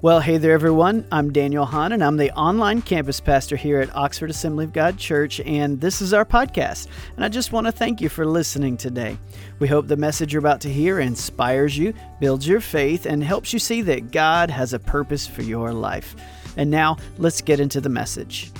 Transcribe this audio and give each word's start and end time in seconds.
Well, 0.00 0.20
hey 0.20 0.38
there, 0.38 0.52
everyone. 0.52 1.08
I'm 1.10 1.32
Daniel 1.32 1.64
Hahn, 1.64 1.90
and 1.90 2.04
I'm 2.04 2.18
the 2.18 2.30
online 2.30 2.82
campus 2.82 3.18
pastor 3.18 3.56
here 3.56 3.80
at 3.80 3.92
Oxford 3.96 4.30
Assembly 4.30 4.64
of 4.64 4.72
God 4.72 4.96
Church, 4.96 5.40
and 5.40 5.80
this 5.80 6.00
is 6.00 6.12
our 6.12 6.24
podcast. 6.24 6.86
And 7.16 7.24
I 7.24 7.28
just 7.28 7.50
want 7.50 7.66
to 7.66 7.72
thank 7.72 8.00
you 8.00 8.08
for 8.08 8.24
listening 8.24 8.76
today. 8.76 9.18
We 9.58 9.66
hope 9.66 9.88
the 9.88 9.96
message 9.96 10.32
you're 10.32 10.38
about 10.38 10.60
to 10.60 10.72
hear 10.72 11.00
inspires 11.00 11.76
you, 11.76 11.94
builds 12.20 12.46
your 12.46 12.60
faith, 12.60 13.06
and 13.06 13.24
helps 13.24 13.52
you 13.52 13.58
see 13.58 13.82
that 13.82 14.12
God 14.12 14.50
has 14.50 14.72
a 14.72 14.78
purpose 14.78 15.26
for 15.26 15.42
your 15.42 15.72
life. 15.72 16.14
And 16.56 16.70
now, 16.70 16.98
let's 17.16 17.40
get 17.40 17.58
into 17.58 17.80
the 17.80 17.88
message. 17.88 18.52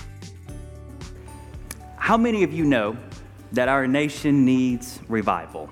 How 1.99 2.17
many 2.17 2.43
of 2.43 2.53
you 2.53 2.65
know 2.65 2.97
that 3.53 3.69
our 3.69 3.87
nation 3.87 4.45
needs 4.45 4.99
revival? 5.07 5.71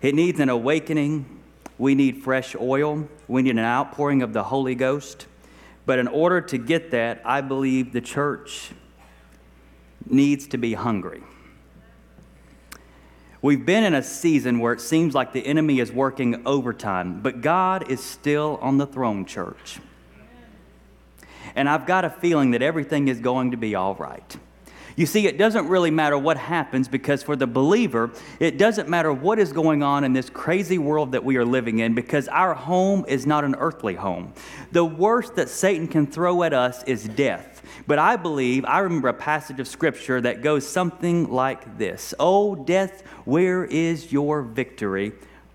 It 0.00 0.14
needs 0.14 0.40
an 0.40 0.48
awakening 0.48 1.33
we 1.78 1.94
need 1.94 2.22
fresh 2.22 2.54
oil. 2.54 3.08
We 3.28 3.42
need 3.42 3.50
an 3.50 3.58
outpouring 3.58 4.22
of 4.22 4.32
the 4.32 4.44
Holy 4.44 4.74
Ghost. 4.74 5.26
But 5.86 5.98
in 5.98 6.08
order 6.08 6.40
to 6.40 6.58
get 6.58 6.90
that, 6.92 7.20
I 7.24 7.40
believe 7.40 7.92
the 7.92 8.00
church 8.00 8.70
needs 10.08 10.46
to 10.48 10.58
be 10.58 10.74
hungry. 10.74 11.22
We've 13.42 13.66
been 13.66 13.84
in 13.84 13.94
a 13.94 14.02
season 14.02 14.58
where 14.58 14.72
it 14.72 14.80
seems 14.80 15.14
like 15.14 15.34
the 15.34 15.44
enemy 15.44 15.78
is 15.78 15.92
working 15.92 16.46
overtime, 16.46 17.20
but 17.20 17.42
God 17.42 17.90
is 17.90 18.02
still 18.02 18.58
on 18.62 18.78
the 18.78 18.86
throne, 18.86 19.26
church. 19.26 19.80
And 21.54 21.68
I've 21.68 21.86
got 21.86 22.06
a 22.06 22.10
feeling 22.10 22.52
that 22.52 22.62
everything 22.62 23.08
is 23.08 23.20
going 23.20 23.50
to 23.50 23.58
be 23.58 23.74
all 23.74 23.94
right. 23.96 24.36
You 24.96 25.06
see, 25.06 25.26
it 25.26 25.38
doesn't 25.38 25.66
really 25.66 25.90
matter 25.90 26.16
what 26.16 26.36
happens 26.36 26.86
because 26.86 27.22
for 27.22 27.34
the 27.34 27.48
believer, 27.48 28.12
it 28.38 28.58
doesn't 28.58 28.88
matter 28.88 29.12
what 29.12 29.40
is 29.40 29.52
going 29.52 29.82
on 29.82 30.04
in 30.04 30.12
this 30.12 30.30
crazy 30.30 30.78
world 30.78 31.12
that 31.12 31.24
we 31.24 31.36
are 31.36 31.44
living 31.44 31.80
in 31.80 31.94
because 31.94 32.28
our 32.28 32.54
home 32.54 33.04
is 33.08 33.26
not 33.26 33.44
an 33.44 33.56
earthly 33.56 33.94
home. 33.94 34.32
The 34.70 34.84
worst 34.84 35.34
that 35.34 35.48
Satan 35.48 35.88
can 35.88 36.06
throw 36.06 36.44
at 36.44 36.52
us 36.52 36.84
is 36.84 37.04
death. 37.08 37.62
But 37.86 37.98
I 37.98 38.16
believe, 38.16 38.64
I 38.66 38.80
remember 38.80 39.08
a 39.08 39.14
passage 39.14 39.58
of 39.58 39.66
scripture 39.66 40.20
that 40.20 40.42
goes 40.42 40.66
something 40.66 41.30
like 41.30 41.76
this 41.76 42.14
Oh, 42.20 42.54
death, 42.54 43.02
where 43.24 43.64
is 43.64 44.12
your 44.12 44.42
victory? 44.42 45.12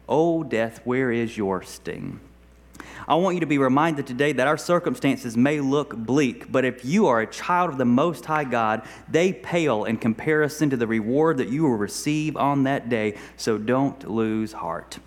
Oh, 0.08 0.44
death, 0.44 0.82
where 0.84 1.12
is 1.12 1.38
your 1.38 1.62
sting? 1.64 2.20
I 3.08 3.16
want 3.16 3.36
you 3.36 3.40
to 3.40 3.46
be 3.46 3.58
reminded 3.58 4.08
today 4.08 4.34
that 4.34 4.48
our 4.48 4.58
circumstances 4.58 5.38
may 5.38 5.60
look 5.60 5.96
bleak, 5.96 6.52
but 6.52 6.66
if 6.66 6.84
you 6.84 7.08
are 7.08 7.22
a 7.22 7.28
child 7.28 7.72
of 7.72 7.78
the 7.78 7.86
Most 7.86 8.26
High 8.26 8.44
God, 8.44 8.84
they 9.10 9.34
pale 9.34 9.86
in 9.86 9.98
comparison 9.98 10.70
to 10.70 10.78
the 10.78 10.88
reward 10.88 11.38
that 11.38 11.50
you 11.50 11.64
will 11.64 11.78
receive 11.78 12.36
on 12.38 12.64
that 12.64 12.90
day. 12.90 13.18
So 13.38 13.58
don't 13.58 14.10
lose 14.10 14.54
heart. 14.54 15.00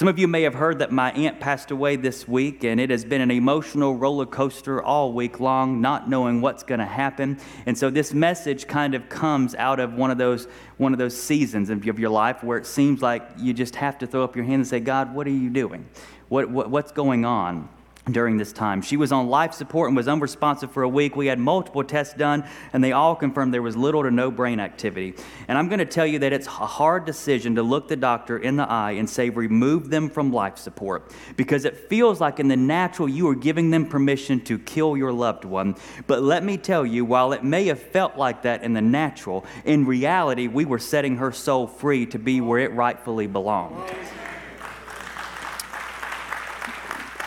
Some 0.00 0.08
of 0.08 0.18
you 0.18 0.28
may 0.28 0.42
have 0.42 0.54
heard 0.54 0.78
that 0.78 0.92
my 0.92 1.12
aunt 1.12 1.40
passed 1.40 1.70
away 1.70 1.96
this 1.96 2.26
week, 2.26 2.64
and 2.64 2.80
it 2.80 2.88
has 2.88 3.04
been 3.04 3.20
an 3.20 3.30
emotional 3.30 3.96
roller 3.96 4.24
coaster 4.24 4.82
all 4.82 5.12
week 5.12 5.40
long, 5.40 5.82
not 5.82 6.08
knowing 6.08 6.40
what's 6.40 6.62
going 6.62 6.78
to 6.78 6.86
happen. 6.86 7.38
And 7.66 7.76
so 7.76 7.90
this 7.90 8.14
message 8.14 8.66
kind 8.66 8.94
of 8.94 9.10
comes 9.10 9.54
out 9.56 9.78
of 9.78 9.92
one 9.94 10.10
of 10.10 10.16
those 10.16 10.48
one 10.78 10.94
of 10.94 10.98
those 10.98 11.14
seasons 11.14 11.68
of 11.68 11.84
your 11.98 12.08
life 12.08 12.42
where 12.42 12.56
it 12.56 12.64
seems 12.64 13.02
like 13.02 13.28
you 13.36 13.52
just 13.52 13.76
have 13.76 13.98
to 13.98 14.06
throw 14.06 14.24
up 14.24 14.34
your 14.34 14.46
hand 14.46 14.60
and 14.60 14.66
say, 14.66 14.80
"God, 14.80 15.14
what 15.14 15.26
are 15.26 15.30
you 15.30 15.50
doing? 15.50 15.86
What, 16.30 16.48
what, 16.48 16.70
what's 16.70 16.92
going 16.92 17.26
on 17.26 17.68
during 18.10 18.38
this 18.38 18.52
time. 18.52 18.80
She 18.80 18.96
was 18.96 19.12
on 19.12 19.28
life 19.28 19.52
support 19.52 19.88
and 19.88 19.96
was 19.96 20.08
unresponsive 20.08 20.72
for 20.72 20.82
a 20.82 20.88
week. 20.88 21.16
We 21.16 21.26
had 21.26 21.38
multiple 21.38 21.84
tests 21.84 22.14
done, 22.14 22.44
and 22.72 22.82
they 22.82 22.92
all 22.92 23.14
confirmed 23.14 23.52
there 23.52 23.62
was 23.62 23.76
little 23.76 24.02
to 24.04 24.10
no 24.10 24.30
brain 24.30 24.58
activity. 24.58 25.14
And 25.48 25.58
I'm 25.58 25.68
going 25.68 25.80
to 25.80 25.84
tell 25.84 26.06
you 26.06 26.18
that 26.20 26.32
it's 26.32 26.46
a 26.46 26.50
hard 26.50 27.04
decision 27.04 27.56
to 27.56 27.62
look 27.62 27.88
the 27.88 27.96
doctor 27.96 28.38
in 28.38 28.56
the 28.56 28.68
eye 28.68 28.92
and 28.92 29.08
say, 29.08 29.28
remove 29.28 29.90
them 29.90 30.08
from 30.08 30.32
life 30.32 30.56
support, 30.56 31.12
because 31.36 31.64
it 31.64 31.76
feels 31.76 32.20
like 32.20 32.40
in 32.40 32.48
the 32.48 32.56
natural 32.56 33.08
you 33.08 33.28
are 33.28 33.34
giving 33.34 33.70
them 33.70 33.86
permission 33.86 34.40
to 34.44 34.58
kill 34.58 34.96
your 34.96 35.12
loved 35.12 35.44
one. 35.44 35.76
But 36.06 36.22
let 36.22 36.42
me 36.42 36.56
tell 36.56 36.86
you, 36.86 37.04
while 37.04 37.32
it 37.32 37.44
may 37.44 37.66
have 37.66 37.80
felt 37.80 38.16
like 38.16 38.42
that 38.42 38.62
in 38.62 38.72
the 38.72 38.80
natural, 38.80 39.44
in 39.64 39.84
reality, 39.84 40.48
we 40.48 40.64
were 40.64 40.78
setting 40.78 41.18
her 41.18 41.32
soul 41.32 41.66
free 41.66 42.06
to 42.06 42.18
be 42.18 42.40
where 42.40 42.60
it 42.60 42.72
rightfully 42.72 43.26
belonged. 43.26 43.92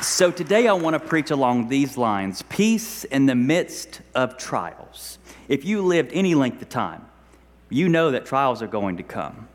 So 0.04 0.32
today 0.32 0.68
I 0.68 0.74
want 0.74 0.96
to 0.96 1.00
preach 1.00 1.32
along 1.32 1.70
these 1.70 1.98
lines 1.98 2.42
peace 2.50 3.06
in 3.06 3.26
the 3.26 3.36
midst 3.36 4.02
of 4.14 4.38
trials. 4.38 5.18
If 5.48 5.64
you 5.64 5.82
lived 5.82 6.12
any 6.14 6.36
length 6.36 6.62
of 6.62 6.68
time, 6.68 7.06
you 7.70 7.88
know 7.88 8.12
that 8.12 8.26
trials 8.26 8.62
are 8.62 8.68
going 8.68 8.98
to 8.98 9.04
come. 9.04 9.48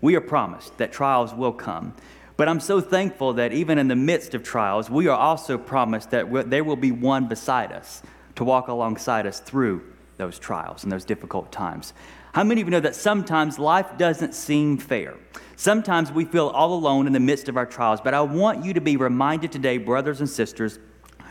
We 0.00 0.14
are 0.14 0.20
promised 0.20 0.78
that 0.78 0.92
trials 0.92 1.34
will 1.34 1.52
come. 1.52 1.92
But 2.36 2.48
I'm 2.48 2.60
so 2.60 2.80
thankful 2.80 3.32
that 3.32 3.52
even 3.52 3.78
in 3.78 3.88
the 3.88 3.96
midst 3.96 4.32
of 4.34 4.44
trials, 4.44 4.88
we 4.88 5.08
are 5.08 5.18
also 5.18 5.58
promised 5.58 6.12
that 6.12 6.30
there 6.48 6.62
will 6.62 6.76
be 6.76 6.92
one 6.92 7.26
beside 7.26 7.72
us 7.72 8.00
to 8.36 8.44
walk 8.44 8.68
alongside 8.68 9.26
us 9.26 9.40
through 9.40 9.82
those 10.18 10.38
trials 10.38 10.84
and 10.84 10.92
those 10.92 11.04
difficult 11.04 11.50
times. 11.50 11.94
How 12.34 12.42
many 12.42 12.60
of 12.60 12.66
you 12.66 12.72
know 12.72 12.80
that 12.80 12.96
sometimes 12.96 13.60
life 13.60 13.96
doesn't 13.96 14.34
seem 14.34 14.76
fair? 14.76 15.14
Sometimes 15.54 16.10
we 16.10 16.24
feel 16.24 16.48
all 16.48 16.74
alone 16.74 17.06
in 17.06 17.12
the 17.12 17.20
midst 17.20 17.48
of 17.48 17.56
our 17.56 17.64
trials, 17.64 18.00
but 18.00 18.12
I 18.12 18.22
want 18.22 18.64
you 18.64 18.74
to 18.74 18.80
be 18.80 18.96
reminded 18.96 19.52
today, 19.52 19.78
brothers 19.78 20.18
and 20.18 20.28
sisters, 20.28 20.80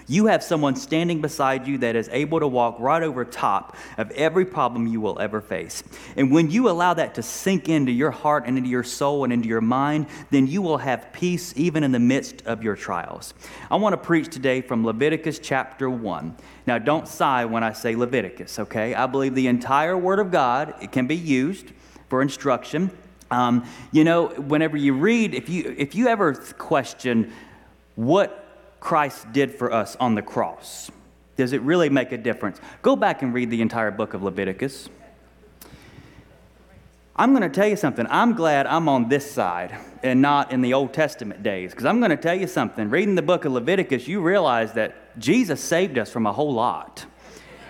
you 0.08 0.28
have 0.28 0.44
someone 0.44 0.76
standing 0.76 1.22
beside 1.22 1.68
you 1.68 1.78
that 1.80 1.96
is 1.96 2.10
able 2.12 2.40
to 2.40 2.48
walk 2.48 2.80
right 2.80 3.04
over 3.04 3.24
top 3.26 3.76
of 3.98 4.12
every 4.12 4.46
problem 4.46 4.88
you 4.88 5.02
will 5.02 5.20
ever 5.20 5.42
face. 5.42 5.84
And 6.16 6.32
when 6.32 6.52
you 6.52 6.70
allow 6.70 6.94
that 6.94 7.16
to 7.16 7.24
sink 7.24 7.70
into 7.70 7.92
your 7.92 8.12
heart 8.12 8.46
and 8.46 8.58
into 8.58 8.70
your 8.70 8.84
soul 8.84 9.24
and 9.24 9.34
into 9.34 9.48
your 9.48 9.62
mind, 9.62 10.08
then 10.32 10.48
you 10.48 10.62
will 10.62 10.78
have 10.78 11.12
peace 11.14 11.54
even 11.56 11.84
in 11.84 11.92
the 11.92 12.00
midst 12.00 12.46
of 12.46 12.64
your 12.64 12.76
trials. 12.76 13.34
I 13.70 13.76
want 13.76 13.94
to 13.94 13.98
preach 13.98 14.30
today 14.30 14.62
from 14.62 14.86
Leviticus 14.86 15.40
chapter 15.40 15.90
1. 15.90 16.36
Now, 16.66 16.78
don't 16.78 17.08
sigh 17.08 17.46
when 17.46 17.64
I 17.64 17.74
say 17.74 17.96
Leviticus, 17.96 18.60
okay? 18.60 18.94
I 18.96 19.06
believe 19.08 19.36
the 19.36 19.48
entire 19.48 19.98
Word 19.98 20.20
of 20.20 20.32
God 20.32 20.76
it 20.82 20.92
can 20.92 21.08
be 21.08 21.16
used 21.16 21.72
for 22.10 22.22
instruction. 22.22 22.92
Um, 23.32 23.66
you 23.92 24.04
know, 24.04 24.28
whenever 24.28 24.78
you 24.78 24.94
read, 24.94 25.34
if 25.34 25.50
you 25.50 25.74
if 25.78 25.96
you 25.96 26.08
ever 26.08 26.34
question 26.36 27.34
what 27.96 28.43
Christ 28.84 29.32
did 29.32 29.56
for 29.56 29.72
us 29.72 29.96
on 29.98 30.14
the 30.14 30.22
cross, 30.22 30.92
does 31.38 31.54
it 31.54 31.62
really 31.62 31.88
make 31.88 32.12
a 32.12 32.18
difference? 32.18 32.60
Go 32.82 32.98
back 32.98 33.22
and 33.22 33.34
read 33.34 33.50
the 33.50 33.62
entire 33.62 33.92
book 33.92 34.14
of 34.14 34.24
Leviticus. 34.24 34.90
I'm 37.16 37.32
going 37.32 37.44
to 37.44 37.50
tell 37.50 37.68
you 37.68 37.78
something. 37.78 38.06
I'm 38.10 38.34
glad 38.34 38.68
I'm 38.68 38.90
on 38.90 39.08
this 39.08 39.32
side 39.32 39.74
and 40.04 40.22
not 40.22 40.52
in 40.52 40.62
the 40.62 40.74
Old 40.74 40.94
Testament 40.94 41.44
days. 41.44 41.72
Because 41.72 41.86
I'm 41.86 42.00
going 42.00 42.10
to 42.10 42.18
tell 42.18 42.36
you 42.36 42.46
something. 42.46 42.90
Reading 42.90 43.16
the 43.16 43.22
book 43.22 43.46
of 43.46 43.54
Leviticus, 43.54 44.06
you 44.06 44.20
realize 44.20 44.74
that 44.74 45.18
Jesus 45.18 45.62
saved 45.62 45.98
us 45.98 46.12
from 46.12 46.26
a 46.26 46.34
whole 46.34 46.54
lot. 46.54 47.06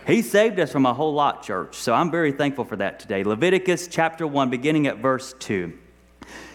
He 0.07 0.23
saved 0.23 0.59
us 0.59 0.71
from 0.71 0.87
a 0.87 0.95
whole 0.95 1.13
lot, 1.13 1.43
church. 1.43 1.75
So 1.75 1.93
I'm 1.93 2.09
very 2.09 2.31
thankful 2.31 2.65
for 2.65 2.77
that 2.77 2.99
today. 2.99 3.23
Leviticus 3.23 3.87
chapter 3.87 4.25
1, 4.25 4.49
beginning 4.49 4.87
at 4.87 4.97
verse 4.97 5.35
2. 5.37 5.77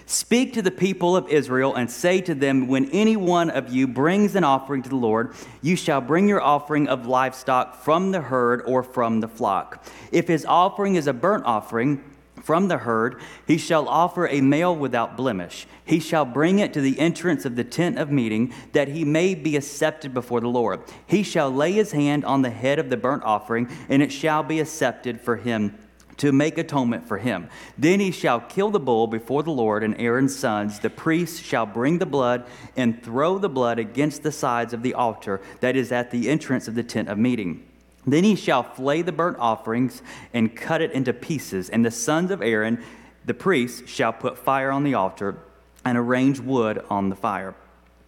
Speak 0.09 0.55
to 0.55 0.63
the 0.63 0.71
people 0.71 1.15
of 1.15 1.29
Israel 1.29 1.75
and 1.75 1.91
say 1.91 2.23
to 2.23 2.35
them, 2.35 2.67
When 2.67 2.91
any 2.93 3.15
one 3.15 3.51
of 3.51 3.71
you 3.71 3.87
brings 3.87 4.37
an 4.37 4.43
offering 4.43 4.81
to 4.85 4.89
the 4.89 4.97
Lord, 4.97 5.35
you 5.61 5.77
shall 5.77 6.01
bring 6.01 6.27
your 6.27 6.41
offering 6.41 6.89
of 6.89 7.07
livestock 7.07 7.83
from 7.83 8.11
the 8.11 8.23
herd 8.23 8.63
or 8.65 8.83
from 8.83 9.21
the 9.21 9.29
flock. 9.29 9.85
If 10.11 10.27
his 10.27 10.47
offering 10.47 10.97
is 10.97 11.07
a 11.07 11.13
burnt 11.13 11.45
offering, 11.45 12.03
from 12.43 12.69
the 12.69 12.79
herd, 12.79 13.21
he 13.47 13.59
shall 13.59 13.87
offer 13.87 14.27
a 14.27 14.41
male 14.41 14.75
without 14.75 15.15
blemish. 15.15 15.67
He 15.85 16.01
shall 16.01 16.25
bring 16.25 16.59
it 16.59 16.73
to 16.73 16.81
the 16.81 16.99
entrance 16.99 17.45
of 17.45 17.57
the 17.57 17.65
tent 17.65 17.99
of 17.99 18.11
meeting, 18.11 18.55
that 18.73 18.89
he 18.89 19.05
may 19.05 19.35
be 19.35 19.57
accepted 19.57 20.15
before 20.15 20.41
the 20.41 20.49
Lord. 20.49 20.81
He 21.07 21.23
shall 21.23 21.51
lay 21.51 21.73
his 21.73 21.93
hand 21.93 22.25
on 22.25 22.41
the 22.41 22.49
head 22.49 22.79
of 22.79 22.89
the 22.89 22.97
burnt 22.97 23.25
offering, 23.25 23.69
and 23.91 24.03
it 24.03 24.11
shall 24.11 24.43
be 24.43 24.61
accepted 24.61 25.21
for 25.21 25.37
him 25.37 25.77
to 26.19 26.33
make 26.33 26.59
atonement 26.59 27.07
for 27.07 27.19
him. 27.19 27.49
Then 27.77 28.01
he 28.01 28.11
shall 28.11 28.41
kill 28.41 28.71
the 28.71 28.81
bull 28.81 29.07
before 29.07 29.43
the 29.43 29.51
Lord 29.51 29.83
and 29.83 29.99
Aaron's 30.01 30.37
sons. 30.37 30.81
The 30.81 30.91
priests 30.91 31.41
shall 31.41 31.67
bring 31.67 31.99
the 31.99 32.07
blood 32.07 32.45
and 32.77 33.03
throw 33.03 33.39
the 33.39 33.49
blood 33.49 33.79
against 33.79 34.23
the 34.23 34.33
sides 34.33 34.73
of 34.73 34.83
the 34.83 34.95
altar 34.95 35.41
that 35.61 35.77
is 35.77 35.91
at 35.91 36.11
the 36.11 36.29
entrance 36.29 36.69
of 36.69 36.75
the 36.75 36.83
tent 36.83 37.09
of 37.09 37.19
meeting. 37.19 37.65
Then 38.07 38.25
he 38.25 38.37
shall 38.37 38.63
flay 38.63 39.03
the 39.03 39.13
burnt 39.13 39.39
offerings 39.39 40.03
and 40.33 40.55
cut 40.55 40.81
it 40.81 40.93
into 40.93 41.13
pieces. 41.13 41.69
And 41.69 41.85
the 41.85 41.91
sons 41.91 42.31
of 42.31 42.43
Aaron, 42.43 42.83
the 43.25 43.35
priests, 43.35 43.89
shall 43.89 44.13
put 44.13 44.39
fire 44.39 44.71
on 44.71 44.85
the 44.85 44.95
altar 44.95 45.39
and 45.85 45.97
arrange 45.97 46.41
wood 46.41 46.85
on 46.91 47.11
the 47.11 47.17
fire. 47.17 47.55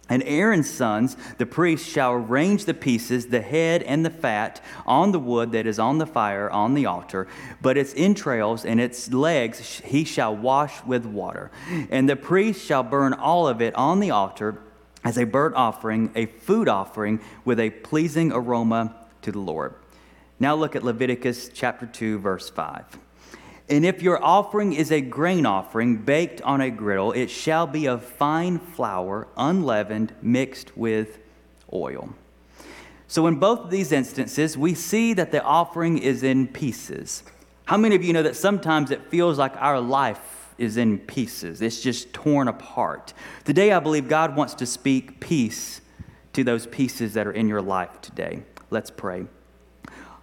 And 0.09 0.23
Aaron's 0.25 0.69
sons, 0.69 1.15
the 1.37 1.45
priests, 1.45 1.87
shall 1.87 2.11
arrange 2.13 2.65
the 2.65 2.73
pieces, 2.73 3.27
the 3.27 3.39
head 3.39 3.81
and 3.83 4.05
the 4.05 4.09
fat, 4.09 4.61
on 4.85 5.13
the 5.13 5.19
wood 5.19 5.53
that 5.53 5.65
is 5.65 5.79
on 5.79 5.99
the 5.99 6.05
fire 6.05 6.49
on 6.49 6.73
the 6.73 6.85
altar. 6.85 7.27
But 7.61 7.77
its 7.77 7.93
entrails 7.95 8.65
and 8.65 8.81
its 8.81 9.13
legs 9.13 9.79
he 9.85 10.03
shall 10.03 10.35
wash 10.35 10.83
with 10.83 11.05
water. 11.05 11.49
And 11.89 12.09
the 12.09 12.17
priest 12.17 12.65
shall 12.65 12.83
burn 12.83 13.13
all 13.13 13.47
of 13.47 13.61
it 13.61 13.73
on 13.75 14.01
the 14.01 14.11
altar 14.11 14.61
as 15.03 15.17
a 15.17 15.23
burnt 15.23 15.55
offering, 15.55 16.11
a 16.13 16.25
food 16.25 16.67
offering 16.67 17.21
with 17.45 17.59
a 17.59 17.69
pleasing 17.69 18.31
aroma 18.31 18.95
to 19.21 19.31
the 19.31 19.39
Lord. 19.39 19.75
Now 20.39 20.55
look 20.55 20.75
at 20.75 20.83
Leviticus 20.83 21.49
chapter 21.53 21.85
2, 21.85 22.19
verse 22.19 22.49
5. 22.49 22.99
And 23.71 23.85
if 23.85 24.01
your 24.01 24.21
offering 24.21 24.73
is 24.73 24.91
a 24.91 24.99
grain 24.99 25.45
offering 25.45 25.95
baked 25.95 26.41
on 26.41 26.59
a 26.59 26.69
griddle, 26.69 27.13
it 27.13 27.31
shall 27.31 27.65
be 27.65 27.87
of 27.87 28.03
fine 28.03 28.59
flour, 28.59 29.29
unleavened, 29.37 30.13
mixed 30.21 30.75
with 30.75 31.19
oil. 31.71 32.13
So, 33.07 33.27
in 33.27 33.35
both 33.35 33.61
of 33.61 33.69
these 33.69 33.93
instances, 33.93 34.57
we 34.57 34.73
see 34.73 35.13
that 35.13 35.31
the 35.31 35.41
offering 35.41 35.99
is 35.99 36.21
in 36.21 36.49
pieces. 36.49 37.23
How 37.63 37.77
many 37.77 37.95
of 37.95 38.03
you 38.03 38.11
know 38.11 38.23
that 38.23 38.35
sometimes 38.35 38.91
it 38.91 39.09
feels 39.09 39.37
like 39.37 39.55
our 39.55 39.79
life 39.79 40.53
is 40.57 40.75
in 40.75 40.99
pieces? 40.99 41.61
It's 41.61 41.79
just 41.79 42.11
torn 42.11 42.49
apart. 42.49 43.13
Today, 43.45 43.71
I 43.71 43.79
believe 43.79 44.09
God 44.09 44.35
wants 44.35 44.53
to 44.55 44.65
speak 44.65 45.21
peace 45.21 45.79
to 46.33 46.43
those 46.43 46.67
pieces 46.67 47.13
that 47.13 47.25
are 47.25 47.31
in 47.31 47.47
your 47.47 47.61
life 47.61 48.01
today. 48.01 48.43
Let's 48.69 48.91
pray. 48.91 49.27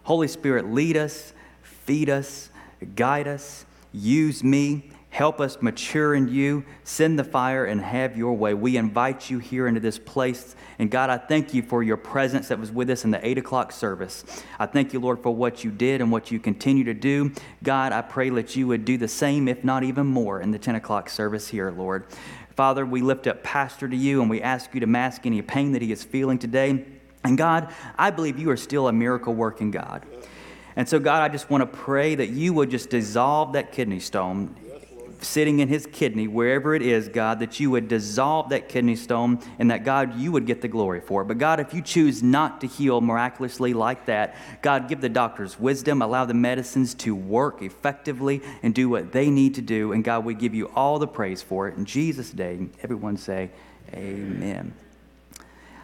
Holy 0.02 0.28
Spirit, 0.28 0.70
lead 0.70 0.98
us, 0.98 1.32
feed 1.62 2.10
us 2.10 2.50
guide 2.94 3.28
us, 3.28 3.64
use 3.92 4.44
me, 4.44 4.90
help 5.10 5.40
us 5.40 5.60
mature 5.60 6.14
in 6.14 6.28
you, 6.28 6.64
send 6.84 7.18
the 7.18 7.24
fire 7.24 7.64
and 7.64 7.80
have 7.80 8.16
your 8.16 8.34
way. 8.34 8.54
We 8.54 8.76
invite 8.76 9.30
you 9.30 9.38
here 9.38 9.66
into 9.66 9.80
this 9.80 9.98
place. 9.98 10.54
And 10.78 10.90
God, 10.90 11.10
I 11.10 11.16
thank 11.16 11.54
you 11.54 11.62
for 11.62 11.82
your 11.82 11.96
presence 11.96 12.48
that 12.48 12.58
was 12.58 12.70
with 12.70 12.90
us 12.90 13.04
in 13.04 13.10
the 13.10 13.26
8 13.26 13.38
o'clock 13.38 13.72
service. 13.72 14.24
I 14.58 14.66
thank 14.66 14.92
you, 14.92 15.00
Lord, 15.00 15.22
for 15.22 15.34
what 15.34 15.64
you 15.64 15.70
did 15.70 16.00
and 16.00 16.12
what 16.12 16.30
you 16.30 16.38
continue 16.38 16.84
to 16.84 16.94
do. 16.94 17.32
God, 17.62 17.92
I 17.92 18.02
pray 18.02 18.30
that 18.30 18.54
you 18.54 18.66
would 18.68 18.84
do 18.84 18.98
the 18.98 19.08
same, 19.08 19.48
if 19.48 19.64
not 19.64 19.82
even 19.82 20.06
more, 20.06 20.40
in 20.40 20.50
the 20.50 20.58
10 20.58 20.74
o'clock 20.74 21.08
service 21.08 21.48
here, 21.48 21.70
Lord. 21.70 22.04
Father, 22.54 22.84
we 22.84 23.00
lift 23.00 23.26
up 23.26 23.42
Pastor 23.42 23.88
to 23.88 23.96
you 23.96 24.20
and 24.20 24.28
we 24.28 24.42
ask 24.42 24.74
you 24.74 24.80
to 24.80 24.86
mask 24.86 25.26
any 25.26 25.40
pain 25.42 25.72
that 25.72 25.82
he 25.82 25.90
is 25.90 26.04
feeling 26.04 26.38
today. 26.38 26.84
And 27.24 27.38
God, 27.38 27.72
I 27.96 28.10
believe 28.10 28.38
you 28.38 28.50
are 28.50 28.56
still 28.56 28.88
a 28.88 28.92
miracle 28.92 29.34
working 29.34 29.70
God. 29.70 30.04
And 30.78 30.88
so, 30.88 31.00
God, 31.00 31.22
I 31.22 31.28
just 31.28 31.50
want 31.50 31.62
to 31.62 31.66
pray 31.66 32.14
that 32.14 32.28
you 32.28 32.52
would 32.52 32.70
just 32.70 32.88
dissolve 32.88 33.54
that 33.54 33.72
kidney 33.72 33.98
stone 33.98 34.54
sitting 35.20 35.58
in 35.58 35.66
his 35.66 35.88
kidney, 35.90 36.28
wherever 36.28 36.72
it 36.72 36.82
is, 36.82 37.08
God, 37.08 37.40
that 37.40 37.58
you 37.58 37.72
would 37.72 37.88
dissolve 37.88 38.50
that 38.50 38.68
kidney 38.68 38.94
stone 38.94 39.40
and 39.58 39.72
that, 39.72 39.82
God, 39.82 40.14
you 40.14 40.30
would 40.30 40.46
get 40.46 40.60
the 40.60 40.68
glory 40.68 41.00
for 41.00 41.22
it. 41.22 41.24
But, 41.24 41.38
God, 41.38 41.58
if 41.58 41.74
you 41.74 41.82
choose 41.82 42.22
not 42.22 42.60
to 42.60 42.68
heal 42.68 43.00
miraculously 43.00 43.74
like 43.74 44.06
that, 44.06 44.36
God, 44.62 44.88
give 44.88 45.00
the 45.00 45.08
doctors 45.08 45.58
wisdom, 45.58 46.00
allow 46.00 46.24
the 46.26 46.34
medicines 46.34 46.94
to 46.94 47.12
work 47.12 47.60
effectively 47.60 48.40
and 48.62 48.72
do 48.72 48.88
what 48.88 49.10
they 49.10 49.30
need 49.30 49.56
to 49.56 49.62
do. 49.62 49.90
And, 49.90 50.04
God, 50.04 50.24
we 50.24 50.34
give 50.34 50.54
you 50.54 50.70
all 50.76 51.00
the 51.00 51.08
praise 51.08 51.42
for 51.42 51.66
it. 51.66 51.76
In 51.76 51.86
Jesus' 51.86 52.32
name, 52.32 52.70
everyone 52.84 53.16
say, 53.16 53.50
Amen. 53.92 54.72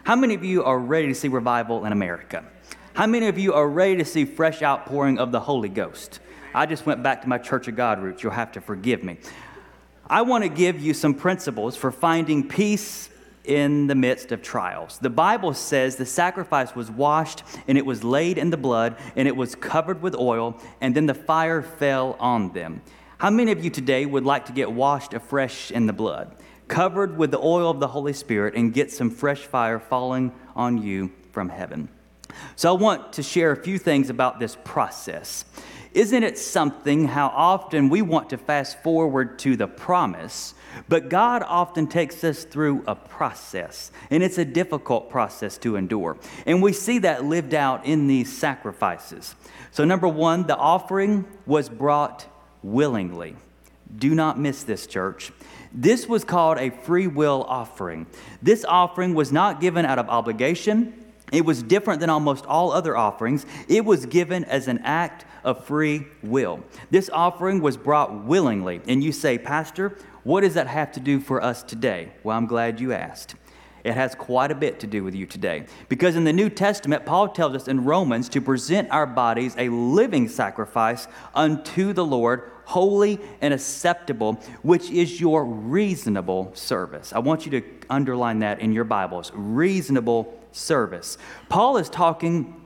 How 0.05 0.15
many 0.15 0.35
of 0.35 0.45
you 0.45 0.63
are 0.63 0.79
ready 0.79 1.07
to 1.07 1.15
see 1.15 1.27
revival 1.27 1.83
in 1.83 1.91
America? 1.91 2.45
How 2.95 3.07
many 3.07 3.27
of 3.27 3.37
you 3.37 3.53
are 3.53 3.67
ready 3.67 3.97
to 3.97 4.05
see 4.05 4.23
fresh 4.23 4.63
outpouring 4.63 5.19
of 5.19 5.33
the 5.33 5.39
Holy 5.41 5.67
Ghost? 5.67 6.21
I 6.53 6.65
just 6.65 6.85
went 6.85 7.03
back 7.03 7.23
to 7.23 7.27
my 7.27 7.37
Church 7.37 7.67
of 7.67 7.75
God 7.75 8.01
roots. 8.01 8.23
You'll 8.23 8.31
have 8.31 8.53
to 8.53 8.61
forgive 8.61 9.03
me. 9.03 9.17
I 10.09 10.21
want 10.21 10.45
to 10.45 10.49
give 10.49 10.79
you 10.79 10.93
some 10.93 11.13
principles 11.13 11.75
for 11.75 11.91
finding 11.91 12.47
peace 12.47 13.09
in 13.43 13.87
the 13.87 13.95
midst 13.95 14.31
of 14.31 14.41
trials. 14.41 14.97
The 14.99 15.09
Bible 15.09 15.53
says 15.53 15.97
the 15.97 16.05
sacrifice 16.05 16.73
was 16.73 16.89
washed 16.89 17.43
and 17.67 17.77
it 17.77 17.85
was 17.85 18.05
laid 18.05 18.37
in 18.37 18.49
the 18.49 18.55
blood 18.55 18.95
and 19.17 19.27
it 19.27 19.35
was 19.35 19.55
covered 19.55 20.01
with 20.01 20.15
oil 20.15 20.57
and 20.79 20.95
then 20.95 21.05
the 21.05 21.13
fire 21.13 21.61
fell 21.61 22.15
on 22.17 22.53
them. 22.53 22.81
How 23.17 23.29
many 23.29 23.51
of 23.51 23.61
you 23.61 23.69
today 23.69 24.05
would 24.05 24.23
like 24.23 24.45
to 24.45 24.53
get 24.53 24.71
washed 24.71 25.13
afresh 25.13 25.69
in 25.69 25.85
the 25.85 25.91
blood, 25.91 26.33
covered 26.69 27.17
with 27.17 27.31
the 27.31 27.39
oil 27.39 27.69
of 27.69 27.81
the 27.81 27.89
Holy 27.89 28.13
Spirit, 28.13 28.55
and 28.55 28.73
get 28.73 28.89
some 28.89 29.09
fresh 29.09 29.41
fire 29.41 29.79
falling 29.81 30.31
on 30.55 30.81
you 30.81 31.11
from 31.33 31.49
heaven? 31.49 31.89
So, 32.55 32.73
I 32.73 32.79
want 32.79 33.13
to 33.13 33.23
share 33.23 33.51
a 33.51 33.57
few 33.57 33.77
things 33.77 34.09
about 34.09 34.39
this 34.39 34.57
process. 34.63 35.45
Isn't 35.95 36.23
it 36.23 36.37
something 36.37 37.07
how 37.07 37.27
often 37.27 37.87
we 37.87 38.01
want 38.01 38.31
to 38.31 38.37
fast 38.37 38.83
forward 38.83 39.39
to 39.39 39.55
the 39.55 39.65
promise, 39.65 40.53
but 40.89 41.07
God 41.07 41.41
often 41.47 41.87
takes 41.87 42.21
us 42.25 42.43
through 42.43 42.83
a 42.85 42.95
process, 42.95 43.91
and 44.09 44.21
it's 44.21 44.37
a 44.37 44.43
difficult 44.43 45.09
process 45.09 45.57
to 45.59 45.77
endure. 45.77 46.17
And 46.45 46.61
we 46.61 46.73
see 46.73 46.99
that 46.99 47.23
lived 47.23 47.53
out 47.53 47.85
in 47.85 48.07
these 48.07 48.37
sacrifices. 48.37 49.35
So, 49.71 49.85
number 49.85 50.09
one, 50.09 50.47
the 50.47 50.57
offering 50.57 51.25
was 51.45 51.69
brought 51.69 52.25
willingly. 52.61 53.37
Do 53.97 54.13
not 54.13 54.37
miss 54.37 54.63
this, 54.63 54.87
church. 54.87 55.31
This 55.71 56.09
was 56.09 56.25
called 56.25 56.57
a 56.57 56.71
free 56.71 57.07
will 57.07 57.45
offering. 57.47 58.05
This 58.41 58.65
offering 58.65 59.13
was 59.13 59.31
not 59.31 59.61
given 59.61 59.85
out 59.85 59.99
of 59.99 60.09
obligation 60.09 61.04
it 61.31 61.45
was 61.45 61.63
different 61.63 61.99
than 61.99 62.09
almost 62.09 62.45
all 62.45 62.71
other 62.71 62.95
offerings. 62.95 63.45
It 63.67 63.83
was 63.83 64.05
given 64.05 64.43
as 64.45 64.67
an 64.67 64.79
act 64.83 65.25
of 65.43 65.65
free 65.65 66.05
will. 66.23 66.63
This 66.91 67.09
offering 67.11 67.61
was 67.61 67.77
brought 67.77 68.25
willingly. 68.25 68.81
And 68.87 69.03
you 69.03 69.11
say, 69.11 69.37
Pastor, 69.37 69.97
what 70.23 70.41
does 70.41 70.53
that 70.55 70.67
have 70.67 70.91
to 70.93 70.99
do 70.99 71.19
for 71.19 71.41
us 71.41 71.63
today? 71.63 72.11
Well, 72.23 72.37
I'm 72.37 72.47
glad 72.47 72.79
you 72.79 72.93
asked. 72.93 73.35
It 73.83 73.93
has 73.93 74.15
quite 74.15 74.49
a 74.49 74.55
bit 74.55 74.79
to 74.79 74.87
do 74.87 75.03
with 75.03 75.13
you 75.13 75.27
today. 75.27 75.65
Because 75.89 76.15
in 76.15 76.23
the 76.23 76.33
New 76.33 76.49
Testament, 76.49 77.05
Paul 77.05 77.29
tells 77.29 77.55
us 77.55 77.67
in 77.67 77.85
Romans 77.85 78.27
to 78.29 78.41
present 78.41 78.89
our 78.89 79.05
bodies 79.05 79.55
a 79.59 79.69
living 79.69 80.27
sacrifice 80.27 81.07
unto 81.35 81.93
the 81.93 82.03
Lord, 82.03 82.49
holy 82.65 83.19
and 83.41 83.53
acceptable, 83.53 84.33
which 84.61 84.89
is 84.89 85.19
your 85.21 85.45
reasonable 85.45 86.51
service. 86.53 87.13
I 87.13 87.19
want 87.19 87.45
you 87.45 87.61
to 87.61 87.63
underline 87.89 88.39
that 88.39 88.59
in 88.59 88.71
your 88.73 88.83
Bibles 88.83 89.31
reasonable 89.33 90.39
service. 90.51 91.17
Paul 91.49 91.77
is 91.77 91.89
talking 91.89 92.64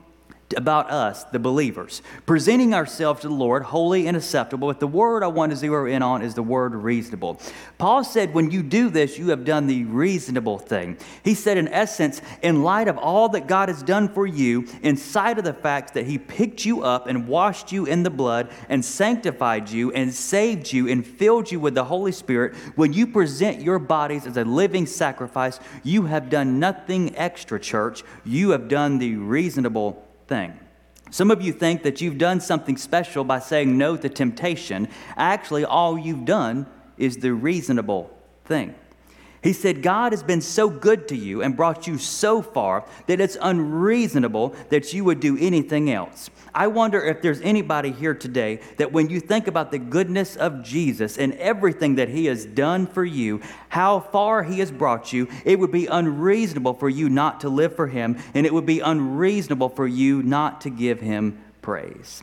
about 0.56 0.90
us, 0.90 1.24
the 1.24 1.38
believers, 1.38 2.02
presenting 2.26 2.74
ourselves 2.74 3.20
to 3.20 3.28
the 3.28 3.34
Lord 3.34 3.62
holy 3.62 4.06
and 4.06 4.16
acceptable. 4.16 4.68
But 4.68 4.80
the 4.80 4.86
word 4.86 5.22
I 5.22 5.28
want 5.28 5.50
to 5.50 5.56
zero 5.56 5.86
in 5.86 6.02
on 6.02 6.22
is 6.22 6.34
the 6.34 6.42
word 6.42 6.74
reasonable. 6.74 7.40
Paul 7.78 8.04
said, 8.04 8.34
when 8.34 8.50
you 8.50 8.62
do 8.62 8.90
this, 8.90 9.18
you 9.18 9.30
have 9.30 9.44
done 9.44 9.66
the 9.66 9.84
reasonable 9.84 10.58
thing. 10.58 10.98
He 11.24 11.34
said, 11.34 11.56
in 11.56 11.68
essence, 11.68 12.20
in 12.42 12.62
light 12.62 12.88
of 12.88 12.98
all 12.98 13.28
that 13.30 13.46
God 13.46 13.68
has 13.68 13.82
done 13.82 14.08
for 14.08 14.26
you, 14.26 14.66
in 14.82 14.96
sight 14.96 15.38
of 15.38 15.44
the 15.44 15.52
fact 15.52 15.94
that 15.94 16.06
He 16.06 16.18
picked 16.18 16.64
you 16.64 16.82
up 16.82 17.06
and 17.06 17.28
washed 17.28 17.72
you 17.72 17.86
in 17.86 18.02
the 18.02 18.10
blood 18.10 18.50
and 18.68 18.84
sanctified 18.84 19.70
you 19.70 19.92
and 19.92 20.12
saved 20.12 20.72
you 20.72 20.88
and 20.88 21.06
filled 21.06 21.50
you 21.50 21.60
with 21.60 21.74
the 21.74 21.84
Holy 21.84 22.12
Spirit, 22.12 22.56
when 22.74 22.92
you 22.92 23.06
present 23.06 23.60
your 23.60 23.78
bodies 23.78 24.26
as 24.26 24.36
a 24.36 24.44
living 24.44 24.86
sacrifice, 24.86 25.60
you 25.82 26.06
have 26.06 26.28
done 26.28 26.58
nothing 26.58 27.16
extra, 27.16 27.60
church. 27.60 28.02
You 28.24 28.50
have 28.50 28.68
done 28.68 28.98
the 28.98 29.16
reasonable 29.16 30.06
thing. 30.30 30.58
Some 31.10 31.32
of 31.32 31.42
you 31.42 31.52
think 31.52 31.82
that 31.82 32.00
you've 32.00 32.16
done 32.16 32.40
something 32.40 32.76
special 32.76 33.24
by 33.24 33.40
saying 33.40 33.76
no 33.76 33.96
to 33.96 34.08
temptation. 34.08 34.88
Actually, 35.16 35.64
all 35.64 35.98
you've 35.98 36.24
done 36.24 36.66
is 36.96 37.16
the 37.16 37.34
reasonable 37.34 38.16
thing. 38.44 38.74
He 39.42 39.54
said, 39.54 39.82
God 39.82 40.12
has 40.12 40.22
been 40.22 40.42
so 40.42 40.68
good 40.68 41.08
to 41.08 41.16
you 41.16 41.42
and 41.42 41.56
brought 41.56 41.86
you 41.86 41.96
so 41.96 42.42
far 42.42 42.84
that 43.06 43.20
it's 43.20 43.38
unreasonable 43.40 44.54
that 44.68 44.92
you 44.92 45.02
would 45.04 45.20
do 45.20 45.38
anything 45.38 45.90
else. 45.90 46.28
I 46.54 46.66
wonder 46.66 47.02
if 47.02 47.22
there's 47.22 47.40
anybody 47.40 47.90
here 47.90 48.12
today 48.12 48.60
that 48.76 48.92
when 48.92 49.08
you 49.08 49.18
think 49.18 49.46
about 49.46 49.70
the 49.70 49.78
goodness 49.78 50.36
of 50.36 50.62
Jesus 50.62 51.16
and 51.16 51.32
everything 51.34 51.94
that 51.94 52.10
he 52.10 52.26
has 52.26 52.44
done 52.44 52.86
for 52.86 53.04
you, 53.04 53.40
how 53.70 54.00
far 54.00 54.42
he 54.42 54.58
has 54.58 54.70
brought 54.70 55.12
you, 55.12 55.26
it 55.46 55.58
would 55.58 55.72
be 55.72 55.86
unreasonable 55.86 56.74
for 56.74 56.90
you 56.90 57.08
not 57.08 57.40
to 57.40 57.48
live 57.48 57.74
for 57.74 57.86
him, 57.86 58.18
and 58.34 58.44
it 58.44 58.52
would 58.52 58.66
be 58.66 58.80
unreasonable 58.80 59.70
for 59.70 59.86
you 59.86 60.22
not 60.22 60.60
to 60.62 60.70
give 60.70 61.00
him 61.00 61.42
praise. 61.62 62.22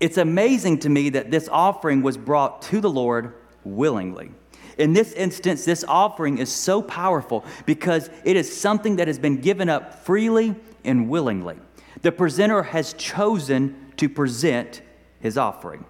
It's 0.00 0.18
amazing 0.18 0.80
to 0.80 0.88
me 0.88 1.10
that 1.10 1.30
this 1.30 1.48
offering 1.48 2.02
was 2.02 2.16
brought 2.16 2.62
to 2.62 2.80
the 2.80 2.90
Lord 2.90 3.34
willingly. 3.62 4.32
In 4.78 4.92
this 4.92 5.12
instance, 5.12 5.64
this 5.64 5.84
offering 5.86 6.38
is 6.38 6.50
so 6.50 6.82
powerful 6.82 7.44
because 7.66 8.10
it 8.24 8.36
is 8.36 8.54
something 8.54 8.96
that 8.96 9.08
has 9.08 9.18
been 9.18 9.40
given 9.40 9.68
up 9.68 10.04
freely 10.04 10.54
and 10.84 11.08
willingly. 11.08 11.56
The 12.02 12.12
presenter 12.12 12.62
has 12.62 12.92
chosen 12.94 13.92
to 13.96 14.08
present 14.08 14.82
his 15.20 15.38
offering. 15.38 15.84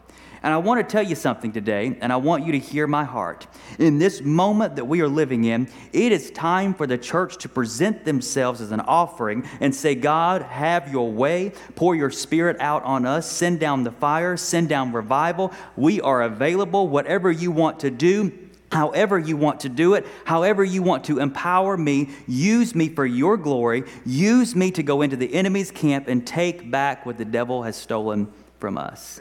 And 0.44 0.52
I 0.52 0.58
want 0.58 0.78
to 0.86 0.92
tell 0.92 1.02
you 1.02 1.14
something 1.14 1.52
today, 1.52 1.96
and 2.02 2.12
I 2.12 2.16
want 2.16 2.44
you 2.44 2.52
to 2.52 2.58
hear 2.58 2.86
my 2.86 3.02
heart. 3.02 3.46
In 3.78 3.98
this 3.98 4.20
moment 4.20 4.76
that 4.76 4.84
we 4.84 5.00
are 5.00 5.08
living 5.08 5.44
in, 5.44 5.70
it 5.94 6.12
is 6.12 6.30
time 6.30 6.74
for 6.74 6.86
the 6.86 6.98
church 6.98 7.38
to 7.38 7.48
present 7.48 8.04
themselves 8.04 8.60
as 8.60 8.70
an 8.70 8.80
offering 8.80 9.48
and 9.60 9.74
say, 9.74 9.94
God, 9.94 10.42
have 10.42 10.92
your 10.92 11.10
way. 11.10 11.52
Pour 11.76 11.96
your 11.96 12.10
spirit 12.10 12.58
out 12.60 12.82
on 12.82 13.06
us. 13.06 13.30
Send 13.32 13.58
down 13.58 13.84
the 13.84 13.90
fire. 13.90 14.36
Send 14.36 14.68
down 14.68 14.92
revival. 14.92 15.50
We 15.76 16.02
are 16.02 16.20
available. 16.20 16.88
Whatever 16.88 17.32
you 17.32 17.50
want 17.50 17.80
to 17.80 17.90
do, 17.90 18.43
however 18.74 19.16
you 19.16 19.36
want 19.36 19.60
to 19.60 19.68
do 19.68 19.94
it, 19.94 20.04
however 20.24 20.64
you 20.64 20.82
want 20.82 21.04
to 21.04 21.20
empower 21.20 21.76
me, 21.76 22.08
use 22.26 22.74
me 22.74 22.88
for 22.88 23.06
your 23.06 23.36
glory, 23.36 23.84
use 24.04 24.56
me 24.56 24.72
to 24.72 24.82
go 24.82 25.00
into 25.02 25.16
the 25.16 25.32
enemy's 25.32 25.70
camp 25.70 26.08
and 26.08 26.26
take 26.26 26.68
back 26.72 27.06
what 27.06 27.16
the 27.16 27.24
devil 27.24 27.62
has 27.62 27.76
stolen 27.76 28.30
from 28.58 28.76
us. 28.76 29.20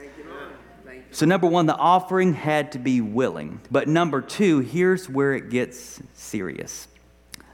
So, 1.12 1.28
number 1.28 1.46
one, 1.46 1.68
the 1.68 1.76
offering 1.76 2.34
had 2.34 2.72
to 2.72 2.80
be 2.80 3.00
willing. 3.00 3.62
But 3.70 3.88
number 3.88 4.22
two, 4.22 4.62
here's 4.62 5.08
where 5.08 5.36
it 5.36 5.52
gets 5.52 6.02
serious 6.16 6.88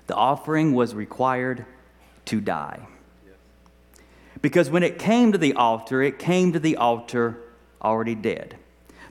the 0.08 0.15
offering 0.15 0.74
was 0.74 0.96
required 0.96 1.65
to 2.25 2.39
die. 2.39 2.88
Because 4.41 4.70
when 4.70 4.84
it 4.84 4.98
came 4.98 5.34
to 5.34 5.38
the 5.38 5.53
altar, 5.53 6.01
it 6.01 6.18
came 6.18 6.53
to 6.53 6.60
the 6.60 6.77
altar 6.77 7.41
already 7.82 8.15
dead. 8.15 8.56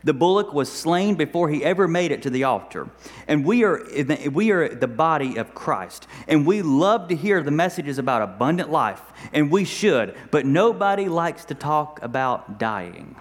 The 0.08 0.14
bullock 0.14 0.54
was 0.54 0.72
slain 0.72 1.16
before 1.16 1.50
he 1.50 1.62
ever 1.62 1.86
made 1.86 2.12
it 2.12 2.22
to 2.22 2.30
the 2.30 2.44
altar. 2.44 2.88
And 3.26 3.44
we 3.44 3.62
are, 3.62 3.86
we 4.32 4.52
are 4.52 4.66
the 4.66 4.88
body 4.88 5.36
of 5.36 5.54
Christ. 5.54 6.06
And 6.26 6.46
we 6.46 6.62
love 6.62 7.08
to 7.08 7.14
hear 7.14 7.42
the 7.42 7.50
messages 7.50 7.98
about 7.98 8.22
abundant 8.22 8.70
life, 8.70 9.02
and 9.34 9.50
we 9.50 9.66
should, 9.66 10.16
but 10.30 10.46
nobody 10.46 11.10
likes 11.10 11.44
to 11.44 11.54
talk 11.54 12.02
about 12.02 12.58
dying. 12.58 13.16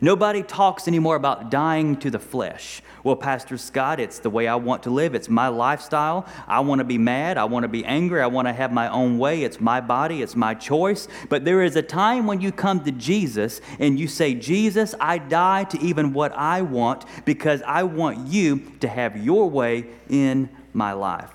Nobody 0.00 0.42
talks 0.42 0.88
anymore 0.88 1.16
about 1.16 1.50
dying 1.50 1.96
to 1.98 2.10
the 2.10 2.18
flesh. 2.18 2.82
Well, 3.04 3.16
Pastor 3.16 3.58
Scott, 3.58 4.00
it's 4.00 4.20
the 4.20 4.30
way 4.30 4.46
I 4.46 4.54
want 4.54 4.84
to 4.84 4.90
live. 4.90 5.14
It's 5.14 5.28
my 5.28 5.48
lifestyle. 5.48 6.26
I 6.46 6.60
want 6.60 6.78
to 6.78 6.84
be 6.84 6.98
mad. 6.98 7.36
I 7.36 7.44
want 7.44 7.64
to 7.64 7.68
be 7.68 7.84
angry. 7.84 8.20
I 8.20 8.26
want 8.26 8.48
to 8.48 8.52
have 8.52 8.72
my 8.72 8.88
own 8.88 9.18
way. 9.18 9.42
It's 9.42 9.60
my 9.60 9.80
body. 9.80 10.22
It's 10.22 10.36
my 10.36 10.54
choice. 10.54 11.08
But 11.28 11.44
there 11.44 11.62
is 11.62 11.76
a 11.76 11.82
time 11.82 12.26
when 12.26 12.40
you 12.40 12.52
come 12.52 12.84
to 12.84 12.92
Jesus 12.92 13.60
and 13.78 13.98
you 13.98 14.08
say, 14.08 14.34
Jesus, 14.34 14.94
I 15.00 15.18
die 15.18 15.64
to 15.64 15.80
even 15.80 16.12
what 16.12 16.32
I 16.32 16.62
want 16.62 17.04
because 17.24 17.62
I 17.62 17.82
want 17.82 18.28
you 18.28 18.62
to 18.80 18.88
have 18.88 19.16
your 19.16 19.50
way 19.50 19.86
in 20.08 20.48
my 20.72 20.92
life. 20.92 21.32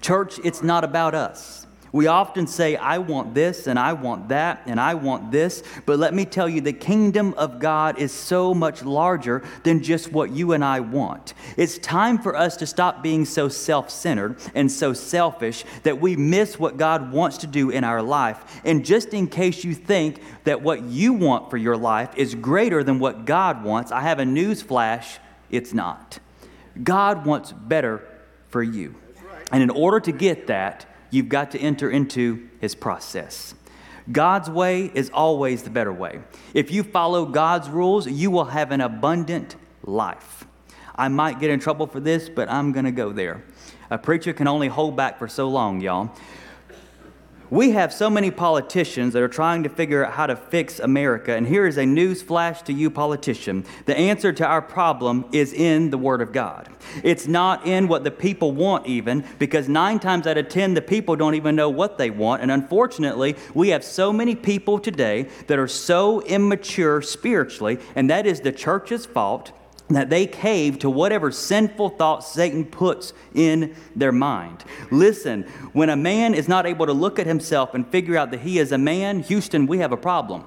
Church, 0.00 0.38
it's 0.44 0.62
not 0.62 0.84
about 0.84 1.14
us. 1.14 1.66
We 1.94 2.08
often 2.08 2.48
say, 2.48 2.74
I 2.74 2.98
want 2.98 3.34
this 3.34 3.68
and 3.68 3.78
I 3.78 3.92
want 3.92 4.30
that 4.30 4.62
and 4.66 4.80
I 4.80 4.94
want 4.94 5.30
this. 5.30 5.62
But 5.86 6.00
let 6.00 6.12
me 6.12 6.24
tell 6.24 6.48
you, 6.48 6.60
the 6.60 6.72
kingdom 6.72 7.34
of 7.34 7.60
God 7.60 8.00
is 8.00 8.10
so 8.10 8.52
much 8.52 8.82
larger 8.82 9.44
than 9.62 9.80
just 9.80 10.10
what 10.10 10.32
you 10.32 10.54
and 10.54 10.64
I 10.64 10.80
want. 10.80 11.34
It's 11.56 11.78
time 11.78 12.18
for 12.18 12.34
us 12.36 12.56
to 12.56 12.66
stop 12.66 13.00
being 13.00 13.24
so 13.24 13.48
self 13.48 13.90
centered 13.90 14.40
and 14.56 14.72
so 14.72 14.92
selfish 14.92 15.64
that 15.84 16.00
we 16.00 16.16
miss 16.16 16.58
what 16.58 16.78
God 16.78 17.12
wants 17.12 17.38
to 17.38 17.46
do 17.46 17.70
in 17.70 17.84
our 17.84 18.02
life. 18.02 18.60
And 18.64 18.84
just 18.84 19.14
in 19.14 19.28
case 19.28 19.62
you 19.62 19.72
think 19.72 20.20
that 20.42 20.62
what 20.62 20.82
you 20.82 21.12
want 21.12 21.48
for 21.48 21.58
your 21.58 21.76
life 21.76 22.10
is 22.16 22.34
greater 22.34 22.82
than 22.82 22.98
what 22.98 23.24
God 23.24 23.62
wants, 23.62 23.92
I 23.92 24.00
have 24.00 24.18
a 24.18 24.24
news 24.24 24.62
flash 24.62 25.20
it's 25.48 25.72
not. 25.72 26.18
God 26.82 27.24
wants 27.24 27.52
better 27.52 28.04
for 28.48 28.64
you. 28.64 28.96
And 29.52 29.62
in 29.62 29.70
order 29.70 30.00
to 30.00 30.10
get 30.10 30.48
that, 30.48 30.86
You've 31.14 31.28
got 31.28 31.52
to 31.52 31.60
enter 31.60 31.88
into 31.88 32.48
his 32.60 32.74
process. 32.74 33.54
God's 34.10 34.50
way 34.50 34.90
is 34.94 35.10
always 35.10 35.62
the 35.62 35.70
better 35.70 35.92
way. 35.92 36.18
If 36.54 36.72
you 36.72 36.82
follow 36.82 37.24
God's 37.24 37.68
rules, 37.70 38.08
you 38.08 38.32
will 38.32 38.46
have 38.46 38.72
an 38.72 38.80
abundant 38.80 39.54
life. 39.84 40.44
I 40.96 41.06
might 41.06 41.38
get 41.38 41.50
in 41.50 41.60
trouble 41.60 41.86
for 41.86 42.00
this, 42.00 42.28
but 42.28 42.50
I'm 42.50 42.72
going 42.72 42.84
to 42.84 42.90
go 42.90 43.12
there. 43.12 43.44
A 43.90 43.98
preacher 43.98 44.32
can 44.32 44.48
only 44.48 44.66
hold 44.66 44.96
back 44.96 45.16
for 45.16 45.28
so 45.28 45.48
long, 45.48 45.80
y'all. 45.80 46.12
We 47.50 47.72
have 47.72 47.92
so 47.92 48.08
many 48.08 48.30
politicians 48.30 49.12
that 49.12 49.22
are 49.22 49.28
trying 49.28 49.62
to 49.64 49.68
figure 49.68 50.04
out 50.04 50.14
how 50.14 50.26
to 50.26 50.34
fix 50.34 50.80
America, 50.80 51.36
and 51.36 51.46
here 51.46 51.66
is 51.66 51.76
a 51.76 51.84
news 51.84 52.22
flash 52.22 52.62
to 52.62 52.72
you, 52.72 52.90
politician. 52.90 53.64
The 53.84 53.96
answer 53.96 54.32
to 54.32 54.46
our 54.46 54.62
problem 54.62 55.26
is 55.30 55.52
in 55.52 55.90
the 55.90 55.98
Word 55.98 56.22
of 56.22 56.32
God. 56.32 56.68
It's 57.02 57.26
not 57.26 57.66
in 57.66 57.86
what 57.86 58.02
the 58.02 58.10
people 58.10 58.52
want, 58.52 58.86
even, 58.86 59.24
because 59.38 59.68
nine 59.68 59.98
times 59.98 60.26
out 60.26 60.38
of 60.38 60.48
ten, 60.48 60.74
the 60.74 60.82
people 60.82 61.16
don't 61.16 61.34
even 61.34 61.54
know 61.54 61.68
what 61.68 61.98
they 61.98 62.10
want. 62.10 62.42
And 62.42 62.50
unfortunately, 62.50 63.36
we 63.52 63.68
have 63.68 63.84
so 63.84 64.12
many 64.12 64.34
people 64.34 64.78
today 64.78 65.28
that 65.46 65.58
are 65.58 65.68
so 65.68 66.22
immature 66.22 67.02
spiritually, 67.02 67.78
and 67.94 68.08
that 68.08 68.26
is 68.26 68.40
the 68.40 68.52
church's 68.52 69.04
fault 69.06 69.52
that 69.88 70.08
they 70.08 70.26
cave 70.26 70.78
to 70.78 70.88
whatever 70.88 71.30
sinful 71.30 71.90
thoughts 71.90 72.28
Satan 72.32 72.64
puts 72.64 73.12
in 73.34 73.74
their 73.94 74.12
mind. 74.12 74.64
Listen, 74.90 75.42
when 75.72 75.90
a 75.90 75.96
man 75.96 76.34
is 76.34 76.48
not 76.48 76.66
able 76.66 76.86
to 76.86 76.92
look 76.92 77.18
at 77.18 77.26
himself 77.26 77.74
and 77.74 77.86
figure 77.88 78.16
out 78.16 78.30
that 78.30 78.40
he 78.40 78.58
is 78.58 78.72
a 78.72 78.78
man, 78.78 79.20
Houston, 79.20 79.66
we 79.66 79.78
have 79.78 79.92
a 79.92 79.96
problem. 79.96 80.44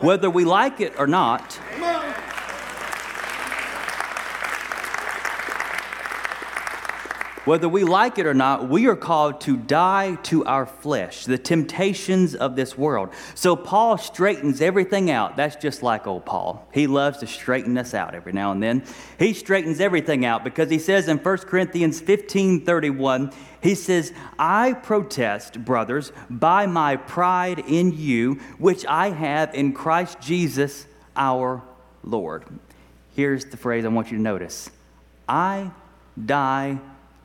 Whether 0.00 0.30
we 0.30 0.44
like 0.44 0.80
it 0.80 0.98
or 0.98 1.06
not, 1.06 1.58
Whether 7.44 7.68
we 7.68 7.84
like 7.84 8.18
it 8.18 8.24
or 8.24 8.32
not, 8.32 8.70
we 8.70 8.86
are 8.86 8.96
called 8.96 9.42
to 9.42 9.58
die 9.58 10.14
to 10.24 10.46
our 10.46 10.64
flesh, 10.64 11.26
the 11.26 11.36
temptations 11.36 12.34
of 12.34 12.56
this 12.56 12.78
world. 12.78 13.10
So 13.34 13.54
Paul 13.54 13.98
straightens 13.98 14.62
everything 14.62 15.10
out. 15.10 15.36
That's 15.36 15.56
just 15.56 15.82
like 15.82 16.06
old 16.06 16.24
Paul. 16.24 16.66
He 16.72 16.86
loves 16.86 17.18
to 17.18 17.26
straighten 17.26 17.76
us 17.76 17.92
out 17.92 18.14
every 18.14 18.32
now 18.32 18.50
and 18.52 18.62
then. 18.62 18.82
He 19.18 19.34
straightens 19.34 19.78
everything 19.78 20.24
out 20.24 20.42
because 20.42 20.70
he 20.70 20.78
says 20.78 21.06
in 21.06 21.18
1 21.18 21.38
Corinthians 21.38 22.00
15 22.00 22.64
31, 22.64 23.30
he 23.62 23.74
says, 23.74 24.14
I 24.38 24.72
protest, 24.72 25.66
brothers, 25.66 26.12
by 26.30 26.64
my 26.64 26.96
pride 26.96 27.58
in 27.58 27.92
you, 27.92 28.36
which 28.56 28.86
I 28.86 29.10
have 29.10 29.54
in 29.54 29.74
Christ 29.74 30.18
Jesus 30.18 30.86
our 31.14 31.62
Lord. 32.02 32.44
Here's 33.14 33.44
the 33.44 33.58
phrase 33.58 33.84
I 33.84 33.88
want 33.88 34.10
you 34.10 34.16
to 34.16 34.22
notice 34.22 34.70
I 35.28 35.70
die 36.24 36.80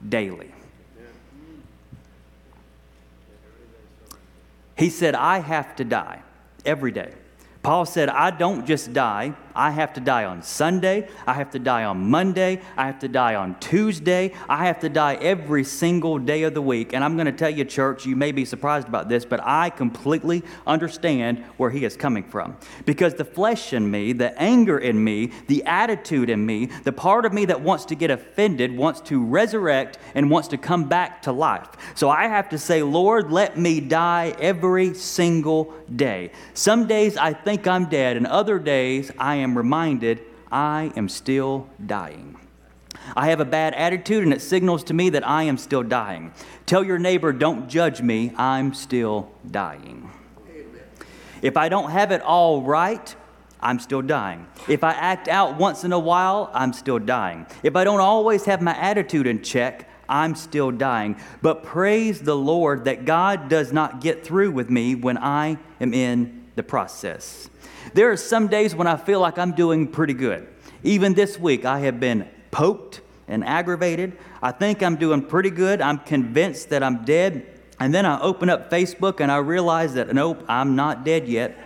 daily. 0.07 0.51
He 4.77 4.89
said, 4.89 5.13
I 5.13 5.39
have 5.39 5.75
to 5.75 5.83
die 5.83 6.21
every 6.65 6.91
day. 6.91 7.13
Paul 7.61 7.85
said, 7.85 8.07
I 8.07 8.31
don't 8.31 8.65
just 8.65 8.93
die, 8.93 9.33
I 9.59 9.71
have 9.71 9.91
to 9.95 9.99
die 9.99 10.23
on 10.23 10.41
Sunday. 10.41 11.09
I 11.27 11.33
have 11.33 11.51
to 11.51 11.59
die 11.59 11.83
on 11.83 12.09
Monday. 12.09 12.61
I 12.77 12.85
have 12.85 12.99
to 12.99 13.09
die 13.09 13.35
on 13.35 13.59
Tuesday. 13.59 14.31
I 14.47 14.65
have 14.67 14.79
to 14.79 14.89
die 14.89 15.15
every 15.15 15.65
single 15.65 16.17
day 16.17 16.43
of 16.43 16.53
the 16.53 16.61
week. 16.61 16.93
And 16.93 17.03
I'm 17.03 17.17
going 17.17 17.25
to 17.25 17.33
tell 17.33 17.49
you, 17.49 17.65
church, 17.65 18.05
you 18.05 18.15
may 18.15 18.31
be 18.31 18.45
surprised 18.45 18.87
about 18.87 19.09
this, 19.09 19.25
but 19.25 19.41
I 19.43 19.69
completely 19.69 20.43
understand 20.65 21.43
where 21.57 21.69
he 21.69 21.83
is 21.83 21.97
coming 21.97 22.23
from. 22.23 22.55
Because 22.85 23.15
the 23.15 23.25
flesh 23.25 23.73
in 23.73 23.91
me, 23.91 24.13
the 24.13 24.31
anger 24.41 24.79
in 24.79 25.03
me, 25.03 25.33
the 25.47 25.61
attitude 25.65 26.29
in 26.29 26.45
me, 26.45 26.67
the 26.85 26.93
part 26.93 27.25
of 27.25 27.33
me 27.33 27.43
that 27.45 27.59
wants 27.59 27.83
to 27.85 27.95
get 27.95 28.11
offended, 28.11 28.77
wants 28.77 29.01
to 29.01 29.21
resurrect, 29.21 29.97
and 30.15 30.31
wants 30.31 30.47
to 30.47 30.57
come 30.57 30.87
back 30.87 31.21
to 31.23 31.33
life. 31.33 31.67
So 31.95 32.09
I 32.09 32.29
have 32.29 32.47
to 32.49 32.57
say, 32.57 32.81
Lord, 32.81 33.29
let 33.29 33.57
me 33.57 33.81
die 33.81 34.33
every 34.39 34.93
single 34.93 35.73
day. 35.93 36.31
Some 36.53 36.87
days 36.87 37.17
I 37.17 37.33
think 37.33 37.67
I'm 37.67 37.89
dead, 37.89 38.15
and 38.15 38.25
other 38.25 38.57
days 38.57 39.11
I 39.17 39.35
am 39.35 39.48
am 39.49 39.57
reminded 39.57 40.21
I 40.51 40.91
am 40.95 41.09
still 41.09 41.67
dying. 41.85 42.37
I 43.15 43.29
have 43.29 43.39
a 43.39 43.45
bad 43.45 43.73
attitude 43.73 44.23
and 44.23 44.33
it 44.33 44.41
signals 44.41 44.83
to 44.85 44.93
me 44.93 45.09
that 45.09 45.27
I 45.27 45.43
am 45.43 45.57
still 45.57 45.83
dying. 45.83 46.33
Tell 46.65 46.83
your 46.83 46.99
neighbor, 46.99 47.33
don't 47.33 47.67
judge 47.67 48.01
me, 48.01 48.33
I'm 48.37 48.73
still 48.73 49.31
dying. 49.49 50.11
If 51.41 51.55
I 51.57 51.69
don't 51.69 51.91
have 51.91 52.11
it 52.11 52.21
all 52.21 52.61
right, 52.61 53.15
I'm 53.61 53.79
still 53.79 54.01
dying. 54.01 54.47
If 54.67 54.83
I 54.83 54.91
act 54.91 55.27
out 55.27 55.57
once 55.57 55.83
in 55.83 55.93
a 55.93 55.99
while, 55.99 56.49
I'm 56.53 56.73
still 56.73 56.99
dying. 56.99 57.45
If 57.63 57.75
I 57.75 57.83
don't 57.83 57.99
always 57.99 58.45
have 58.45 58.61
my 58.61 58.77
attitude 58.77 59.27
in 59.27 59.41
check, 59.41 59.89
I'm 60.07 60.35
still 60.35 60.71
dying. 60.71 61.17
But 61.41 61.63
praise 61.63 62.21
the 62.21 62.35
Lord 62.35 62.85
that 62.85 63.05
God 63.05 63.49
does 63.49 63.71
not 63.71 64.01
get 64.01 64.25
through 64.25 64.51
with 64.51 64.69
me 64.69 64.95
when 64.95 65.17
I 65.17 65.57
am 65.79 65.93
in 65.93 66.45
the 66.55 66.63
process. 66.63 67.49
There 67.93 68.11
are 68.11 68.17
some 68.17 68.47
days 68.47 68.75
when 68.75 68.87
I 68.87 68.97
feel 68.97 69.19
like 69.19 69.37
I'm 69.37 69.53
doing 69.53 69.87
pretty 69.87 70.13
good. 70.13 70.47
Even 70.83 71.13
this 71.13 71.39
week, 71.39 71.65
I 71.65 71.79
have 71.79 71.99
been 71.99 72.27
poked 72.51 73.01
and 73.27 73.43
aggravated. 73.43 74.17
I 74.41 74.51
think 74.51 74.81
I'm 74.81 74.95
doing 74.95 75.21
pretty 75.21 75.49
good. 75.49 75.81
I'm 75.81 75.99
convinced 75.99 76.69
that 76.69 76.83
I'm 76.83 77.03
dead. 77.05 77.45
And 77.79 77.93
then 77.93 78.05
I 78.05 78.19
open 78.19 78.49
up 78.49 78.69
Facebook 78.69 79.19
and 79.21 79.31
I 79.31 79.37
realize 79.37 79.93
that, 79.93 80.13
nope, 80.13 80.43
I'm 80.47 80.75
not 80.75 81.05
dead 81.05 81.27
yet. 81.27 81.57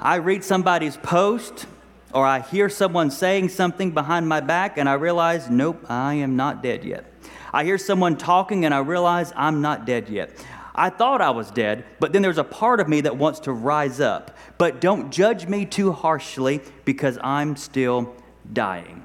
I 0.00 0.16
read 0.16 0.42
somebody's 0.42 0.96
post 0.96 1.66
or 2.12 2.26
I 2.26 2.40
hear 2.40 2.68
someone 2.68 3.10
saying 3.10 3.50
something 3.50 3.92
behind 3.92 4.28
my 4.28 4.40
back 4.40 4.76
and 4.76 4.88
I 4.88 4.94
realize, 4.94 5.48
nope, 5.48 5.86
I 5.88 6.14
am 6.14 6.34
not 6.34 6.62
dead 6.62 6.84
yet. 6.84 7.04
I 7.52 7.64
hear 7.64 7.78
someone 7.78 8.16
talking 8.16 8.64
and 8.64 8.74
I 8.74 8.78
realize 8.78 9.32
I'm 9.36 9.60
not 9.60 9.84
dead 9.84 10.08
yet. 10.08 10.30
I 10.74 10.88
thought 10.90 11.20
I 11.20 11.30
was 11.30 11.50
dead, 11.50 11.84
but 12.00 12.12
then 12.12 12.22
there's 12.22 12.38
a 12.38 12.44
part 12.44 12.80
of 12.80 12.88
me 12.88 13.02
that 13.02 13.16
wants 13.16 13.40
to 13.40 13.52
rise 13.52 14.00
up. 14.00 14.36
But 14.56 14.80
don't 14.80 15.10
judge 15.10 15.46
me 15.46 15.66
too 15.66 15.92
harshly 15.92 16.60
because 16.84 17.18
I'm 17.22 17.56
still 17.56 18.14
dying. 18.52 19.04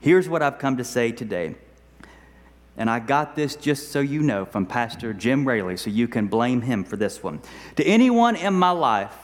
Here's 0.00 0.28
what 0.28 0.42
I've 0.42 0.58
come 0.58 0.76
to 0.76 0.84
say 0.84 1.10
today. 1.10 1.56
And 2.76 2.88
I 2.88 3.00
got 3.00 3.34
this 3.34 3.56
just 3.56 3.90
so 3.90 3.98
you 3.98 4.22
know 4.22 4.44
from 4.44 4.64
Pastor 4.64 5.12
Jim 5.12 5.46
Raley, 5.46 5.76
so 5.76 5.90
you 5.90 6.06
can 6.06 6.28
blame 6.28 6.60
him 6.62 6.84
for 6.84 6.96
this 6.96 7.22
one. 7.22 7.40
To 7.74 7.84
anyone 7.84 8.36
in 8.36 8.54
my 8.54 8.70
life 8.70 9.16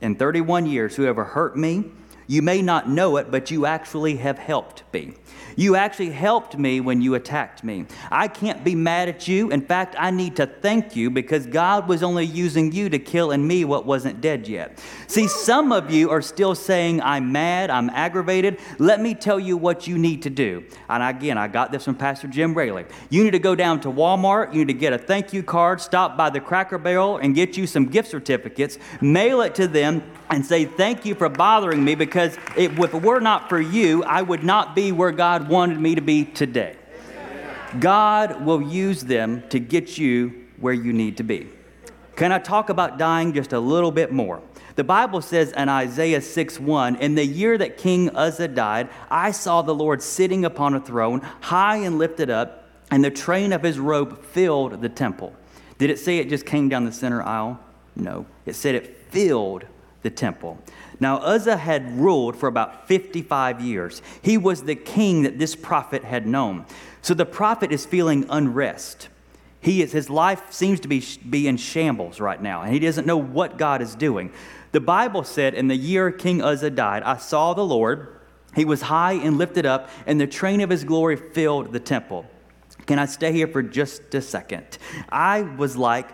in 0.00 0.14
31 0.14 0.66
years 0.66 0.94
who 0.94 1.04
ever 1.06 1.24
hurt 1.24 1.56
me, 1.56 1.86
You 2.30 2.42
may 2.42 2.62
not 2.62 2.88
know 2.88 3.16
it, 3.16 3.32
but 3.32 3.50
you 3.50 3.66
actually 3.66 4.14
have 4.18 4.38
helped 4.38 4.84
me. 4.92 5.14
You 5.56 5.74
actually 5.74 6.10
helped 6.10 6.56
me 6.56 6.80
when 6.80 7.02
you 7.02 7.16
attacked 7.16 7.64
me. 7.64 7.86
I 8.08 8.28
can't 8.28 8.62
be 8.62 8.76
mad 8.76 9.08
at 9.08 9.26
you. 9.26 9.50
In 9.50 9.60
fact, 9.60 9.96
I 9.98 10.12
need 10.12 10.36
to 10.36 10.46
thank 10.46 10.94
you 10.94 11.10
because 11.10 11.44
God 11.44 11.88
was 11.88 12.04
only 12.04 12.24
using 12.24 12.70
you 12.70 12.88
to 12.88 13.00
kill 13.00 13.32
in 13.32 13.44
me 13.44 13.64
what 13.64 13.84
wasn't 13.84 14.20
dead 14.20 14.46
yet. 14.46 14.78
See, 15.08 15.26
some 15.26 15.72
of 15.72 15.90
you 15.90 16.10
are 16.10 16.22
still 16.22 16.54
saying, 16.54 17.02
I'm 17.02 17.32
mad, 17.32 17.68
I'm 17.68 17.90
aggravated. 17.90 18.60
Let 18.78 19.00
me 19.00 19.16
tell 19.16 19.40
you 19.40 19.56
what 19.56 19.88
you 19.88 19.98
need 19.98 20.22
to 20.22 20.30
do. 20.30 20.64
And 20.88 21.02
again, 21.02 21.36
I 21.36 21.48
got 21.48 21.72
this 21.72 21.84
from 21.84 21.96
Pastor 21.96 22.28
Jim 22.28 22.54
Raley. 22.54 22.84
You 23.10 23.24
need 23.24 23.32
to 23.32 23.40
go 23.40 23.56
down 23.56 23.80
to 23.80 23.88
Walmart, 23.88 24.54
you 24.54 24.60
need 24.60 24.72
to 24.72 24.78
get 24.78 24.92
a 24.92 24.98
thank 24.98 25.32
you 25.32 25.42
card, 25.42 25.80
stop 25.80 26.16
by 26.16 26.30
the 26.30 26.40
Cracker 26.40 26.78
Barrel, 26.78 27.16
and 27.16 27.34
get 27.34 27.56
you 27.56 27.66
some 27.66 27.86
gift 27.86 28.08
certificates, 28.08 28.78
mail 29.00 29.40
it 29.40 29.56
to 29.56 29.66
them, 29.66 30.04
and 30.30 30.46
say, 30.46 30.64
Thank 30.64 31.04
you 31.04 31.14
for 31.16 31.28
bothering 31.28 31.84
me 31.84 31.96
because 31.96 32.19
if 32.24 32.78
it 32.78 32.94
were 33.02 33.20
not 33.20 33.48
for 33.48 33.60
you, 33.60 34.02
I 34.04 34.22
would 34.22 34.44
not 34.44 34.74
be 34.74 34.92
where 34.92 35.12
God 35.12 35.48
wanted 35.48 35.80
me 35.80 35.94
to 35.94 36.00
be 36.00 36.24
today. 36.24 36.76
God 37.78 38.44
will 38.44 38.62
use 38.62 39.02
them 39.02 39.44
to 39.50 39.60
get 39.60 39.96
you 39.96 40.46
where 40.58 40.74
you 40.74 40.92
need 40.92 41.16
to 41.18 41.22
be. 41.22 41.48
Can 42.16 42.32
I 42.32 42.38
talk 42.38 42.68
about 42.68 42.98
dying 42.98 43.32
just 43.32 43.52
a 43.52 43.60
little 43.60 43.92
bit 43.92 44.12
more? 44.12 44.42
The 44.76 44.84
Bible 44.84 45.20
says 45.22 45.52
in 45.52 45.68
Isaiah 45.68 46.20
6 46.20 46.60
1, 46.60 46.96
In 46.96 47.14
the 47.14 47.24
year 47.24 47.58
that 47.58 47.78
King 47.78 48.10
Uzziah 48.16 48.48
died, 48.48 48.88
I 49.10 49.30
saw 49.30 49.62
the 49.62 49.74
Lord 49.74 50.02
sitting 50.02 50.44
upon 50.44 50.74
a 50.74 50.80
throne, 50.80 51.20
high 51.40 51.76
and 51.76 51.98
lifted 51.98 52.30
up, 52.30 52.68
and 52.90 53.04
the 53.04 53.10
train 53.10 53.52
of 53.52 53.62
his 53.62 53.78
robe 53.78 54.22
filled 54.24 54.80
the 54.80 54.88
temple. 54.88 55.34
Did 55.78 55.90
it 55.90 55.98
say 55.98 56.18
it 56.18 56.28
just 56.28 56.44
came 56.44 56.68
down 56.68 56.84
the 56.84 56.92
center 56.92 57.22
aisle? 57.22 57.58
No. 57.96 58.26
It 58.46 58.54
said 58.54 58.74
it 58.74 58.96
filled 59.10 59.64
the 60.02 60.10
temple. 60.10 60.58
Now, 61.00 61.16
Uzziah 61.16 61.56
had 61.56 61.98
ruled 61.98 62.36
for 62.36 62.46
about 62.46 62.86
55 62.86 63.60
years. 63.62 64.02
He 64.20 64.36
was 64.36 64.62
the 64.62 64.74
king 64.74 65.22
that 65.22 65.38
this 65.38 65.56
prophet 65.56 66.04
had 66.04 66.26
known. 66.26 66.66
So 67.00 67.14
the 67.14 67.24
prophet 67.24 67.72
is 67.72 67.86
feeling 67.86 68.26
unrest. 68.28 69.08
He 69.60 69.82
is, 69.82 69.92
his 69.92 70.08
life 70.08 70.52
seems 70.52 70.80
to 70.80 70.88
be, 70.88 71.02
be 71.28 71.48
in 71.48 71.56
shambles 71.56 72.20
right 72.20 72.40
now, 72.40 72.62
and 72.62 72.72
he 72.72 72.78
doesn't 72.78 73.06
know 73.06 73.16
what 73.16 73.58
God 73.58 73.82
is 73.82 73.94
doing. 73.94 74.32
The 74.72 74.80
Bible 74.80 75.24
said, 75.24 75.54
In 75.54 75.68
the 75.68 75.76
year 75.76 76.10
King 76.10 76.42
Uzziah 76.42 76.70
died, 76.70 77.02
I 77.02 77.16
saw 77.16 77.54
the 77.54 77.64
Lord. 77.64 78.20
He 78.54 78.64
was 78.64 78.82
high 78.82 79.12
and 79.12 79.38
lifted 79.38 79.66
up, 79.66 79.90
and 80.06 80.20
the 80.20 80.26
train 80.26 80.60
of 80.60 80.70
his 80.70 80.84
glory 80.84 81.16
filled 81.16 81.72
the 81.72 81.80
temple. 81.80 82.26
Can 82.86 82.98
I 82.98 83.06
stay 83.06 83.32
here 83.32 83.46
for 83.46 83.62
just 83.62 84.14
a 84.14 84.22
second? 84.22 84.78
I 85.08 85.42
was 85.42 85.76
like, 85.76 86.08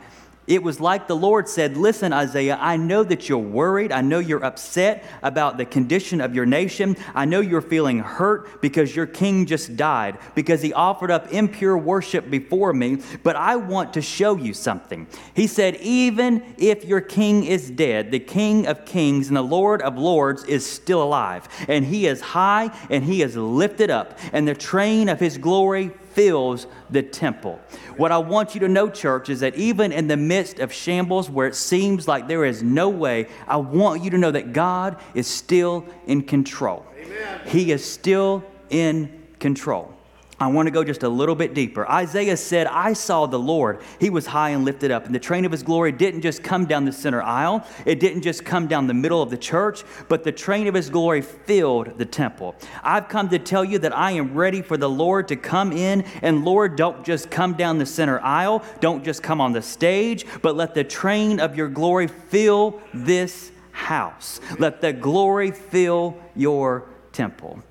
it 0.47 0.63
was 0.63 0.81
like 0.81 1.09
the 1.09 1.17
Lord 1.17 1.49
said, 1.49 1.77
Listen, 1.77 2.13
Isaiah, 2.13 2.59
I 2.61 2.77
know 2.77 3.03
that 3.05 3.29
you're 3.29 3.39
worried. 3.39 3.93
I 3.93 4.01
know 4.01 4.19
you're 4.19 4.45
upset 4.45 5.05
about 5.23 5.57
the 5.57 5.65
condition 5.65 6.21
of 6.21 6.35
your 6.35 6.47
nation. 6.47 6.97
I 7.15 7.25
know 7.25 7.41
you're 7.41 7.61
feeling 7.61 7.99
hurt 7.99 8.61
because 8.61 8.95
your 8.95 9.07
king 9.07 9.47
just 9.47 9.77
died, 9.77 10.19
because 10.35 10.63
he 10.63 10.73
offered 10.73 11.11
up 11.11 11.33
impure 11.33 11.77
worship 11.77 12.31
before 12.31 12.73
me. 12.73 12.99
But 13.23 13.37
I 13.37 13.57
want 13.57 13.95
to 13.95 14.03
show 14.03 14.37
you 14.37 14.55
something. 14.55 15.07
He 15.35 15.47
said, 15.47 15.77
Even 15.77 16.55
if 16.59 16.85
your 16.85 17.01
king 17.01 17.45
is 17.45 17.71
dead, 17.71 18.11
the 18.11 18.21
king 18.21 18.67
of 18.67 18.85
kings 18.85 19.29
and 19.29 19.37
the 19.37 19.43
Lord 19.43 19.83
of 19.83 19.99
lords 19.99 20.45
is 20.45 20.65
still 20.65 21.03
alive. 21.03 21.49
And 21.69 21.85
he 21.85 22.07
is 22.07 22.21
high 22.21 22.71
and 22.89 23.05
he 23.05 23.23
is 23.23 23.37
lifted 23.37 23.91
up, 23.91 24.19
and 24.33 24.47
the 24.47 24.55
train 24.55 25.09
of 25.09 25.19
his 25.19 25.39
glory 25.39 25.93
fills 26.17 26.67
the 26.89 27.03
temple. 27.03 27.61
What 27.99 28.11
I 28.11 28.17
want 28.17 28.55
you 28.55 28.61
to 28.61 28.69
know, 28.69 28.89
church, 28.89 29.29
is 29.29 29.41
that 29.41 29.55
even 29.55 29.93
in 29.93 30.09
the 30.09 30.17
midst 30.17 30.61
of 30.61 30.73
shambles 30.73 31.29
where 31.29 31.47
it 31.47 31.55
seems 31.55 32.09
like 32.09 32.27
there 32.27 32.47
is 32.47 32.63
no 32.63 32.89
way, 32.89 33.29
I 33.47 33.59
want 33.59 34.03
you 34.03 34.09
to 34.11 34.19
know 34.19 34.31
that 34.31 34.55
God 34.55 34.99
is 35.15 35.27
still 35.27 35.85
in 36.07 36.23
control. 36.23 36.87
Amen. 36.99 37.41
He 37.47 37.71
is 37.71 37.85
still 37.85 38.43
in 38.71 39.27
control. 39.39 39.96
I 40.39 40.49
want 40.49 40.67
to 40.67 40.71
go 40.71 40.85
just 40.85 41.03
a 41.03 41.09
little 41.09 41.35
bit 41.35 41.55
deeper. 41.55 41.89
Isaiah 41.89 42.37
said, 42.37 42.67
I 42.67 42.93
saw 42.93 43.25
the 43.25 43.39
Lord. 43.39 43.81
He 43.99 44.11
was 44.11 44.27
high 44.27 44.51
and 44.51 44.67
lifted 44.67 44.91
up, 44.91 45.07
and 45.07 45.15
the 45.15 45.19
train 45.19 45.47
of 45.47 45.53
his 45.53 45.63
glory 45.63 45.93
didn't 45.93 46.21
just 46.21 46.43
come 46.43 46.67
down 46.67 46.85
the 46.85 46.93
center 46.93 47.23
aisle, 47.23 47.67
it 47.87 48.01
didn't 48.01 48.21
just 48.21 48.45
come 48.45 48.67
down 48.67 48.87
the 48.87 48.95
middle 48.95 49.23
of 49.23 49.31
the 49.31 49.39
church, 49.39 49.83
but 50.09 50.25
the 50.25 50.33
train 50.33 50.67
of 50.67 50.75
his 50.75 50.91
glory 50.91 51.23
filled 51.23 51.97
the 51.97 52.05
temple. 52.05 52.55
I've 52.83 53.09
come 53.09 53.31
to 53.31 53.39
tell 53.39 53.65
you 53.65 53.79
that 53.79 53.97
I 53.97 54.13
am 54.13 54.35
ready 54.35 54.61
for 54.61 54.77
the 54.77 54.91
Lord 54.91 55.29
to 55.29 55.37
come 55.37 55.73
in, 55.73 56.03
and 56.21 56.45
Lord, 56.45 56.77
don't 56.77 57.03
just 57.03 57.31
come 57.31 57.55
down 57.55 57.79
the 57.79 57.87
center 57.87 58.21
aisle, 58.21 58.63
don't 58.81 59.05
just 59.05 59.23
come 59.23 59.41
on 59.41 59.53
the 59.53 59.63
stage, 59.63 60.27
but 60.43 60.55
let 60.55 60.75
the 60.75 60.85
train 60.85 61.41
of 61.41 61.57
your 61.57 61.69
glory 61.69 62.09
fill 62.09 62.81
this 62.93 63.53
house. 63.73 64.41
Let 64.59 64.83
the 64.83 64.93
glory 64.93 65.51
fill 65.51 66.17
your 66.35 66.89
temple. 67.13 67.63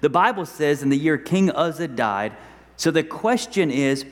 The 0.00 0.08
Bible 0.08 0.46
says 0.46 0.82
in 0.82 0.88
the 0.88 0.96
year 0.96 1.18
King 1.18 1.50
Uzziah 1.50 1.88
died, 1.88 2.32
so 2.76 2.90
the 2.90 3.02
question 3.02 3.70
is 3.70 4.06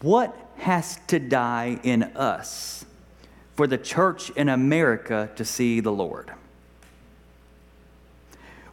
what 0.00 0.34
has 0.56 0.98
to 1.08 1.18
die 1.18 1.78
in 1.82 2.04
us 2.16 2.84
for 3.54 3.66
the 3.66 3.78
church 3.78 4.30
in 4.30 4.48
America 4.48 5.30
to 5.36 5.44
see 5.44 5.80
the 5.80 5.92
Lord? 5.92 6.32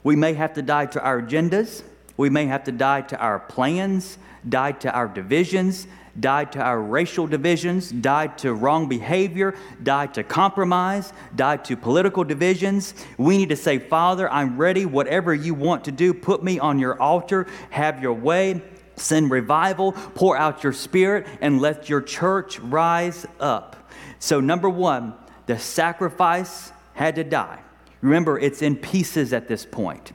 We 0.04 0.16
may 0.16 0.34
have 0.34 0.54
to 0.54 0.62
die 0.62 0.88
to 0.88 1.02
our 1.02 1.22
agendas. 1.22 1.84
We 2.18 2.30
may 2.30 2.46
have 2.48 2.64
to 2.66 2.72
die 2.72 3.02
to 3.02 3.18
our 3.20 3.40
plans, 3.40 4.18
die 4.48 4.72
to 4.74 4.92
our 4.92 5.08
divisions, 5.08 5.88
died 6.20 6.52
to 6.54 6.60
our 6.60 6.82
racial 6.82 7.28
divisions, 7.28 7.92
died 7.92 8.38
to 8.40 8.54
wrong 8.54 8.90
behavior, 8.90 9.56
died 9.82 10.14
to 10.16 10.24
compromise, 10.24 11.14
died 11.36 11.64
to 11.66 11.78
political 11.78 12.24
divisions. 12.24 12.94
We 13.18 13.38
need 13.38 13.50
to 13.50 13.56
say, 13.56 13.80
Father, 13.80 14.30
I'm 14.32 14.58
ready. 14.58 14.86
Whatever 14.86 15.34
you 15.34 15.54
want 15.54 15.86
to 15.86 15.92
do, 15.92 16.14
put 16.14 16.44
me 16.44 16.60
on 16.60 16.80
your 16.80 17.02
altar, 17.02 17.48
have 17.70 18.02
your 18.02 18.14
way. 18.14 18.62
Send 18.96 19.32
revival, 19.32 19.94
pour 19.94 20.38
out 20.38 20.64
your 20.64 20.74
spirit, 20.74 21.26
and 21.40 21.62
let 21.62 21.90
your 21.90 22.02
church 22.02 22.60
rise 22.60 23.26
up. 23.40 23.90
So, 24.20 24.40
number 24.40 24.70
one, 24.70 25.16
the 25.48 25.58
sacrifice 25.58 26.72
had 26.94 27.16
to 27.16 27.24
die. 27.24 27.62
Remember, 28.02 28.38
it's 28.38 28.62
in 28.62 28.76
pieces 28.76 29.34
at 29.34 29.48
this 29.48 29.66
point. 29.66 30.12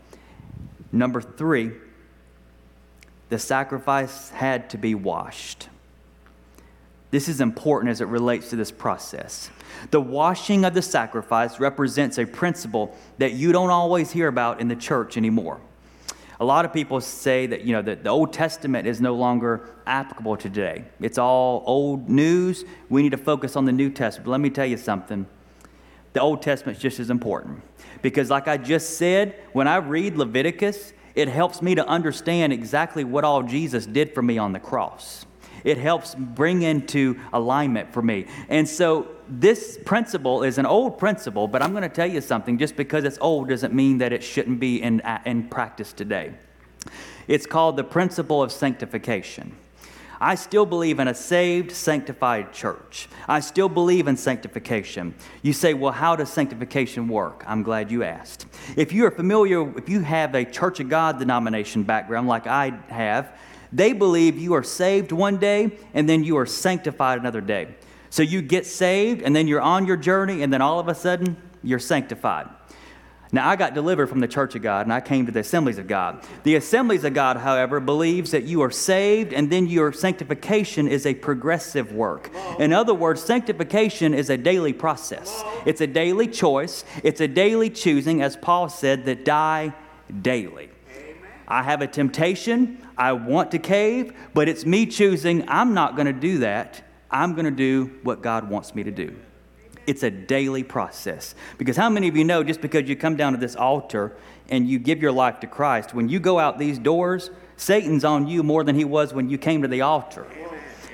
Number 0.92 1.20
three, 1.20 1.72
the 3.28 3.38
sacrifice 3.38 4.30
had 4.30 4.70
to 4.70 4.78
be 4.78 4.94
washed. 4.94 5.68
This 7.10 7.28
is 7.28 7.40
important 7.40 7.90
as 7.90 8.00
it 8.00 8.06
relates 8.06 8.50
to 8.50 8.56
this 8.56 8.72
process. 8.72 9.50
The 9.90 10.00
washing 10.00 10.64
of 10.64 10.74
the 10.74 10.82
sacrifice 10.82 11.60
represents 11.60 12.18
a 12.18 12.26
principle 12.26 12.96
that 13.18 13.32
you 13.32 13.52
don't 13.52 13.70
always 13.70 14.10
hear 14.10 14.28
about 14.28 14.60
in 14.60 14.68
the 14.68 14.76
church 14.76 15.16
anymore. 15.16 15.60
A 16.38 16.44
lot 16.44 16.64
of 16.64 16.72
people 16.72 17.00
say 17.00 17.46
that, 17.46 17.62
you 17.62 17.72
know, 17.72 17.82
that 17.82 18.02
the 18.04 18.10
Old 18.10 18.32
Testament 18.32 18.86
is 18.86 19.00
no 19.00 19.14
longer 19.14 19.70
applicable 19.86 20.36
today. 20.36 20.84
It's 21.00 21.16
all 21.16 21.62
old 21.64 22.10
news. 22.10 22.64
We 22.90 23.02
need 23.02 23.12
to 23.12 23.18
focus 23.18 23.56
on 23.56 23.64
the 23.64 23.72
New 23.72 23.88
Testament. 23.88 24.26
But 24.26 24.32
let 24.32 24.40
me 24.40 24.50
tell 24.50 24.66
you 24.66 24.76
something. 24.76 25.26
The 26.12 26.20
Old 26.20 26.42
Testament 26.42 26.76
is 26.76 26.82
just 26.82 27.00
as 27.00 27.08
important. 27.08 27.62
Because, 28.02 28.28
like 28.28 28.48
I 28.48 28.58
just 28.58 28.98
said, 28.98 29.36
when 29.52 29.66
I 29.66 29.76
read 29.76 30.16
Leviticus, 30.16 30.92
it 31.14 31.28
helps 31.28 31.62
me 31.62 31.74
to 31.74 31.86
understand 31.86 32.52
exactly 32.52 33.04
what 33.04 33.24
all 33.24 33.42
Jesus 33.42 33.86
did 33.86 34.12
for 34.12 34.22
me 34.22 34.36
on 34.36 34.52
the 34.52 34.60
cross 34.60 35.25
it 35.66 35.78
helps 35.78 36.14
bring 36.14 36.62
into 36.62 37.18
alignment 37.32 37.92
for 37.92 38.00
me. 38.00 38.26
And 38.48 38.68
so 38.68 39.08
this 39.28 39.78
principle 39.84 40.44
is 40.44 40.58
an 40.58 40.64
old 40.64 40.96
principle, 40.96 41.48
but 41.48 41.60
I'm 41.60 41.72
going 41.72 41.82
to 41.82 41.88
tell 41.88 42.06
you 42.06 42.20
something. 42.20 42.56
Just 42.56 42.76
because 42.76 43.02
it's 43.02 43.18
old 43.20 43.48
doesn't 43.48 43.74
mean 43.74 43.98
that 43.98 44.12
it 44.12 44.22
shouldn't 44.22 44.60
be 44.60 44.80
in, 44.80 45.00
uh, 45.00 45.20
in 45.26 45.48
practice 45.48 45.92
today. 45.92 46.34
It's 47.26 47.46
called 47.46 47.76
the 47.76 47.82
principle 47.82 48.44
of 48.44 48.52
sanctification. 48.52 49.56
I 50.20 50.36
still 50.36 50.66
believe 50.66 51.00
in 51.00 51.08
a 51.08 51.14
saved, 51.14 51.72
sanctified 51.72 52.52
church. 52.52 53.08
I 53.28 53.40
still 53.40 53.68
believe 53.68 54.06
in 54.06 54.16
sanctification. 54.16 55.16
You 55.42 55.52
say, 55.52 55.74
well, 55.74 55.92
how 55.92 56.14
does 56.14 56.32
sanctification 56.32 57.08
work? 57.08 57.42
I'm 57.44 57.64
glad 57.64 57.90
you 57.90 58.04
asked. 58.04 58.46
If 58.76 58.92
you 58.92 59.04
are 59.06 59.10
familiar, 59.10 59.76
if 59.76 59.88
you 59.88 60.00
have 60.00 60.36
a 60.36 60.44
Church 60.44 60.78
of 60.78 60.88
God 60.88 61.18
denomination 61.18 61.82
background 61.82 62.28
like 62.28 62.46
I 62.46 62.70
have, 62.88 63.36
they 63.76 63.92
believe 63.92 64.38
you 64.38 64.54
are 64.54 64.62
saved 64.62 65.12
one 65.12 65.36
day 65.36 65.78
and 65.92 66.08
then 66.08 66.24
you 66.24 66.38
are 66.38 66.46
sanctified 66.46 67.20
another 67.20 67.40
day. 67.40 67.68
So 68.08 68.22
you 68.22 68.40
get 68.40 68.64
saved 68.64 69.22
and 69.22 69.36
then 69.36 69.46
you're 69.46 69.60
on 69.60 69.86
your 69.86 69.98
journey 69.98 70.42
and 70.42 70.52
then 70.52 70.62
all 70.62 70.80
of 70.80 70.88
a 70.88 70.94
sudden 70.94 71.36
you're 71.62 71.78
sanctified. 71.78 72.48
Now, 73.32 73.48
I 73.48 73.56
got 73.56 73.74
delivered 73.74 74.06
from 74.06 74.20
the 74.20 74.28
Church 74.28 74.54
of 74.54 74.62
God 74.62 74.86
and 74.86 74.92
I 74.92 75.00
came 75.00 75.26
to 75.26 75.32
the 75.32 75.40
Assemblies 75.40 75.78
of 75.78 75.88
God. 75.88 76.24
The 76.44 76.54
Assemblies 76.54 77.04
of 77.04 77.12
God, 77.12 77.36
however, 77.36 77.80
believes 77.80 78.30
that 78.30 78.44
you 78.44 78.62
are 78.62 78.70
saved 78.70 79.32
and 79.32 79.50
then 79.50 79.66
your 79.66 79.92
sanctification 79.92 80.86
is 80.86 81.04
a 81.04 81.14
progressive 81.14 81.92
work. 81.92 82.30
In 82.58 82.72
other 82.72 82.94
words, 82.94 83.22
sanctification 83.22 84.14
is 84.14 84.30
a 84.30 84.38
daily 84.38 84.72
process, 84.72 85.42
it's 85.66 85.80
a 85.80 85.86
daily 85.86 86.28
choice, 86.28 86.84
it's 87.02 87.20
a 87.20 87.28
daily 87.28 87.68
choosing, 87.68 88.22
as 88.22 88.36
Paul 88.36 88.68
said, 88.68 89.04
that 89.06 89.24
die 89.24 89.74
daily. 90.22 90.70
I 91.48 91.62
have 91.62 91.82
a 91.82 91.86
temptation, 91.86 92.78
I 92.98 93.12
want 93.12 93.50
to 93.50 93.58
cave, 93.58 94.12
but 94.32 94.48
it's 94.48 94.64
me 94.64 94.86
choosing, 94.86 95.48
I'm 95.48 95.74
not 95.74 95.96
going 95.96 96.06
to 96.06 96.12
do 96.12 96.38
that. 96.38 96.82
I'm 97.10 97.34
going 97.34 97.44
to 97.44 97.50
do 97.50 97.98
what 98.02 98.22
God 98.22 98.48
wants 98.48 98.74
me 98.74 98.82
to 98.84 98.90
do. 98.90 99.14
It's 99.86 100.02
a 100.02 100.10
daily 100.10 100.64
process. 100.64 101.34
Because 101.58 101.76
how 101.76 101.88
many 101.88 102.08
of 102.08 102.16
you 102.16 102.24
know 102.24 102.42
just 102.42 102.60
because 102.60 102.88
you 102.88 102.96
come 102.96 103.16
down 103.16 103.32
to 103.32 103.38
this 103.38 103.54
altar 103.54 104.16
and 104.48 104.68
you 104.68 104.78
give 104.78 105.00
your 105.00 105.12
life 105.12 105.40
to 105.40 105.46
Christ, 105.46 105.94
when 105.94 106.08
you 106.08 106.18
go 106.18 106.38
out 106.38 106.58
these 106.58 106.78
doors, 106.78 107.30
Satan's 107.56 108.04
on 108.04 108.26
you 108.26 108.42
more 108.42 108.64
than 108.64 108.74
he 108.74 108.84
was 108.84 109.14
when 109.14 109.30
you 109.30 109.38
came 109.38 109.62
to 109.62 109.68
the 109.68 109.82
altar. 109.82 110.26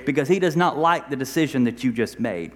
Because 0.05 0.27
he 0.27 0.37
does 0.39 0.55
not 0.55 0.77
like 0.77 1.09
the 1.09 1.15
decision 1.15 1.63
that 1.63 1.83
you 1.83 1.91
just 1.91 2.19
made. 2.19 2.51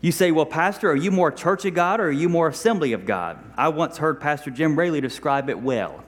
You 0.00 0.12
say, 0.12 0.32
Well, 0.32 0.44
Pastor, 0.44 0.90
are 0.90 0.96
you 0.96 1.10
more 1.10 1.32
Church 1.32 1.64
of 1.64 1.72
God 1.72 1.98
or 1.98 2.08
are 2.08 2.12
you 2.12 2.28
more 2.28 2.48
Assembly 2.48 2.92
of 2.92 3.06
God? 3.06 3.38
I 3.56 3.68
once 3.68 3.96
heard 3.96 4.20
Pastor 4.20 4.50
Jim 4.50 4.78
Raley 4.78 5.00
describe 5.00 5.48
it 5.48 5.58
well. 5.58 6.04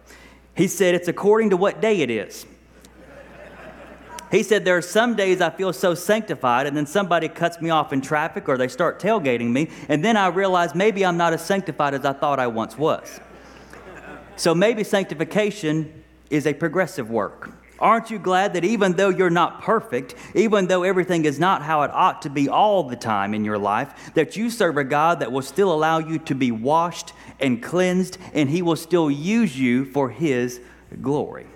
He 0.56 0.68
said, 0.68 0.94
It's 0.94 1.08
according 1.08 1.50
to 1.50 1.56
what 1.56 1.80
day 1.80 2.00
it 2.00 2.10
is. 2.10 2.46
He 4.30 4.42
said, 4.42 4.64
There 4.64 4.76
are 4.76 4.82
some 4.82 5.14
days 5.14 5.40
I 5.40 5.50
feel 5.50 5.72
so 5.72 5.94
sanctified, 5.94 6.66
and 6.66 6.76
then 6.76 6.86
somebody 6.86 7.28
cuts 7.28 7.60
me 7.60 7.70
off 7.70 7.92
in 7.92 8.00
traffic 8.00 8.48
or 8.48 8.56
they 8.56 8.68
start 8.68 8.98
tailgating 8.98 9.50
me, 9.50 9.70
and 9.88 10.04
then 10.04 10.16
I 10.16 10.28
realize 10.28 10.74
maybe 10.74 11.04
I'm 11.04 11.16
not 11.16 11.32
as 11.32 11.44
sanctified 11.44 11.94
as 11.94 12.04
I 12.04 12.12
thought 12.12 12.40
I 12.40 12.46
once 12.46 12.76
was. 12.76 13.20
So 14.36 14.54
maybe 14.54 14.82
sanctification 14.82 16.02
is 16.30 16.46
a 16.46 16.54
progressive 16.54 17.10
work. 17.10 17.50
Aren't 17.78 18.10
you 18.10 18.18
glad 18.18 18.54
that 18.54 18.64
even 18.64 18.92
though 18.92 19.10
you're 19.10 19.30
not 19.30 19.62
perfect, 19.62 20.14
even 20.34 20.66
though 20.66 20.82
everything 20.82 21.24
is 21.24 21.38
not 21.38 21.62
how 21.62 21.82
it 21.82 21.90
ought 21.92 22.22
to 22.22 22.30
be 22.30 22.48
all 22.48 22.84
the 22.84 22.96
time 22.96 23.34
in 23.34 23.44
your 23.44 23.58
life, 23.58 24.12
that 24.14 24.36
you 24.36 24.50
serve 24.50 24.76
a 24.76 24.84
God 24.84 25.20
that 25.20 25.32
will 25.32 25.42
still 25.42 25.72
allow 25.72 25.98
you 25.98 26.18
to 26.20 26.34
be 26.34 26.50
washed 26.50 27.12
and 27.38 27.62
cleansed, 27.62 28.18
and 28.32 28.48
He 28.48 28.62
will 28.62 28.76
still 28.76 29.10
use 29.10 29.58
you 29.58 29.84
for 29.84 30.08
His 30.08 30.60
glory? 31.02 31.46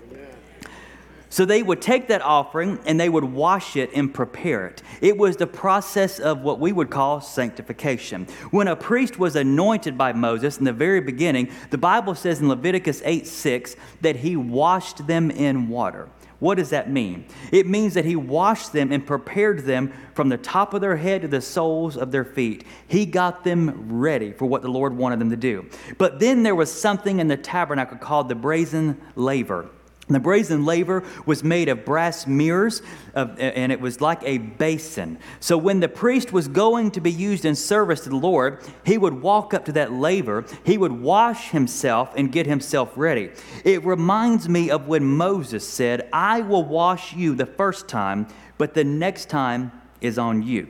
So 1.31 1.45
they 1.45 1.63
would 1.63 1.81
take 1.81 2.09
that 2.09 2.21
offering 2.21 2.77
and 2.85 2.99
they 2.99 3.07
would 3.07 3.23
wash 3.23 3.77
it 3.77 3.89
and 3.95 4.13
prepare 4.13 4.67
it. 4.67 4.83
It 4.99 5.17
was 5.17 5.37
the 5.37 5.47
process 5.47 6.19
of 6.19 6.41
what 6.41 6.59
we 6.59 6.73
would 6.73 6.89
call 6.89 7.21
sanctification. 7.21 8.27
When 8.51 8.67
a 8.67 8.75
priest 8.75 9.17
was 9.17 9.37
anointed 9.37 9.97
by 9.97 10.11
Moses 10.11 10.57
in 10.57 10.65
the 10.65 10.73
very 10.73 10.99
beginning, 10.99 11.49
the 11.69 11.77
Bible 11.77 12.15
says 12.15 12.41
in 12.41 12.49
Leviticus 12.49 13.01
8 13.05 13.25
6 13.25 13.77
that 14.01 14.17
he 14.17 14.35
washed 14.35 15.07
them 15.07 15.31
in 15.31 15.69
water. 15.69 16.09
What 16.39 16.57
does 16.57 16.71
that 16.71 16.91
mean? 16.91 17.25
It 17.51 17.65
means 17.65 17.93
that 17.93 18.03
he 18.03 18.17
washed 18.17 18.73
them 18.73 18.91
and 18.91 19.05
prepared 19.05 19.59
them 19.63 19.93
from 20.15 20.27
the 20.27 20.37
top 20.37 20.73
of 20.73 20.81
their 20.81 20.97
head 20.97 21.21
to 21.21 21.29
the 21.29 21.39
soles 21.39 21.95
of 21.95 22.11
their 22.11 22.25
feet. 22.25 22.65
He 22.89 23.05
got 23.05 23.45
them 23.45 24.01
ready 24.01 24.33
for 24.33 24.47
what 24.47 24.63
the 24.63 24.67
Lord 24.67 24.97
wanted 24.97 25.19
them 25.19 25.29
to 25.29 25.37
do. 25.37 25.69
But 25.97 26.19
then 26.19 26.43
there 26.43 26.55
was 26.55 26.69
something 26.71 27.19
in 27.19 27.29
the 27.29 27.37
tabernacle 27.37 27.99
called 27.99 28.27
the 28.27 28.35
brazen 28.35 28.99
laver. 29.15 29.69
The 30.11 30.19
brazen 30.19 30.65
laver 30.65 31.03
was 31.25 31.43
made 31.43 31.69
of 31.69 31.85
brass 31.85 32.27
mirrors, 32.27 32.81
and 33.15 33.71
it 33.71 33.81
was 33.81 34.01
like 34.01 34.21
a 34.23 34.37
basin. 34.37 35.17
So 35.39 35.57
when 35.57 35.79
the 35.79 35.89
priest 35.89 36.31
was 36.31 36.47
going 36.47 36.91
to 36.91 37.01
be 37.01 37.11
used 37.11 37.45
in 37.45 37.55
service 37.55 38.01
to 38.01 38.09
the 38.09 38.15
Lord, 38.15 38.63
he 38.85 38.97
would 38.97 39.21
walk 39.21 39.53
up 39.53 39.65
to 39.65 39.71
that 39.73 39.91
laver, 39.91 40.45
he 40.63 40.77
would 40.77 40.91
wash 40.91 41.49
himself 41.51 42.13
and 42.15 42.31
get 42.31 42.45
himself 42.45 42.93
ready. 42.95 43.31
It 43.63 43.83
reminds 43.85 44.47
me 44.47 44.69
of 44.69 44.87
when 44.87 45.03
Moses 45.03 45.67
said, 45.67 46.09
I 46.11 46.41
will 46.41 46.63
wash 46.63 47.13
you 47.13 47.35
the 47.35 47.45
first 47.45 47.87
time, 47.87 48.27
but 48.57 48.73
the 48.73 48.83
next 48.83 49.29
time 49.29 49.71
is 50.01 50.17
on 50.17 50.41
you. 50.43 50.67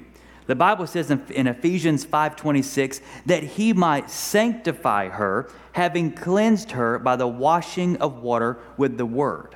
The 0.51 0.55
Bible 0.55 0.85
says 0.85 1.09
in, 1.09 1.23
in 1.29 1.47
Ephesians 1.47 2.05
5:26 2.05 2.99
that 3.25 3.41
he 3.41 3.71
might 3.71 4.11
sanctify 4.11 5.07
her, 5.07 5.49
having 5.71 6.11
cleansed 6.11 6.71
her 6.71 6.99
by 6.99 7.15
the 7.15 7.25
washing 7.25 7.95
of 8.01 8.21
water 8.21 8.57
with 8.75 8.97
the 8.97 9.05
word. 9.05 9.55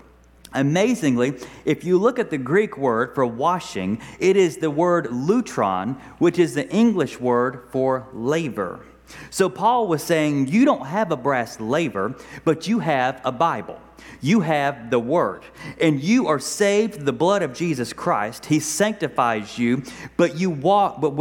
Amazingly, 0.54 1.38
if 1.66 1.84
you 1.84 1.98
look 1.98 2.18
at 2.18 2.30
the 2.30 2.38
Greek 2.38 2.78
word 2.78 3.14
for 3.14 3.26
washing, 3.26 4.00
it 4.20 4.38
is 4.38 4.56
the 4.56 4.72
word 4.72 5.08
loutron, 5.08 6.00
which 6.20 6.40
is 6.40 6.54
the 6.54 6.70
English 6.70 7.20
word 7.20 7.68
for 7.72 8.08
laver. 8.14 8.80
So 9.32 9.50
Paul 9.50 9.90
was 9.90 10.02
saying, 10.02 10.48
You 10.48 10.64
don't 10.64 10.86
have 10.86 11.12
a 11.12 11.18
brass 11.18 11.60
laver, 11.60 12.16
but 12.46 12.70
you 12.70 12.80
have 12.80 13.20
a 13.26 13.34
Bible 13.34 13.82
you 14.22 14.42
have 14.42 14.90
the 14.90 15.00
Word. 15.00 15.44
And 15.80 16.02
you 16.02 16.28
are 16.28 16.40
saved 16.40 17.06
the 17.06 17.14
blood 17.14 17.42
of 17.42 17.54
Jesus 17.54 17.94
Christ. 17.94 18.46
He 18.46 18.60
sanctifies 18.60 19.58
you, 19.58 19.84
but 20.18 20.38
you 20.38 20.50
walk, 20.50 21.02
but 21.02 21.16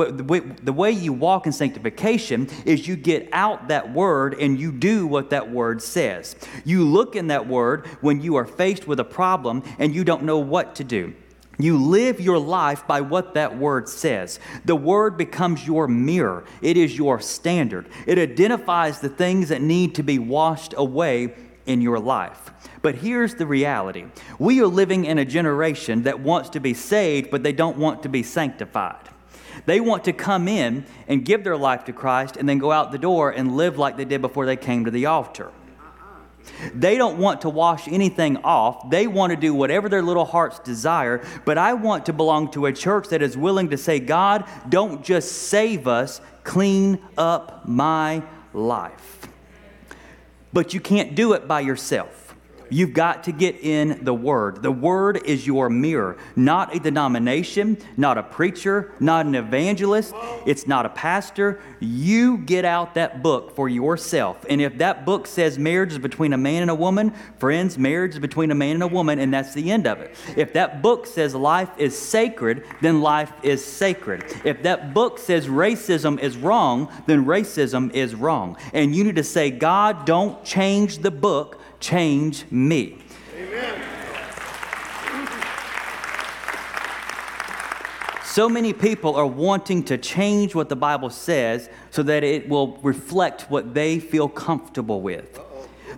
the 0.64 0.72
way 0.72 0.90
you 0.90 1.12
walk 1.12 1.46
in 1.46 1.52
sanctification 1.52 2.48
is 2.64 2.88
you 2.88 2.96
get 2.96 3.28
out 3.32 3.68
that 3.68 3.92
Word 3.92 4.34
and 4.40 4.58
you 4.58 4.72
do 4.72 5.06
what 5.06 5.30
that 5.30 5.50
Word 5.50 5.82
says. 5.82 6.36
You 6.64 6.84
look 6.84 7.16
in 7.16 7.28
that 7.28 7.46
Word 7.46 7.86
when 8.00 8.20
you 8.20 8.36
are 8.36 8.46
faced 8.46 8.86
with 8.86 9.00
a 9.00 9.04
problem 9.04 9.62
and 9.78 9.94
you 9.94 10.04
don't 10.04 10.24
know 10.24 10.38
what 10.38 10.74
to 10.76 10.84
do. 10.84 11.14
You 11.58 11.78
live 11.78 12.20
your 12.20 12.38
life 12.38 12.86
by 12.86 13.00
what 13.00 13.34
that 13.34 13.56
word 13.56 13.88
says. 13.88 14.40
The 14.64 14.76
word 14.76 15.16
becomes 15.16 15.66
your 15.66 15.86
mirror, 15.86 16.44
it 16.62 16.76
is 16.76 16.96
your 16.96 17.20
standard. 17.20 17.88
It 18.06 18.18
identifies 18.18 19.00
the 19.00 19.08
things 19.08 19.48
that 19.50 19.62
need 19.62 19.94
to 19.96 20.02
be 20.02 20.18
washed 20.18 20.74
away 20.76 21.34
in 21.66 21.80
your 21.80 21.98
life. 21.98 22.50
But 22.84 22.96
here's 22.96 23.34
the 23.36 23.46
reality 23.46 24.04
we 24.38 24.60
are 24.60 24.66
living 24.66 25.06
in 25.06 25.16
a 25.16 25.24
generation 25.24 26.02
that 26.02 26.20
wants 26.20 26.50
to 26.50 26.60
be 26.60 26.74
saved, 26.74 27.30
but 27.30 27.42
they 27.42 27.54
don't 27.54 27.78
want 27.78 28.02
to 28.02 28.10
be 28.10 28.22
sanctified. 28.22 29.08
They 29.64 29.80
want 29.80 30.04
to 30.04 30.12
come 30.12 30.48
in 30.48 30.84
and 31.08 31.24
give 31.24 31.44
their 31.44 31.56
life 31.56 31.86
to 31.86 31.94
Christ 31.94 32.36
and 32.36 32.46
then 32.46 32.58
go 32.58 32.70
out 32.72 32.92
the 32.92 32.98
door 32.98 33.30
and 33.30 33.56
live 33.56 33.78
like 33.78 33.96
they 33.96 34.04
did 34.04 34.20
before 34.20 34.44
they 34.44 34.56
came 34.56 34.84
to 34.84 34.90
the 34.90 35.06
altar. 35.06 35.50
They 36.74 36.98
don't 36.98 37.16
want 37.16 37.40
to 37.40 37.48
wash 37.48 37.88
anything 37.88 38.36
off. 38.44 38.90
They 38.90 39.06
want 39.06 39.30
to 39.30 39.36
do 39.36 39.54
whatever 39.54 39.88
their 39.88 40.02
little 40.02 40.26
hearts 40.26 40.58
desire. 40.58 41.24
But 41.46 41.56
I 41.56 41.72
want 41.72 42.04
to 42.06 42.12
belong 42.12 42.50
to 42.50 42.66
a 42.66 42.72
church 42.74 43.08
that 43.08 43.22
is 43.22 43.34
willing 43.34 43.70
to 43.70 43.78
say, 43.78 43.98
God, 43.98 44.44
don't 44.68 45.02
just 45.02 45.32
save 45.32 45.88
us, 45.88 46.20
clean 46.42 46.98
up 47.16 47.66
my 47.66 48.22
life. 48.52 49.26
But 50.52 50.74
you 50.74 50.80
can't 50.80 51.14
do 51.14 51.32
it 51.32 51.48
by 51.48 51.60
yourself. 51.60 52.23
You've 52.74 52.92
got 52.92 53.22
to 53.24 53.32
get 53.32 53.60
in 53.60 54.04
the 54.04 54.12
Word. 54.12 54.60
The 54.60 54.72
Word 54.72 55.22
is 55.24 55.46
your 55.46 55.70
mirror, 55.70 56.16
not 56.34 56.74
a 56.74 56.80
denomination, 56.80 57.78
not 57.96 58.18
a 58.18 58.24
preacher, 58.24 58.90
not 58.98 59.26
an 59.26 59.36
evangelist. 59.36 60.12
It's 60.44 60.66
not 60.66 60.84
a 60.84 60.88
pastor. 60.88 61.60
You 61.78 62.38
get 62.38 62.64
out 62.64 62.94
that 62.94 63.22
book 63.22 63.54
for 63.54 63.68
yourself. 63.68 64.44
And 64.50 64.60
if 64.60 64.78
that 64.78 65.06
book 65.06 65.28
says 65.28 65.56
marriage 65.56 65.92
is 65.92 66.00
between 66.00 66.32
a 66.32 66.36
man 66.36 66.62
and 66.62 66.70
a 66.70 66.74
woman, 66.74 67.12
friends, 67.38 67.78
marriage 67.78 68.14
is 68.14 68.18
between 68.18 68.50
a 68.50 68.56
man 68.56 68.74
and 68.74 68.82
a 68.82 68.88
woman, 68.88 69.20
and 69.20 69.32
that's 69.32 69.54
the 69.54 69.70
end 69.70 69.86
of 69.86 70.00
it. 70.00 70.16
If 70.36 70.52
that 70.54 70.82
book 70.82 71.06
says 71.06 71.32
life 71.32 71.70
is 71.78 71.96
sacred, 71.96 72.64
then 72.82 73.02
life 73.02 73.32
is 73.44 73.64
sacred. 73.64 74.24
If 74.44 74.64
that 74.64 74.92
book 74.92 75.20
says 75.20 75.46
racism 75.46 76.18
is 76.18 76.36
wrong, 76.36 76.92
then 77.06 77.24
racism 77.24 77.94
is 77.94 78.16
wrong. 78.16 78.56
And 78.72 78.96
you 78.96 79.04
need 79.04 79.14
to 79.14 79.22
say, 79.22 79.52
God, 79.52 80.06
don't 80.06 80.44
change 80.44 80.98
the 80.98 81.12
book 81.12 81.60
change 81.80 82.44
me. 82.50 82.98
Amen. 83.36 83.82
So 88.24 88.48
many 88.48 88.72
people 88.72 89.14
are 89.14 89.26
wanting 89.26 89.84
to 89.84 89.96
change 89.96 90.56
what 90.56 90.68
the 90.68 90.74
Bible 90.74 91.08
says 91.10 91.70
so 91.90 92.02
that 92.02 92.24
it 92.24 92.48
will 92.48 92.78
reflect 92.78 93.42
what 93.42 93.74
they 93.74 94.00
feel 94.00 94.28
comfortable 94.28 95.00
with. 95.00 95.38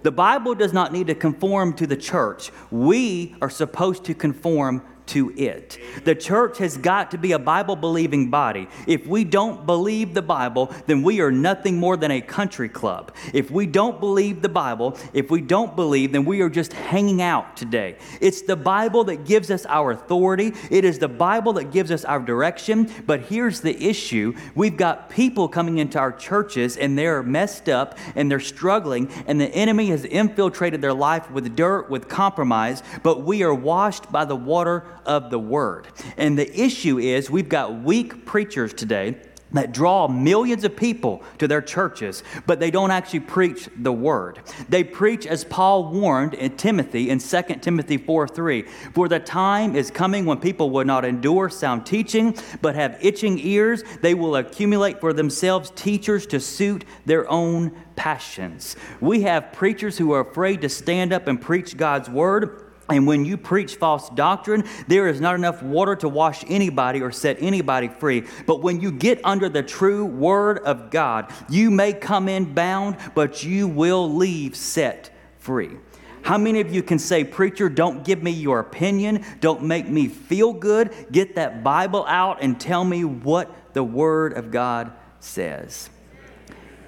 The 0.02 0.12
Bible 0.12 0.54
does 0.54 0.74
not 0.74 0.92
need 0.92 1.06
to 1.06 1.14
conform 1.14 1.72
to 1.74 1.86
the 1.86 1.96
church. 1.96 2.52
We 2.70 3.34
are 3.40 3.48
supposed 3.48 4.04
to 4.04 4.14
conform 4.14 4.82
to 5.08 5.32
it. 5.36 5.78
The 6.04 6.14
church 6.14 6.58
has 6.58 6.76
got 6.76 7.10
to 7.12 7.18
be 7.18 7.32
a 7.32 7.38
Bible 7.38 7.76
believing 7.76 8.30
body. 8.30 8.68
If 8.86 9.06
we 9.06 9.24
don't 9.24 9.66
believe 9.66 10.14
the 10.14 10.22
Bible, 10.22 10.72
then 10.86 11.02
we 11.02 11.20
are 11.20 11.30
nothing 11.30 11.78
more 11.78 11.96
than 11.96 12.10
a 12.10 12.20
country 12.20 12.68
club. 12.68 13.14
If 13.32 13.50
we 13.50 13.66
don't 13.66 14.00
believe 14.00 14.42
the 14.42 14.48
Bible, 14.48 14.98
if 15.12 15.30
we 15.30 15.40
don't 15.40 15.76
believe, 15.76 16.12
then 16.12 16.24
we 16.24 16.40
are 16.40 16.48
just 16.48 16.72
hanging 16.72 17.22
out 17.22 17.56
today. 17.56 17.96
It's 18.20 18.42
the 18.42 18.56
Bible 18.56 19.04
that 19.04 19.24
gives 19.24 19.50
us 19.50 19.66
our 19.66 19.92
authority, 19.92 20.52
it 20.70 20.84
is 20.84 20.98
the 20.98 21.08
Bible 21.08 21.54
that 21.54 21.72
gives 21.72 21.90
us 21.90 22.04
our 22.04 22.20
direction. 22.20 22.90
But 23.06 23.22
here's 23.22 23.60
the 23.60 23.76
issue 23.82 24.34
we've 24.54 24.76
got 24.76 25.10
people 25.10 25.48
coming 25.48 25.78
into 25.78 25.98
our 25.98 26.12
churches 26.12 26.76
and 26.76 26.98
they're 26.98 27.22
messed 27.22 27.68
up 27.68 27.98
and 28.14 28.30
they're 28.30 28.40
struggling, 28.40 29.10
and 29.26 29.40
the 29.40 29.48
enemy 29.48 29.88
has 29.88 30.04
infiltrated 30.04 30.80
their 30.80 30.94
life 30.94 31.30
with 31.30 31.54
dirt, 31.56 31.90
with 31.90 32.08
compromise, 32.08 32.82
but 33.02 33.22
we 33.22 33.42
are 33.42 33.54
washed 33.54 34.10
by 34.10 34.24
the 34.24 34.36
water 34.36 34.84
of 35.06 35.30
the 35.30 35.38
word. 35.38 35.88
And 36.16 36.38
the 36.38 36.60
issue 36.60 36.98
is 36.98 37.30
we've 37.30 37.48
got 37.48 37.82
weak 37.82 38.26
preachers 38.26 38.74
today 38.74 39.16
that 39.52 39.72
draw 39.72 40.08
millions 40.08 40.64
of 40.64 40.76
people 40.76 41.22
to 41.38 41.46
their 41.46 41.62
churches, 41.62 42.22
but 42.46 42.58
they 42.58 42.70
don't 42.70 42.90
actually 42.90 43.20
preach 43.20 43.68
the 43.76 43.92
word. 43.92 44.40
They 44.68 44.82
preach 44.82 45.26
as 45.26 45.44
Paul 45.44 45.90
warned 45.92 46.34
in 46.34 46.56
Timothy 46.56 47.10
in 47.10 47.20
2 47.20 47.42
Timothy 47.60 47.96
4 47.96 48.28
3. 48.28 48.62
For 48.92 49.08
the 49.08 49.20
time 49.20 49.76
is 49.76 49.90
coming 49.90 50.24
when 50.24 50.38
people 50.38 50.70
will 50.70 50.84
not 50.84 51.04
endure 51.04 51.48
sound 51.48 51.86
teaching, 51.86 52.36
but 52.60 52.74
have 52.74 52.98
itching 53.00 53.38
ears. 53.38 53.82
They 54.02 54.14
will 54.14 54.36
accumulate 54.36 55.00
for 55.00 55.12
themselves 55.12 55.70
teachers 55.74 56.26
to 56.28 56.40
suit 56.40 56.84
their 57.04 57.30
own 57.30 57.72
passions. 57.94 58.76
We 59.00 59.22
have 59.22 59.52
preachers 59.52 59.96
who 59.96 60.12
are 60.12 60.20
afraid 60.20 60.60
to 60.62 60.68
stand 60.68 61.12
up 61.12 61.28
and 61.28 61.40
preach 61.40 61.76
God's 61.76 62.10
word 62.10 62.65
And 62.88 63.06
when 63.06 63.24
you 63.24 63.36
preach 63.36 63.76
false 63.76 64.08
doctrine, 64.10 64.64
there 64.86 65.08
is 65.08 65.20
not 65.20 65.34
enough 65.34 65.62
water 65.62 65.96
to 65.96 66.08
wash 66.08 66.44
anybody 66.48 67.02
or 67.02 67.10
set 67.10 67.38
anybody 67.40 67.88
free. 67.88 68.24
But 68.46 68.62
when 68.62 68.80
you 68.80 68.92
get 68.92 69.20
under 69.24 69.48
the 69.48 69.62
true 69.62 70.04
word 70.04 70.58
of 70.60 70.90
God, 70.90 71.32
you 71.48 71.70
may 71.70 71.92
come 71.92 72.28
in 72.28 72.54
bound, 72.54 72.96
but 73.14 73.42
you 73.42 73.66
will 73.66 74.12
leave 74.12 74.54
set 74.54 75.10
free. 75.38 75.76
How 76.22 76.38
many 76.38 76.60
of 76.60 76.74
you 76.74 76.82
can 76.82 76.98
say, 76.98 77.22
Preacher, 77.22 77.68
don't 77.68 78.04
give 78.04 78.22
me 78.22 78.32
your 78.32 78.60
opinion, 78.60 79.24
don't 79.40 79.62
make 79.62 79.88
me 79.88 80.08
feel 80.08 80.52
good, 80.52 80.92
get 81.12 81.36
that 81.36 81.62
Bible 81.62 82.04
out 82.08 82.38
and 82.40 82.60
tell 82.60 82.84
me 82.84 83.04
what 83.04 83.74
the 83.74 83.84
Word 83.84 84.32
of 84.32 84.50
God 84.50 84.92
says? 85.20 85.88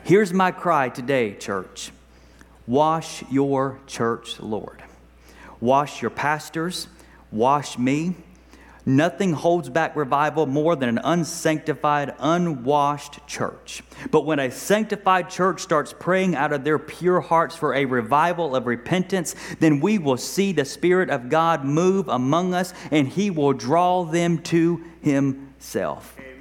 Here's 0.02 0.32
my 0.32 0.50
cry 0.50 0.88
today, 0.88 1.34
church 1.34 1.92
wash 2.66 3.24
your 3.30 3.80
church, 3.86 4.38
Lord. 4.40 4.82
Wash 5.60 6.02
your 6.02 6.10
pastors, 6.10 6.88
wash 7.30 7.78
me. 7.78 8.14
Nothing 8.86 9.34
holds 9.34 9.68
back 9.68 9.96
revival 9.96 10.46
more 10.46 10.74
than 10.74 10.88
an 10.88 11.00
unsanctified, 11.04 12.14
unwashed 12.18 13.26
church. 13.26 13.82
But 14.10 14.24
when 14.24 14.38
a 14.38 14.50
sanctified 14.50 15.28
church 15.28 15.60
starts 15.60 15.92
praying 15.98 16.34
out 16.34 16.54
of 16.54 16.64
their 16.64 16.78
pure 16.78 17.20
hearts 17.20 17.54
for 17.54 17.74
a 17.74 17.84
revival 17.84 18.56
of 18.56 18.66
repentance, 18.66 19.34
then 19.60 19.80
we 19.80 19.98
will 19.98 20.16
see 20.16 20.52
the 20.52 20.64
Spirit 20.64 21.10
of 21.10 21.28
God 21.28 21.66
move 21.66 22.08
among 22.08 22.54
us 22.54 22.72
and 22.90 23.06
He 23.06 23.28
will 23.28 23.52
draw 23.52 24.04
them 24.04 24.38
to 24.44 24.82
Himself. 25.02 26.16
Amen. 26.18 26.38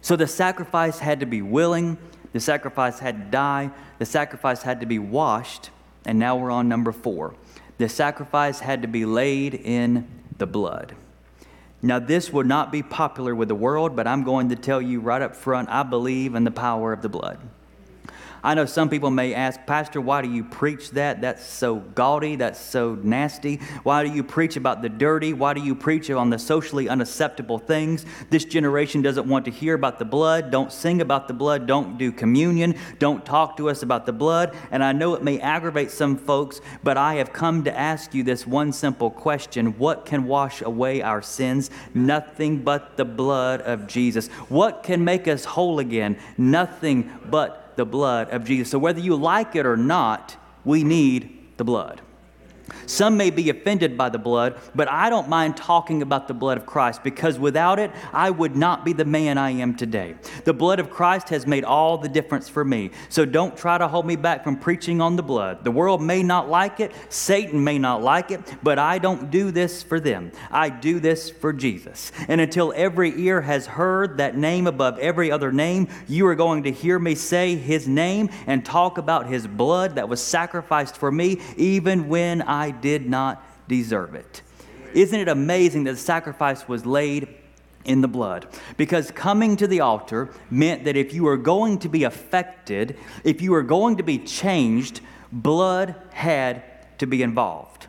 So 0.00 0.14
the 0.14 0.28
sacrifice 0.28 1.00
had 1.00 1.18
to 1.18 1.26
be 1.26 1.42
willing, 1.42 1.98
the 2.32 2.40
sacrifice 2.40 3.00
had 3.00 3.18
to 3.18 3.30
die, 3.32 3.70
the 3.98 4.06
sacrifice 4.06 4.62
had 4.62 4.78
to 4.78 4.86
be 4.86 5.00
washed, 5.00 5.70
and 6.04 6.20
now 6.20 6.36
we're 6.36 6.52
on 6.52 6.68
number 6.68 6.92
four. 6.92 7.34
The 7.78 7.88
sacrifice 7.88 8.60
had 8.60 8.82
to 8.82 8.88
be 8.88 9.04
laid 9.04 9.54
in 9.54 10.06
the 10.36 10.46
blood. 10.46 10.94
Now, 11.80 12.00
this 12.00 12.32
would 12.32 12.46
not 12.46 12.72
be 12.72 12.82
popular 12.82 13.34
with 13.34 13.48
the 13.48 13.54
world, 13.54 13.94
but 13.94 14.08
I'm 14.08 14.24
going 14.24 14.48
to 14.48 14.56
tell 14.56 14.82
you 14.82 15.00
right 15.00 15.22
up 15.22 15.36
front 15.36 15.68
I 15.68 15.84
believe 15.84 16.34
in 16.34 16.42
the 16.42 16.50
power 16.50 16.92
of 16.92 17.02
the 17.02 17.08
blood. 17.08 17.38
I 18.42 18.54
know 18.54 18.66
some 18.66 18.88
people 18.88 19.10
may 19.10 19.34
ask, 19.34 19.58
Pastor, 19.66 20.00
why 20.00 20.22
do 20.22 20.30
you 20.30 20.44
preach 20.44 20.90
that? 20.92 21.20
That's 21.20 21.44
so 21.44 21.76
gaudy. 21.76 22.36
That's 22.36 22.60
so 22.60 22.94
nasty. 23.02 23.56
Why 23.82 24.04
do 24.04 24.10
you 24.10 24.22
preach 24.22 24.56
about 24.56 24.82
the 24.82 24.88
dirty? 24.88 25.32
Why 25.32 25.54
do 25.54 25.60
you 25.60 25.74
preach 25.74 26.10
on 26.10 26.30
the 26.30 26.38
socially 26.38 26.88
unacceptable 26.88 27.58
things? 27.58 28.06
This 28.30 28.44
generation 28.44 29.02
doesn't 29.02 29.28
want 29.28 29.44
to 29.46 29.50
hear 29.50 29.74
about 29.74 29.98
the 29.98 30.04
blood. 30.04 30.50
Don't 30.50 30.72
sing 30.72 31.00
about 31.00 31.28
the 31.28 31.34
blood. 31.34 31.66
Don't 31.66 31.98
do 31.98 32.12
communion. 32.12 32.76
Don't 32.98 33.24
talk 33.26 33.56
to 33.56 33.68
us 33.68 33.82
about 33.82 34.06
the 34.06 34.12
blood. 34.12 34.54
And 34.70 34.84
I 34.84 34.92
know 34.92 35.14
it 35.14 35.22
may 35.22 35.40
aggravate 35.40 35.90
some 35.90 36.16
folks, 36.16 36.60
but 36.82 36.96
I 36.96 37.14
have 37.14 37.32
come 37.32 37.64
to 37.64 37.76
ask 37.76 38.14
you 38.14 38.22
this 38.22 38.46
one 38.46 38.72
simple 38.72 39.10
question 39.10 39.78
What 39.78 40.06
can 40.06 40.26
wash 40.26 40.62
away 40.62 41.02
our 41.02 41.22
sins? 41.22 41.70
Nothing 41.94 42.58
but 42.58 42.96
the 42.96 43.04
blood 43.04 43.60
of 43.62 43.86
Jesus. 43.86 44.28
What 44.48 44.82
can 44.82 45.04
make 45.04 45.26
us 45.26 45.44
whole 45.44 45.78
again? 45.78 46.18
Nothing 46.36 47.10
but 47.26 47.67
the 47.78 47.86
blood 47.86 48.28
of 48.30 48.44
Jesus. 48.44 48.70
So 48.70 48.78
whether 48.78 49.00
you 49.00 49.16
like 49.16 49.56
it 49.56 49.64
or 49.64 49.76
not, 49.76 50.36
we 50.64 50.84
need 50.84 51.56
the 51.56 51.64
blood. 51.64 52.02
Some 52.86 53.16
may 53.16 53.30
be 53.30 53.50
offended 53.50 53.96
by 53.96 54.08
the 54.08 54.18
blood, 54.18 54.58
but 54.74 54.88
I 54.88 55.10
don't 55.10 55.28
mind 55.28 55.56
talking 55.56 56.02
about 56.02 56.28
the 56.28 56.34
blood 56.34 56.58
of 56.58 56.66
Christ 56.66 57.02
because 57.02 57.38
without 57.38 57.78
it, 57.78 57.90
I 58.12 58.30
would 58.30 58.56
not 58.56 58.84
be 58.84 58.92
the 58.92 59.04
man 59.04 59.38
I 59.38 59.50
am 59.50 59.74
today. 59.74 60.16
The 60.44 60.54
blood 60.54 60.80
of 60.80 60.90
Christ 60.90 61.28
has 61.30 61.46
made 61.46 61.64
all 61.64 61.98
the 61.98 62.08
difference 62.08 62.48
for 62.48 62.64
me. 62.64 62.90
So 63.08 63.24
don't 63.24 63.56
try 63.56 63.78
to 63.78 63.88
hold 63.88 64.06
me 64.06 64.16
back 64.16 64.44
from 64.44 64.56
preaching 64.56 65.00
on 65.00 65.16
the 65.16 65.22
blood. 65.22 65.64
The 65.64 65.70
world 65.70 66.02
may 66.02 66.22
not 66.22 66.48
like 66.48 66.80
it, 66.80 66.92
Satan 67.08 67.62
may 67.62 67.78
not 67.78 68.02
like 68.02 68.30
it, 68.30 68.40
but 68.62 68.78
I 68.78 68.98
don't 68.98 69.30
do 69.30 69.50
this 69.50 69.82
for 69.82 70.00
them. 70.00 70.32
I 70.50 70.68
do 70.68 71.00
this 71.00 71.30
for 71.30 71.52
Jesus. 71.52 72.12
And 72.28 72.40
until 72.40 72.72
every 72.76 73.18
ear 73.20 73.40
has 73.40 73.66
heard 73.66 74.18
that 74.18 74.36
name 74.36 74.66
above 74.66 74.98
every 74.98 75.30
other 75.30 75.52
name, 75.52 75.88
you 76.08 76.26
are 76.26 76.34
going 76.34 76.64
to 76.64 76.72
hear 76.72 76.98
me 76.98 77.14
say 77.14 77.54
his 77.54 77.86
name 77.86 78.30
and 78.46 78.64
talk 78.64 78.98
about 78.98 79.26
his 79.26 79.46
blood 79.46 79.94
that 79.94 80.08
was 80.08 80.22
sacrificed 80.22 80.96
for 80.96 81.12
me, 81.12 81.40
even 81.56 82.08
when 82.08 82.42
I 82.42 82.57
I 82.58 82.70
did 82.72 83.08
not 83.08 83.42
deserve 83.68 84.14
it. 84.14 84.42
Isn't 84.94 85.20
it 85.20 85.28
amazing 85.28 85.84
that 85.84 85.92
the 85.92 85.98
sacrifice 85.98 86.66
was 86.66 86.84
laid 86.84 87.28
in 87.84 88.00
the 88.00 88.08
blood? 88.08 88.48
Because 88.76 89.10
coming 89.10 89.56
to 89.56 89.66
the 89.66 89.80
altar 89.80 90.30
meant 90.50 90.84
that 90.84 90.96
if 90.96 91.14
you 91.14 91.24
were 91.24 91.36
going 91.36 91.78
to 91.80 91.88
be 91.88 92.04
affected, 92.04 92.96
if 93.22 93.40
you 93.40 93.52
were 93.52 93.62
going 93.62 93.96
to 93.98 94.02
be 94.02 94.18
changed, 94.18 95.00
blood 95.30 95.94
had 96.12 96.64
to 96.98 97.06
be 97.06 97.22
involved. 97.22 97.86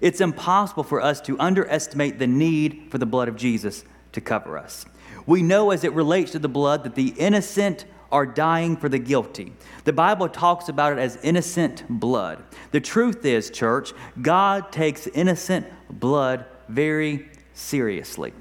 It's 0.00 0.20
impossible 0.20 0.84
for 0.84 1.00
us 1.00 1.20
to 1.22 1.38
underestimate 1.38 2.18
the 2.18 2.26
need 2.26 2.88
for 2.90 2.98
the 2.98 3.06
blood 3.06 3.28
of 3.28 3.36
Jesus 3.36 3.84
to 4.12 4.20
cover 4.20 4.56
us. 4.56 4.86
We 5.26 5.42
know 5.42 5.72
as 5.72 5.84
it 5.84 5.92
relates 5.92 6.32
to 6.32 6.38
the 6.38 6.48
blood 6.48 6.84
that 6.84 6.94
the 6.94 7.14
innocent 7.18 7.84
are 8.10 8.26
dying 8.26 8.76
for 8.76 8.88
the 8.88 8.98
guilty. 8.98 9.52
The 9.84 9.92
Bible 9.92 10.28
talks 10.28 10.68
about 10.68 10.92
it 10.92 10.98
as 10.98 11.18
innocent 11.22 11.84
blood. 11.88 12.42
The 12.70 12.80
truth 12.80 13.24
is, 13.24 13.50
church, 13.50 13.92
God 14.20 14.70
takes 14.72 15.06
innocent 15.08 15.66
blood 15.90 16.44
very 16.68 17.28
seriously. 17.54 18.32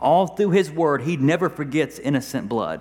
All 0.00 0.28
through 0.28 0.50
His 0.50 0.70
Word, 0.70 1.02
He 1.02 1.16
never 1.16 1.48
forgets 1.48 1.98
innocent 1.98 2.48
blood. 2.48 2.80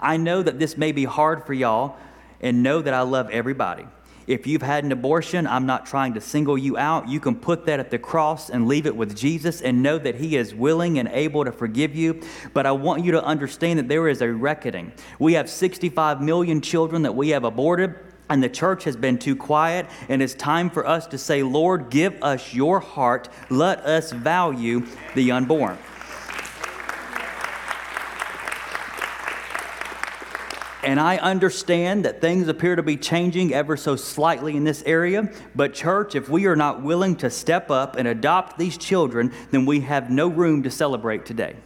I 0.00 0.16
know 0.16 0.42
that 0.42 0.58
this 0.58 0.76
may 0.76 0.92
be 0.92 1.04
hard 1.04 1.44
for 1.44 1.52
y'all, 1.52 1.96
and 2.40 2.62
know 2.62 2.80
that 2.80 2.94
I 2.94 3.02
love 3.02 3.28
everybody. 3.30 3.84
If 4.26 4.46
you've 4.46 4.62
had 4.62 4.84
an 4.84 4.92
abortion, 4.92 5.46
I'm 5.46 5.66
not 5.66 5.86
trying 5.86 6.14
to 6.14 6.20
single 6.20 6.56
you 6.56 6.76
out. 6.76 7.08
You 7.08 7.20
can 7.20 7.34
put 7.34 7.66
that 7.66 7.80
at 7.80 7.90
the 7.90 7.98
cross 7.98 8.50
and 8.50 8.68
leave 8.68 8.86
it 8.86 8.94
with 8.94 9.16
Jesus 9.16 9.60
and 9.60 9.82
know 9.82 9.98
that 9.98 10.16
He 10.16 10.36
is 10.36 10.54
willing 10.54 10.98
and 10.98 11.08
able 11.08 11.44
to 11.44 11.52
forgive 11.52 11.94
you. 11.94 12.20
But 12.52 12.66
I 12.66 12.72
want 12.72 13.04
you 13.04 13.12
to 13.12 13.24
understand 13.24 13.78
that 13.78 13.88
there 13.88 14.08
is 14.08 14.22
a 14.22 14.32
reckoning. 14.32 14.92
We 15.18 15.34
have 15.34 15.48
65 15.48 16.20
million 16.20 16.60
children 16.60 17.02
that 17.02 17.14
we 17.14 17.30
have 17.30 17.44
aborted 17.44 17.94
and 18.30 18.42
the 18.42 18.48
church 18.48 18.84
has 18.84 18.96
been 18.96 19.18
too 19.18 19.34
quiet, 19.34 19.86
and 20.08 20.22
it's 20.22 20.34
time 20.34 20.70
for 20.70 20.86
us 20.86 21.08
to 21.08 21.18
say, 21.18 21.42
Lord, 21.42 21.90
give 21.90 22.22
us 22.22 22.54
your 22.54 22.78
heart. 22.78 23.28
Let 23.50 23.80
us 23.80 24.12
value 24.12 24.86
the 25.16 25.32
unborn. 25.32 25.76
And 30.82 30.98
I 30.98 31.18
understand 31.18 32.04
that 32.06 32.20
things 32.20 32.48
appear 32.48 32.74
to 32.74 32.82
be 32.82 32.96
changing 32.96 33.52
ever 33.52 33.76
so 33.76 33.96
slightly 33.96 34.56
in 34.56 34.64
this 34.64 34.82
area. 34.86 35.30
But, 35.54 35.74
church, 35.74 36.14
if 36.14 36.28
we 36.28 36.46
are 36.46 36.56
not 36.56 36.82
willing 36.82 37.16
to 37.16 37.28
step 37.28 37.70
up 37.70 37.96
and 37.96 38.08
adopt 38.08 38.58
these 38.58 38.78
children, 38.78 39.32
then 39.50 39.66
we 39.66 39.80
have 39.80 40.10
no 40.10 40.28
room 40.28 40.62
to 40.62 40.70
celebrate 40.70 41.26
today. 41.26 41.56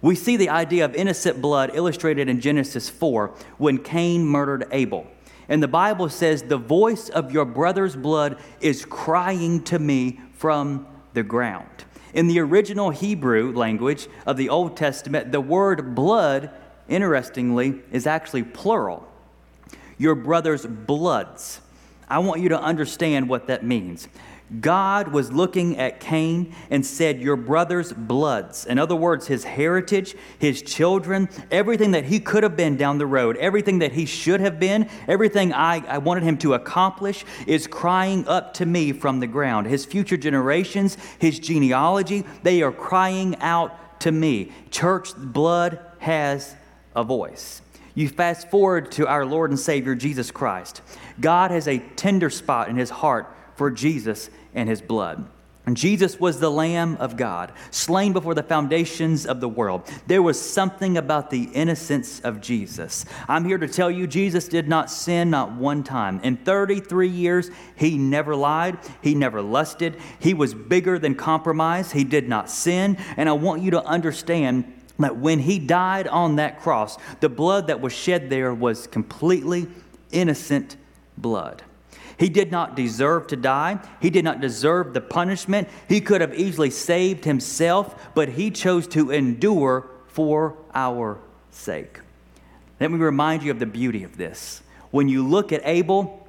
We 0.00 0.16
see 0.16 0.36
the 0.36 0.48
idea 0.48 0.84
of 0.84 0.94
innocent 0.94 1.40
blood 1.40 1.70
illustrated 1.74 2.28
in 2.28 2.40
Genesis 2.40 2.88
4 2.88 3.34
when 3.58 3.78
Cain 3.78 4.24
murdered 4.24 4.66
Abel. 4.72 5.06
And 5.48 5.62
the 5.62 5.68
Bible 5.68 6.08
says, 6.08 6.42
The 6.42 6.56
voice 6.56 7.08
of 7.10 7.32
your 7.32 7.44
brother's 7.44 7.94
blood 7.94 8.38
is 8.60 8.84
crying 8.84 9.62
to 9.64 9.78
me 9.78 10.20
from 10.32 10.86
the 11.12 11.22
ground. 11.22 11.68
In 12.14 12.26
the 12.26 12.40
original 12.40 12.90
Hebrew 12.90 13.52
language 13.52 14.08
of 14.26 14.36
the 14.36 14.48
Old 14.48 14.76
Testament, 14.76 15.32
the 15.32 15.40
word 15.40 15.94
blood 15.94 16.50
interestingly, 16.92 17.80
is 17.90 18.06
actually 18.06 18.42
plural. 18.42 19.08
Your 19.98 20.14
brother's 20.14 20.66
bloods. 20.66 21.60
I 22.08 22.18
want 22.18 22.40
you 22.42 22.50
to 22.50 22.60
understand 22.60 23.28
what 23.28 23.46
that 23.46 23.64
means. 23.64 24.08
God 24.60 25.08
was 25.08 25.32
looking 25.32 25.78
at 25.78 26.00
Cain 26.00 26.54
and 26.68 26.84
said, 26.84 27.20
Your 27.20 27.36
brother's 27.36 27.92
bloods. 27.92 28.66
In 28.66 28.78
other 28.78 28.94
words, 28.94 29.26
his 29.26 29.44
heritage, 29.44 30.14
his 30.38 30.60
children, 30.60 31.28
everything 31.50 31.92
that 31.92 32.04
he 32.04 32.20
could 32.20 32.42
have 32.42 32.56
been 32.56 32.76
down 32.76 32.98
the 32.98 33.06
road, 33.06 33.36
everything 33.38 33.78
that 33.78 33.92
he 33.92 34.04
should 34.04 34.40
have 34.40 34.60
been, 34.60 34.90
everything 35.08 35.54
I, 35.54 35.82
I 35.88 35.98
wanted 35.98 36.24
him 36.24 36.36
to 36.38 36.54
accomplish 36.54 37.24
is 37.46 37.66
crying 37.66 38.28
up 38.28 38.52
to 38.54 38.66
me 38.66 38.92
from 38.92 39.20
the 39.20 39.26
ground. 39.26 39.66
His 39.66 39.86
future 39.86 40.18
generations, 40.18 40.98
his 41.18 41.38
genealogy, 41.38 42.24
they 42.42 42.60
are 42.62 42.72
crying 42.72 43.36
out 43.40 44.00
to 44.00 44.12
me. 44.12 44.52
Church 44.70 45.16
blood 45.16 45.78
has 45.98 46.56
a 46.94 47.04
voice. 47.04 47.62
You 47.94 48.08
fast 48.08 48.50
forward 48.50 48.90
to 48.92 49.06
our 49.06 49.26
Lord 49.26 49.50
and 49.50 49.58
Savior 49.58 49.94
Jesus 49.94 50.30
Christ. 50.30 50.80
God 51.20 51.50
has 51.50 51.68
a 51.68 51.78
tender 51.78 52.30
spot 52.30 52.68
in 52.68 52.76
his 52.76 52.90
heart 52.90 53.34
for 53.54 53.70
Jesus 53.70 54.30
and 54.54 54.68
his 54.68 54.80
blood. 54.80 55.28
Jesus 55.72 56.18
was 56.18 56.40
the 56.40 56.50
Lamb 56.50 56.96
of 56.96 57.16
God, 57.16 57.52
slain 57.70 58.12
before 58.12 58.34
the 58.34 58.42
foundations 58.42 59.24
of 59.24 59.40
the 59.40 59.48
world. 59.48 59.88
There 60.08 60.22
was 60.22 60.40
something 60.40 60.96
about 60.96 61.30
the 61.30 61.44
innocence 61.54 62.18
of 62.20 62.40
Jesus. 62.40 63.04
I'm 63.28 63.44
here 63.44 63.58
to 63.58 63.68
tell 63.68 63.88
you, 63.88 64.08
Jesus 64.08 64.48
did 64.48 64.68
not 64.68 64.90
sin 64.90 65.30
not 65.30 65.52
one 65.52 65.84
time. 65.84 66.18
In 66.24 66.36
33 66.36 67.08
years, 67.08 67.50
he 67.76 67.96
never 67.96 68.34
lied, 68.34 68.78
he 69.02 69.14
never 69.14 69.40
lusted, 69.40 69.96
he 70.18 70.34
was 70.34 70.52
bigger 70.52 70.98
than 70.98 71.14
compromise, 71.14 71.92
he 71.92 72.02
did 72.02 72.28
not 72.28 72.50
sin. 72.50 72.98
And 73.16 73.28
I 73.28 73.32
want 73.32 73.62
you 73.62 73.70
to 73.70 73.84
understand 73.84 74.81
that 74.98 75.16
when 75.16 75.40
he 75.40 75.58
died 75.58 76.06
on 76.06 76.36
that 76.36 76.60
cross, 76.60 76.96
the 77.20 77.28
blood 77.28 77.66
that 77.66 77.80
was 77.80 77.92
shed 77.92 78.30
there 78.30 78.54
was 78.54 78.86
completely 78.86 79.66
innocent 80.10 80.76
blood. 81.16 81.62
He 82.18 82.28
did 82.28 82.52
not 82.52 82.76
deserve 82.76 83.26
to 83.28 83.36
die. 83.36 83.80
He 84.00 84.10
did 84.10 84.24
not 84.24 84.40
deserve 84.40 84.94
the 84.94 85.00
punishment. 85.00 85.68
He 85.88 86.00
could 86.00 86.20
have 86.20 86.34
easily 86.34 86.70
saved 86.70 87.24
himself, 87.24 88.10
but 88.14 88.30
he 88.30 88.50
chose 88.50 88.86
to 88.88 89.10
endure 89.10 89.88
for 90.06 90.56
our 90.74 91.18
sake. 91.50 92.00
Let 92.78 92.90
me 92.90 92.98
remind 92.98 93.42
you 93.42 93.50
of 93.50 93.58
the 93.58 93.66
beauty 93.66 94.04
of 94.04 94.16
this. 94.16 94.62
When 94.90 95.08
you 95.08 95.26
look 95.26 95.52
at 95.52 95.62
Abel, 95.64 96.26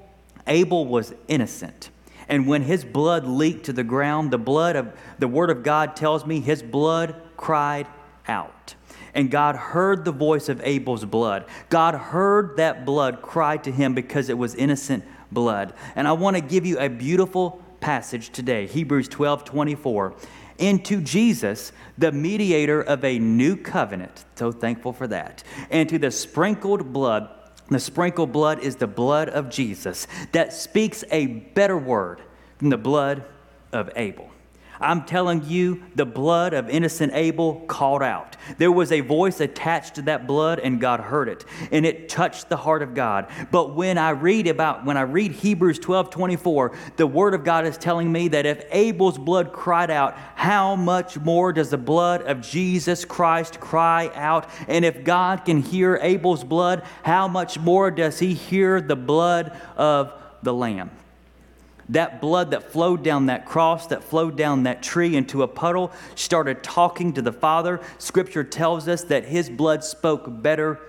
Abel 0.47 0.85
was 0.85 1.13
innocent. 1.27 1.89
And 2.29 2.47
when 2.47 2.63
his 2.63 2.85
blood 2.85 3.25
leaked 3.25 3.65
to 3.65 3.73
the 3.73 3.83
ground, 3.83 4.31
the 4.31 4.37
blood 4.37 4.75
of 4.75 4.93
the 5.19 5.27
word 5.27 5.49
of 5.49 5.63
God 5.63 5.95
tells 5.95 6.25
me 6.25 6.39
his 6.39 6.63
blood 6.63 7.15
cried 7.35 7.87
out. 8.27 8.75
And 9.13 9.29
God 9.29 9.55
heard 9.55 10.05
the 10.05 10.11
voice 10.11 10.49
of 10.49 10.61
Abel's 10.63 11.05
blood. 11.05 11.45
God 11.69 11.93
heard 11.93 12.57
that 12.57 12.85
blood 12.85 13.21
cry 13.21 13.57
to 13.57 13.71
him 13.71 13.93
because 13.93 14.29
it 14.29 14.37
was 14.37 14.55
innocent 14.55 15.03
blood. 15.31 15.73
And 15.95 16.07
I 16.07 16.13
want 16.13 16.35
to 16.35 16.41
give 16.41 16.65
you 16.65 16.79
a 16.79 16.89
beautiful 16.89 17.63
passage 17.79 18.29
today 18.29 18.65
Hebrews 18.67 19.07
12 19.09 19.45
24. 19.45 20.15
Into 20.59 21.01
Jesus, 21.01 21.71
the 21.97 22.11
mediator 22.11 22.79
of 22.79 23.03
a 23.03 23.17
new 23.19 23.57
covenant. 23.57 24.23
So 24.35 24.51
thankful 24.51 24.93
for 24.93 25.07
that. 25.07 25.43
And 25.69 25.89
to 25.89 25.97
the 25.97 26.11
sprinkled 26.11 26.93
blood. 26.93 27.29
The 27.69 27.79
sprinkled 27.79 28.31
blood 28.31 28.59
is 28.59 28.75
the 28.75 28.87
blood 28.87 29.29
of 29.29 29.49
Jesus 29.49 30.05
that 30.33 30.53
speaks 30.53 31.03
a 31.09 31.25
better 31.27 31.77
word 31.77 32.21
than 32.59 32.69
the 32.69 32.77
blood 32.77 33.23
of 33.71 33.89
Abel. 33.95 34.29
I'm 34.83 35.05
telling 35.05 35.43
you, 35.45 35.83
the 35.95 36.05
blood 36.05 36.53
of 36.53 36.69
innocent 36.69 37.13
Abel 37.13 37.61
called 37.67 38.03
out. 38.03 38.35
There 38.57 38.71
was 38.71 38.91
a 38.91 38.99
voice 38.99 39.39
attached 39.39 39.95
to 39.95 40.01
that 40.03 40.27
blood, 40.27 40.59
and 40.59 40.79
God 40.79 40.99
heard 40.99 41.29
it, 41.29 41.45
and 41.71 41.85
it 41.85 42.09
touched 42.09 42.49
the 42.49 42.57
heart 42.57 42.81
of 42.81 42.93
God. 42.93 43.27
But 43.51 43.75
when 43.75 43.97
I 43.97 44.11
read 44.11 44.47
about, 44.47 44.85
when 44.85 44.97
I 44.97 45.01
read 45.01 45.31
Hebrews 45.31 45.79
12 45.79 46.09
24, 46.09 46.75
the 46.97 47.07
word 47.07 47.33
of 47.33 47.43
God 47.43 47.65
is 47.65 47.77
telling 47.77 48.11
me 48.11 48.27
that 48.29 48.45
if 48.45 48.65
Abel's 48.71 49.17
blood 49.17 49.53
cried 49.53 49.89
out, 49.89 50.17
how 50.35 50.75
much 50.75 51.17
more 51.17 51.53
does 51.53 51.69
the 51.69 51.77
blood 51.77 52.23
of 52.23 52.41
Jesus 52.41 53.05
Christ 53.05 53.59
cry 53.59 54.11
out? 54.13 54.49
And 54.67 54.83
if 54.83 55.03
God 55.03 55.45
can 55.45 55.61
hear 55.61 55.99
Abel's 56.01 56.43
blood, 56.43 56.83
how 57.03 57.27
much 57.27 57.57
more 57.59 57.91
does 57.91 58.19
he 58.19 58.33
hear 58.33 58.81
the 58.81 58.95
blood 58.95 59.57
of 59.77 60.13
the 60.41 60.53
Lamb? 60.53 60.91
That 61.89 62.21
blood 62.21 62.51
that 62.51 62.71
flowed 62.71 63.03
down 63.03 63.27
that 63.27 63.45
cross, 63.45 63.87
that 63.87 64.03
flowed 64.03 64.37
down 64.37 64.63
that 64.63 64.81
tree 64.83 65.15
into 65.15 65.43
a 65.43 65.47
puddle, 65.47 65.91
started 66.15 66.63
talking 66.63 67.13
to 67.13 67.21
the 67.21 67.33
Father. 67.33 67.81
Scripture 67.97 68.43
tells 68.43 68.87
us 68.87 69.03
that 69.05 69.25
his 69.25 69.49
blood 69.49 69.83
spoke 69.83 70.41
better 70.41 70.79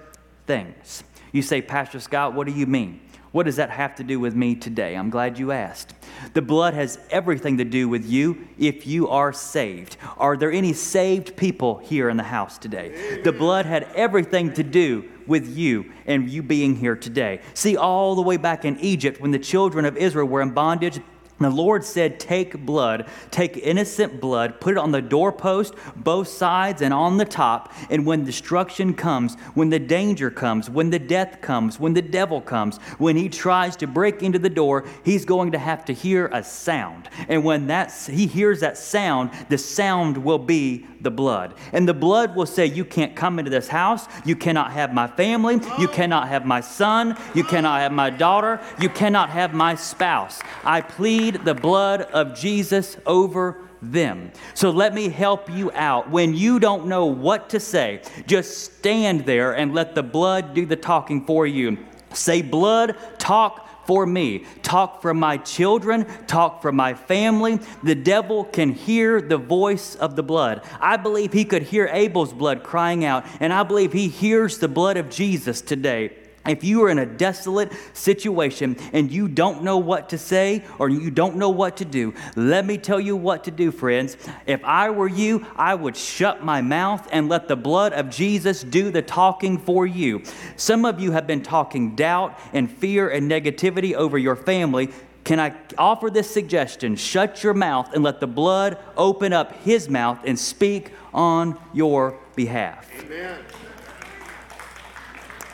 things. 0.46 1.04
You 1.32 1.42
say, 1.42 1.62
Pastor 1.62 2.00
Scott, 2.00 2.34
what 2.34 2.46
do 2.46 2.52
you 2.52 2.66
mean? 2.66 3.00
What 3.32 3.46
does 3.46 3.56
that 3.56 3.70
have 3.70 3.96
to 3.96 4.04
do 4.04 4.20
with 4.20 4.36
me 4.36 4.54
today? 4.54 4.94
I'm 4.94 5.10
glad 5.10 5.40
you 5.40 5.50
asked. 5.50 5.92
The 6.34 6.42
blood 6.42 6.74
has 6.74 7.00
everything 7.10 7.58
to 7.58 7.64
do 7.64 7.88
with 7.88 8.06
you 8.08 8.46
if 8.60 8.86
you 8.86 9.08
are 9.08 9.32
saved. 9.32 9.96
Are 10.18 10.36
there 10.36 10.52
any 10.52 10.72
saved 10.72 11.36
people 11.36 11.78
here 11.78 12.08
in 12.08 12.16
the 12.16 12.22
house 12.22 12.58
today? 12.58 13.20
The 13.24 13.32
blood 13.32 13.66
had 13.66 13.88
everything 13.96 14.52
to 14.52 14.62
do 14.62 15.10
with 15.26 15.56
you 15.56 15.92
and 16.06 16.28
you 16.30 16.42
being 16.42 16.76
here 16.76 16.96
today. 16.96 17.40
See, 17.54 17.76
all 17.76 18.14
the 18.14 18.22
way 18.22 18.36
back 18.36 18.64
in 18.64 18.78
Egypt, 18.80 19.20
when 19.20 19.30
the 19.30 19.38
children 19.38 19.84
of 19.84 19.96
Israel 19.96 20.26
were 20.26 20.42
in 20.42 20.50
bondage, 20.50 21.00
the 21.40 21.50
Lord 21.50 21.84
said, 21.84 22.20
Take 22.20 22.64
blood, 22.64 23.08
take 23.32 23.56
innocent 23.56 24.20
blood, 24.20 24.60
put 24.60 24.72
it 24.72 24.78
on 24.78 24.92
the 24.92 25.02
doorpost, 25.02 25.74
both 25.96 26.28
sides, 26.28 26.80
and 26.80 26.94
on 26.94 27.16
the 27.16 27.24
top. 27.24 27.72
And 27.90 28.06
when 28.06 28.24
destruction 28.24 28.94
comes, 28.94 29.34
when 29.54 29.68
the 29.68 29.80
danger 29.80 30.30
comes, 30.30 30.70
when 30.70 30.90
the 30.90 30.98
death 30.98 31.40
comes, 31.40 31.80
when 31.80 31.92
the 31.92 32.02
devil 32.02 32.40
comes, 32.40 32.76
when 32.98 33.16
he 33.16 33.28
tries 33.28 33.74
to 33.76 33.88
break 33.88 34.22
into 34.22 34.38
the 34.38 34.48
door, 34.48 34.84
he's 35.04 35.24
going 35.24 35.52
to 35.52 35.58
have 35.58 35.84
to 35.86 35.92
hear 35.92 36.28
a 36.28 36.44
sound. 36.44 37.08
And 37.28 37.44
when 37.44 37.66
that's, 37.66 38.06
he 38.06 38.26
hears 38.26 38.60
that 38.60 38.78
sound, 38.78 39.30
the 39.48 39.58
sound 39.58 40.16
will 40.16 40.38
be 40.38 40.86
the 41.04 41.10
blood. 41.10 41.54
And 41.72 41.88
the 41.88 41.94
blood 41.94 42.34
will 42.34 42.46
say, 42.46 42.66
You 42.66 42.84
can't 42.84 43.14
come 43.14 43.38
into 43.38 43.50
this 43.50 43.68
house. 43.68 44.06
You 44.24 44.34
cannot 44.34 44.72
have 44.72 44.92
my 44.92 45.06
family. 45.06 45.60
You 45.78 45.88
cannot 45.88 46.28
have 46.28 46.44
my 46.44 46.60
son. 46.60 47.16
You 47.34 47.44
cannot 47.44 47.80
have 47.80 47.92
my 47.92 48.10
daughter. 48.10 48.60
You 48.80 48.88
cannot 48.88 49.30
have 49.30 49.54
my 49.54 49.74
spouse. 49.74 50.40
I 50.64 50.80
plead 50.80 51.44
the 51.44 51.54
blood 51.54 52.02
of 52.02 52.34
Jesus 52.34 52.96
over 53.06 53.58
them. 53.92 54.32
So 54.54 54.70
let 54.70 54.94
me 54.94 55.08
help 55.08 55.50
you 55.50 55.70
out. 55.72 56.10
When 56.10 56.34
you 56.34 56.58
don't 56.58 56.86
know 56.86 57.06
what 57.06 57.50
to 57.50 57.60
say, 57.60 58.02
just 58.26 58.58
stand 58.58 59.26
there 59.26 59.52
and 59.52 59.74
let 59.74 59.94
the 59.94 60.02
blood 60.02 60.54
do 60.54 60.66
the 60.66 60.76
talking 60.76 61.24
for 61.24 61.46
you. 61.46 61.78
Say, 62.12 62.42
Blood, 62.42 62.96
talk 63.18 63.63
for 63.86 64.06
me. 64.06 64.44
Talk 64.62 65.02
for 65.02 65.14
my 65.14 65.36
children. 65.38 66.06
Talk 66.26 66.62
for 66.62 66.72
my 66.72 66.94
family. 66.94 67.60
The 67.82 67.94
devil 67.94 68.44
can 68.44 68.72
hear 68.72 69.20
the 69.20 69.38
voice 69.38 69.94
of 69.94 70.16
the 70.16 70.22
blood. 70.22 70.62
I 70.80 70.96
believe 70.96 71.32
he 71.32 71.44
could 71.44 71.62
hear 71.62 71.88
Abel's 71.92 72.32
blood 72.32 72.62
crying 72.62 73.04
out, 73.04 73.26
and 73.40 73.52
I 73.52 73.62
believe 73.62 73.92
he 73.92 74.08
hears 74.08 74.58
the 74.58 74.68
blood 74.68 74.96
of 74.96 75.10
Jesus 75.10 75.60
today. 75.60 76.12
If 76.46 76.62
you 76.62 76.82
are 76.84 76.90
in 76.90 76.98
a 76.98 77.06
desolate 77.06 77.72
situation 77.94 78.76
and 78.92 79.10
you 79.10 79.28
don't 79.28 79.62
know 79.62 79.78
what 79.78 80.10
to 80.10 80.18
say 80.18 80.64
or 80.78 80.88
you 80.88 81.10
don't 81.10 81.36
know 81.36 81.50
what 81.50 81.78
to 81.78 81.84
do, 81.84 82.14
let 82.36 82.66
me 82.66 82.76
tell 82.76 83.00
you 83.00 83.16
what 83.16 83.44
to 83.44 83.50
do, 83.50 83.70
friends. 83.70 84.16
If 84.46 84.62
I 84.64 84.90
were 84.90 85.08
you, 85.08 85.46
I 85.56 85.74
would 85.74 85.96
shut 85.96 86.44
my 86.44 86.60
mouth 86.60 87.08
and 87.10 87.28
let 87.28 87.48
the 87.48 87.56
blood 87.56 87.92
of 87.92 88.10
Jesus 88.10 88.62
do 88.62 88.90
the 88.90 89.02
talking 89.02 89.58
for 89.58 89.86
you. 89.86 90.22
Some 90.56 90.84
of 90.84 91.00
you 91.00 91.12
have 91.12 91.26
been 91.26 91.42
talking 91.42 91.96
doubt 91.96 92.38
and 92.52 92.70
fear 92.70 93.08
and 93.08 93.30
negativity 93.30 93.94
over 93.94 94.18
your 94.18 94.36
family. 94.36 94.90
Can 95.24 95.40
I 95.40 95.54
offer 95.78 96.10
this 96.10 96.30
suggestion? 96.30 96.96
Shut 96.96 97.42
your 97.42 97.54
mouth 97.54 97.94
and 97.94 98.02
let 98.02 98.20
the 98.20 98.26
blood 98.26 98.76
open 98.96 99.32
up 99.32 99.54
his 99.62 99.88
mouth 99.88 100.18
and 100.26 100.38
speak 100.38 100.92
on 101.14 101.58
your 101.72 102.18
behalf. 102.36 102.90
Amen. 103.00 103.38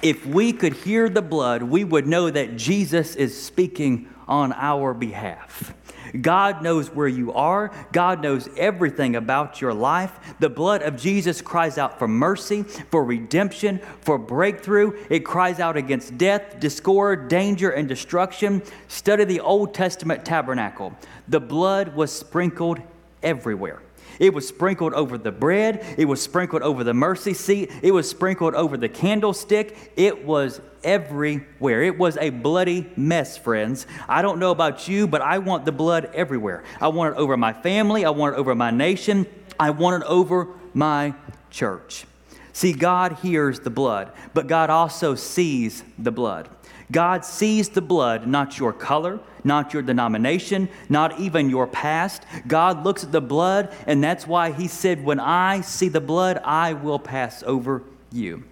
If 0.03 0.25
we 0.25 0.53
could 0.53 0.73
hear 0.73 1.09
the 1.09 1.23
blood, 1.23 1.63
we 1.63 1.85
would 1.85 2.07
know 2.07 2.31
that 2.31 2.57
Jesus 2.57 3.17
is 3.17 3.41
speaking 3.41 4.09
on 4.27 4.53
our 4.55 4.95
behalf. 4.95 5.75
God 6.19 6.63
knows 6.63 6.91
where 6.91 7.09
you 7.09 7.33
are. 7.33 7.71
God 7.93 8.23
knows 8.23 8.49
everything 8.57 9.15
about 9.15 9.61
your 9.61 9.75
life. 9.75 10.13
The 10.41 10.49
blood 10.49 10.83
of 10.83 10.97
Jesus 10.97 11.43
cries 11.43 11.79
out 11.79 11.99
for 11.99 12.09
mercy, 12.09 12.63
for 12.63 13.05
redemption, 13.05 13.81
for 14.01 14.19
breakthrough. 14.19 14.99
It 15.09 15.21
cries 15.21 15.61
out 15.61 15.77
against 15.77 16.17
death, 16.17 16.59
discord, 16.59 17.29
danger, 17.29 17.71
and 17.71 17.89
destruction. 17.89 18.63
Study 18.89 19.25
the 19.25 19.41
Old 19.41 19.75
Testament 19.75 20.25
tabernacle. 20.25 20.97
The 21.29 21.41
blood 21.41 21.95
was 21.95 22.11
sprinkled 22.11 22.81
everywhere. 23.23 23.83
It 24.21 24.33
was 24.33 24.47
sprinkled 24.47 24.95
over 24.95 25.19
the 25.19 25.33
bread, 25.33 25.85
it 25.99 26.05
was 26.05 26.23
sprinkled 26.23 26.63
over 26.63 26.85
the 26.85 26.95
mercy 26.95 27.35
seat, 27.35 27.73
it 27.83 27.91
was 27.91 28.09
sprinkled 28.09 28.55
over 28.55 28.77
the 28.77 28.89
candlestick. 28.89 29.77
It 29.97 30.25
was 30.25 30.61
everywhere. 30.85 31.83
It 31.83 31.99
was 31.99 32.17
a 32.19 32.31
bloody 32.31 32.91
mess, 32.97 33.37
friends. 33.37 33.87
I 34.09 34.23
don't 34.23 34.39
know 34.39 34.51
about 34.51 34.89
you, 34.89 35.07
but 35.07 35.23
I 35.23 35.39
want 35.39 35.65
the 35.65 35.73
blood 35.73 36.11
everywhere. 36.15 36.65
I 36.81 36.89
want 36.89 37.17
it 37.17 37.19
over 37.19 37.37
my 37.37 37.53
family, 37.53 38.05
I 38.05 38.11
want 38.11 38.35
it 38.35 38.39
over 38.39 38.55
my 38.55 38.71
nation, 38.71 39.27
I 39.59 39.71
want 39.71 40.03
it 40.03 40.07
over 40.07 40.49
my 40.75 41.15
church. 41.51 42.05
See, 42.53 42.73
God 42.73 43.19
hears 43.23 43.61
the 43.61 43.71
blood, 43.71 44.13
but 44.35 44.47
God 44.47 44.71
also 44.71 45.15
sees 45.15 45.83
the 45.99 46.13
blood. 46.13 46.49
God 46.91 47.25
sees 47.25 47.69
the 47.69 47.81
blood, 47.81 48.27
not 48.27 48.59
your 48.59 48.73
color, 48.73 49.21
not 49.45 49.73
your 49.73 49.83
denomination, 49.83 50.69
not 50.89 51.21
even 51.21 51.49
your 51.49 51.67
past. 51.67 52.25
God 52.47 52.85
looks 52.85 53.05
at 53.05 53.13
the 53.13 53.21
blood, 53.21 53.75
and 53.87 54.03
that's 54.03 54.27
why 54.27 54.53
He 54.53 54.69
said, 54.69 55.05
When 55.05 55.21
I 55.21 55.61
see 55.61 55.89
the 55.89 56.01
blood, 56.01 56.41
I 56.45 56.73
will 56.73 56.99
pass 56.99 57.43
over 57.45 57.83
you. 58.11 58.45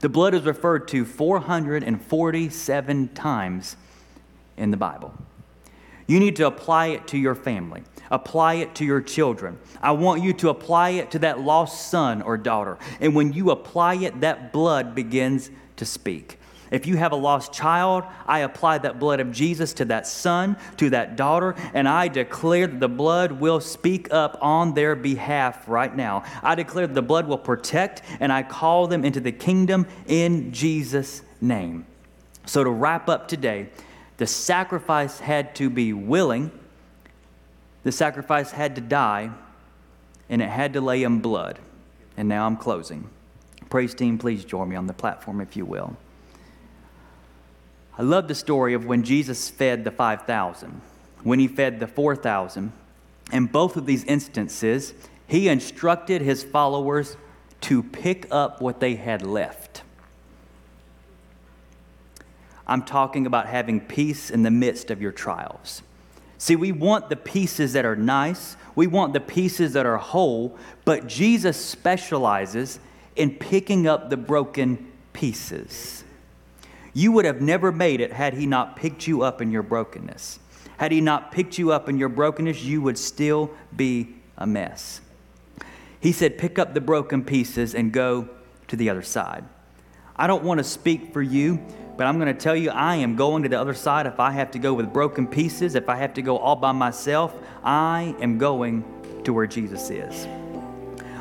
The 0.00 0.08
blood 0.08 0.34
is 0.34 0.42
referred 0.42 0.88
to 0.88 1.04
447 1.04 3.08
times 3.14 3.76
in 4.56 4.70
the 4.70 4.76
Bible. 4.76 5.14
You 6.06 6.20
need 6.20 6.36
to 6.36 6.46
apply 6.46 6.88
it 6.88 7.06
to 7.08 7.18
your 7.18 7.34
family, 7.34 7.82
apply 8.10 8.54
it 8.54 8.74
to 8.76 8.84
your 8.84 9.02
children. 9.02 9.58
I 9.82 9.92
want 9.92 10.22
you 10.22 10.32
to 10.34 10.48
apply 10.48 10.90
it 10.90 11.10
to 11.12 11.18
that 11.20 11.40
lost 11.40 11.90
son 11.90 12.22
or 12.22 12.38
daughter. 12.38 12.78
And 13.00 13.14
when 13.14 13.32
you 13.32 13.50
apply 13.50 13.96
it, 13.96 14.20
that 14.22 14.52
blood 14.52 14.94
begins 14.94 15.50
to 15.76 15.84
speak. 15.84 16.37
If 16.70 16.86
you 16.86 16.96
have 16.96 17.12
a 17.12 17.16
lost 17.16 17.52
child, 17.52 18.04
I 18.26 18.40
apply 18.40 18.78
that 18.78 18.98
blood 18.98 19.20
of 19.20 19.32
Jesus 19.32 19.72
to 19.74 19.84
that 19.86 20.06
son, 20.06 20.56
to 20.76 20.90
that 20.90 21.16
daughter, 21.16 21.54
and 21.74 21.88
I 21.88 22.08
declare 22.08 22.66
that 22.66 22.80
the 22.80 22.88
blood 22.88 23.32
will 23.32 23.60
speak 23.60 24.12
up 24.12 24.38
on 24.40 24.74
their 24.74 24.94
behalf 24.94 25.68
right 25.68 25.94
now. 25.94 26.24
I 26.42 26.54
declare 26.54 26.86
that 26.86 26.94
the 26.94 27.02
blood 27.02 27.26
will 27.26 27.38
protect, 27.38 28.02
and 28.20 28.32
I 28.32 28.42
call 28.42 28.86
them 28.86 29.04
into 29.04 29.20
the 29.20 29.32
kingdom 29.32 29.86
in 30.06 30.52
Jesus' 30.52 31.22
name. 31.40 31.86
So, 32.46 32.64
to 32.64 32.70
wrap 32.70 33.08
up 33.08 33.28
today, 33.28 33.68
the 34.16 34.26
sacrifice 34.26 35.20
had 35.20 35.54
to 35.56 35.70
be 35.70 35.92
willing, 35.92 36.50
the 37.84 37.92
sacrifice 37.92 38.50
had 38.50 38.74
to 38.74 38.80
die, 38.80 39.30
and 40.28 40.42
it 40.42 40.48
had 40.48 40.72
to 40.74 40.80
lay 40.80 41.02
in 41.02 41.20
blood. 41.20 41.58
And 42.16 42.28
now 42.28 42.46
I'm 42.46 42.56
closing. 42.56 43.08
Praise 43.70 43.94
team, 43.94 44.18
please 44.18 44.44
join 44.44 44.68
me 44.68 44.76
on 44.76 44.86
the 44.86 44.92
platform 44.92 45.40
if 45.40 45.56
you 45.56 45.64
will. 45.64 45.96
I 47.98 48.02
love 48.02 48.28
the 48.28 48.34
story 48.36 48.74
of 48.74 48.86
when 48.86 49.02
Jesus 49.02 49.50
fed 49.50 49.82
the 49.82 49.90
5,000, 49.90 50.80
when 51.24 51.40
he 51.40 51.48
fed 51.48 51.80
the 51.80 51.88
4,000. 51.88 52.72
In 53.32 53.46
both 53.46 53.76
of 53.76 53.86
these 53.86 54.04
instances, 54.04 54.94
he 55.26 55.48
instructed 55.48 56.22
his 56.22 56.44
followers 56.44 57.16
to 57.62 57.82
pick 57.82 58.28
up 58.30 58.62
what 58.62 58.78
they 58.78 58.94
had 58.94 59.22
left. 59.22 59.82
I'm 62.68 62.84
talking 62.84 63.26
about 63.26 63.46
having 63.46 63.80
peace 63.80 64.30
in 64.30 64.44
the 64.44 64.50
midst 64.50 64.92
of 64.92 65.02
your 65.02 65.12
trials. 65.12 65.82
See, 66.36 66.54
we 66.54 66.70
want 66.70 67.08
the 67.08 67.16
pieces 67.16 67.72
that 67.72 67.84
are 67.84 67.96
nice, 67.96 68.56
we 68.76 68.86
want 68.86 69.12
the 69.12 69.20
pieces 69.20 69.72
that 69.72 69.86
are 69.86 69.96
whole, 69.96 70.56
but 70.84 71.08
Jesus 71.08 71.56
specializes 71.56 72.78
in 73.16 73.34
picking 73.34 73.88
up 73.88 74.08
the 74.08 74.16
broken 74.16 74.92
pieces. 75.12 76.04
You 76.98 77.12
would 77.12 77.26
have 77.26 77.40
never 77.40 77.70
made 77.70 78.00
it 78.00 78.12
had 78.12 78.34
He 78.34 78.44
not 78.44 78.74
picked 78.74 79.06
you 79.06 79.22
up 79.22 79.40
in 79.40 79.52
your 79.52 79.62
brokenness. 79.62 80.40
Had 80.78 80.90
He 80.90 81.00
not 81.00 81.30
picked 81.30 81.56
you 81.56 81.70
up 81.70 81.88
in 81.88 81.96
your 81.96 82.08
brokenness, 82.08 82.64
you 82.64 82.82
would 82.82 82.98
still 82.98 83.52
be 83.76 84.16
a 84.36 84.48
mess. 84.48 85.00
He 86.00 86.10
said, 86.10 86.38
Pick 86.38 86.58
up 86.58 86.74
the 86.74 86.80
broken 86.80 87.22
pieces 87.22 87.72
and 87.72 87.92
go 87.92 88.28
to 88.66 88.74
the 88.74 88.90
other 88.90 89.02
side. 89.02 89.44
I 90.16 90.26
don't 90.26 90.42
want 90.42 90.58
to 90.58 90.64
speak 90.64 91.12
for 91.12 91.22
you, 91.22 91.64
but 91.96 92.08
I'm 92.08 92.18
going 92.18 92.34
to 92.34 92.40
tell 92.40 92.56
you, 92.56 92.70
I 92.70 92.96
am 92.96 93.14
going 93.14 93.44
to 93.44 93.48
the 93.48 93.60
other 93.60 93.74
side 93.74 94.08
if 94.08 94.18
I 94.18 94.32
have 94.32 94.50
to 94.50 94.58
go 94.58 94.74
with 94.74 94.92
broken 94.92 95.28
pieces, 95.28 95.76
if 95.76 95.88
I 95.88 95.94
have 95.94 96.14
to 96.14 96.22
go 96.22 96.36
all 96.36 96.56
by 96.56 96.72
myself. 96.72 97.32
I 97.62 98.16
am 98.20 98.38
going 98.38 98.82
to 99.22 99.32
where 99.32 99.46
Jesus 99.46 99.88
is. 99.90 100.26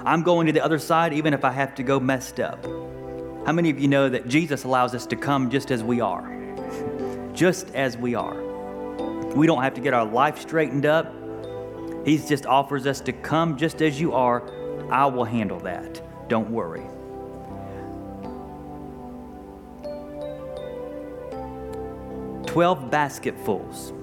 I'm 0.03 0.23
going 0.23 0.47
to 0.47 0.53
the 0.53 0.63
other 0.65 0.79
side 0.79 1.13
even 1.13 1.35
if 1.35 1.45
I 1.45 1.51
have 1.51 1.75
to 1.75 1.83
go 1.83 1.99
messed 1.99 2.39
up. 2.39 2.65
How 3.47 3.53
many 3.53 3.71
of 3.71 3.79
you 3.79 3.87
know 3.87 4.09
that 4.09 4.27
Jesus 4.27 4.63
allows 4.63 4.93
us 4.93 5.07
to 5.07 5.15
come 5.15 5.49
just 5.49 5.71
as 5.71 5.83
we 5.83 6.01
are? 6.01 6.37
just 7.37 7.73
as 7.75 7.95
we 7.95 8.15
are. 8.15 8.35
We 9.35 9.45
don't 9.45 9.61
have 9.61 9.75
to 9.75 9.81
get 9.81 9.93
our 9.93 10.05
life 10.05 10.39
straightened 10.39 10.87
up. 10.87 11.13
He 12.03 12.17
just 12.17 12.47
offers 12.47 12.87
us 12.87 12.99
to 13.01 13.13
come 13.13 13.57
just 13.57 13.81
as 13.81 14.01
you 14.01 14.13
are. 14.13 14.43
I 14.91 15.05
will 15.05 15.23
handle 15.23 15.59
that. 15.59 16.01
Don't 16.29 16.49
worry. 16.49 16.81
Twelve 22.47 22.89
basketfuls. 22.89 23.93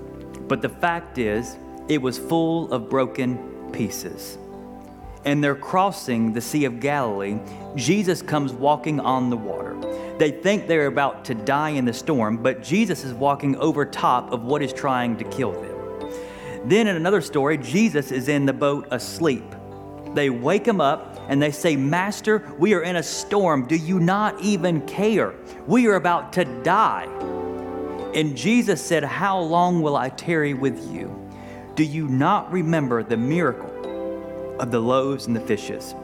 But 0.47 0.63
the 0.63 0.69
fact 0.69 1.19
is, 1.19 1.57
it 1.89 2.01
was 2.01 2.19
full 2.19 2.73
of 2.73 2.89
broken 2.89 3.71
pieces. 3.73 4.39
And 5.25 5.43
they're 5.43 5.55
crossing 5.55 6.33
the 6.33 6.41
Sea 6.41 6.65
of 6.65 6.81
Galilee. 6.81 7.39
Jesus 7.77 8.23
comes 8.23 8.53
walking 8.53 9.01
on 9.01 9.31
the 9.31 9.37
water. 9.37 9.75
They 10.19 10.31
think 10.31 10.67
they're 10.67 10.87
about 10.87 11.25
to 11.27 11.35
die 11.35 11.71
in 11.71 11.85
the 11.85 11.93
storm, 11.93 12.37
but 12.37 12.63
Jesus 12.63 13.05
is 13.05 13.13
walking 13.13 13.57
over 13.57 13.85
top 13.85 14.33
of 14.33 14.45
what 14.45 14.63
is 14.63 14.73
trying 14.73 15.17
to 15.17 15.25
kill 15.25 15.53
them. 15.53 15.75
Then, 16.67 16.87
in 16.87 16.97
another 16.97 17.21
story, 17.21 17.59
Jesus 17.59 18.13
is 18.13 18.29
in 18.29 18.47
the 18.47 18.53
boat 18.53 18.87
asleep. 18.91 19.45
They 20.15 20.31
wake 20.31 20.67
him 20.67 20.81
up 20.81 21.19
and 21.29 21.43
they 21.43 21.51
say, 21.51 21.77
Master, 21.77 22.55
we 22.59 22.75
are 22.75 22.83
in 22.83 22.97
a 22.97 23.03
storm. 23.03 23.67
Do 23.67 23.77
you 23.77 23.99
not 23.99 24.41
even 24.41 24.87
care? 24.87 25.35
We 25.67 25.89
are 25.89 25.97
about 25.97 26.33
to 26.35 26.45
die. 26.63 27.07
And 28.15 28.37
Jesus 28.37 28.81
said, 28.81 29.03
How 29.03 29.41
long 29.41 29.83
will 29.83 29.97
I 29.97 30.09
tarry 30.09 30.55
with 30.55 30.93
you? 30.93 31.21
Do 31.75 31.83
you 31.83 32.07
not 32.07 32.53
remember 32.53 33.03
the 33.03 33.17
miracle 33.17 33.74
of 34.59 34.71
the 34.71 34.81
loaves 34.81 35.27
and 35.27 35.35
the 35.35 35.41
fishes? 35.41 35.95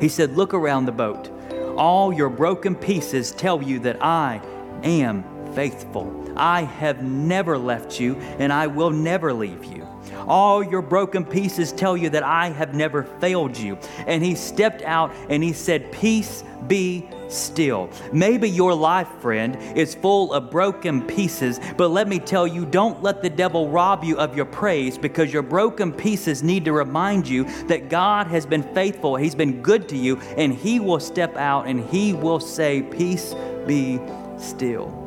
He 0.00 0.08
said, 0.08 0.36
Look 0.36 0.54
around 0.54 0.86
the 0.86 0.92
boat. 0.92 1.30
All 1.76 2.12
your 2.12 2.28
broken 2.28 2.74
pieces 2.74 3.32
tell 3.32 3.62
you 3.62 3.78
that 3.80 4.02
I 4.02 4.40
am 4.82 5.24
faithful. 5.54 6.32
I 6.36 6.62
have 6.62 7.02
never 7.02 7.56
left 7.56 8.00
you, 8.00 8.16
and 8.38 8.52
I 8.52 8.66
will 8.66 8.90
never 8.90 9.32
leave 9.32 9.64
you. 9.64 9.86
All 10.26 10.62
your 10.62 10.82
broken 10.82 11.24
pieces 11.24 11.72
tell 11.72 11.96
you 11.96 12.10
that 12.10 12.22
I 12.22 12.48
have 12.50 12.74
never 12.74 13.04
failed 13.04 13.56
you. 13.56 13.78
And 14.06 14.24
he 14.24 14.34
stepped 14.34 14.82
out 14.82 15.12
and 15.28 15.42
he 15.42 15.52
said, 15.52 15.92
Peace 15.92 16.44
be 16.66 17.08
still. 17.34 17.90
Maybe 18.12 18.48
your 18.48 18.74
life, 18.74 19.08
friend, 19.20 19.56
is 19.76 19.94
full 19.94 20.32
of 20.32 20.50
broken 20.50 21.02
pieces, 21.02 21.60
but 21.76 21.88
let 21.88 22.08
me 22.08 22.18
tell 22.18 22.46
you, 22.46 22.64
don't 22.64 23.02
let 23.02 23.22
the 23.22 23.30
devil 23.30 23.68
rob 23.68 24.04
you 24.04 24.16
of 24.18 24.36
your 24.36 24.46
praise 24.46 24.98
because 24.98 25.32
your 25.32 25.42
broken 25.42 25.92
pieces 25.92 26.42
need 26.42 26.64
to 26.64 26.72
remind 26.72 27.28
you 27.28 27.44
that 27.66 27.88
God 27.88 28.26
has 28.28 28.46
been 28.46 28.62
faithful, 28.74 29.16
He's 29.16 29.34
been 29.34 29.62
good 29.62 29.88
to 29.90 29.96
you, 29.96 30.16
and 30.36 30.52
He 30.52 30.80
will 30.80 31.00
step 31.00 31.36
out 31.36 31.66
and 31.66 31.80
He 31.88 32.12
will 32.12 32.40
say, 32.40 32.82
Peace 32.82 33.34
be 33.66 34.00
still. 34.38 35.00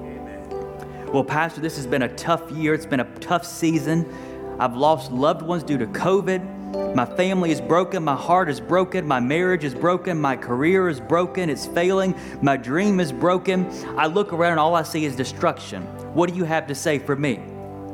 Well, 1.13 1.23
Pastor, 1.23 1.61
this 1.61 1.77
has 1.77 1.87
been 1.87 2.01
a 2.01 2.13
tough 2.15 2.51
year. 2.51 2.73
It's 2.73 2.85
been 2.85 2.99
a 2.99 3.15
tough 3.19 3.45
season. 3.45 4.05
I've 4.59 4.75
lost 4.75 5.11
loved 5.11 5.41
ones 5.41 5.63
due 5.63 5.77
to 5.77 5.87
COVID. 5.87 6.56
My 6.93 7.05
family 7.05 7.51
is 7.51 7.61
broken. 7.61 8.03
My 8.03 8.15
heart 8.15 8.49
is 8.49 8.59
broken. 8.59 9.07
My 9.07 9.19
marriage 9.19 9.63
is 9.63 9.73
broken. 9.73 10.19
My 10.19 10.35
career 10.35 10.89
is 10.89 10.99
broken. 10.99 11.49
It's 11.49 11.65
failing. 11.65 12.15
My 12.41 12.57
dream 12.57 12.99
is 12.99 13.11
broken. 13.11 13.67
I 13.97 14.07
look 14.07 14.33
around 14.33 14.51
and 14.51 14.59
all 14.59 14.75
I 14.75 14.83
see 14.83 15.05
is 15.05 15.15
destruction. 15.15 15.83
What 16.13 16.29
do 16.29 16.35
you 16.35 16.43
have 16.43 16.67
to 16.67 16.75
say 16.75 16.99
for 16.99 17.15
me? 17.15 17.39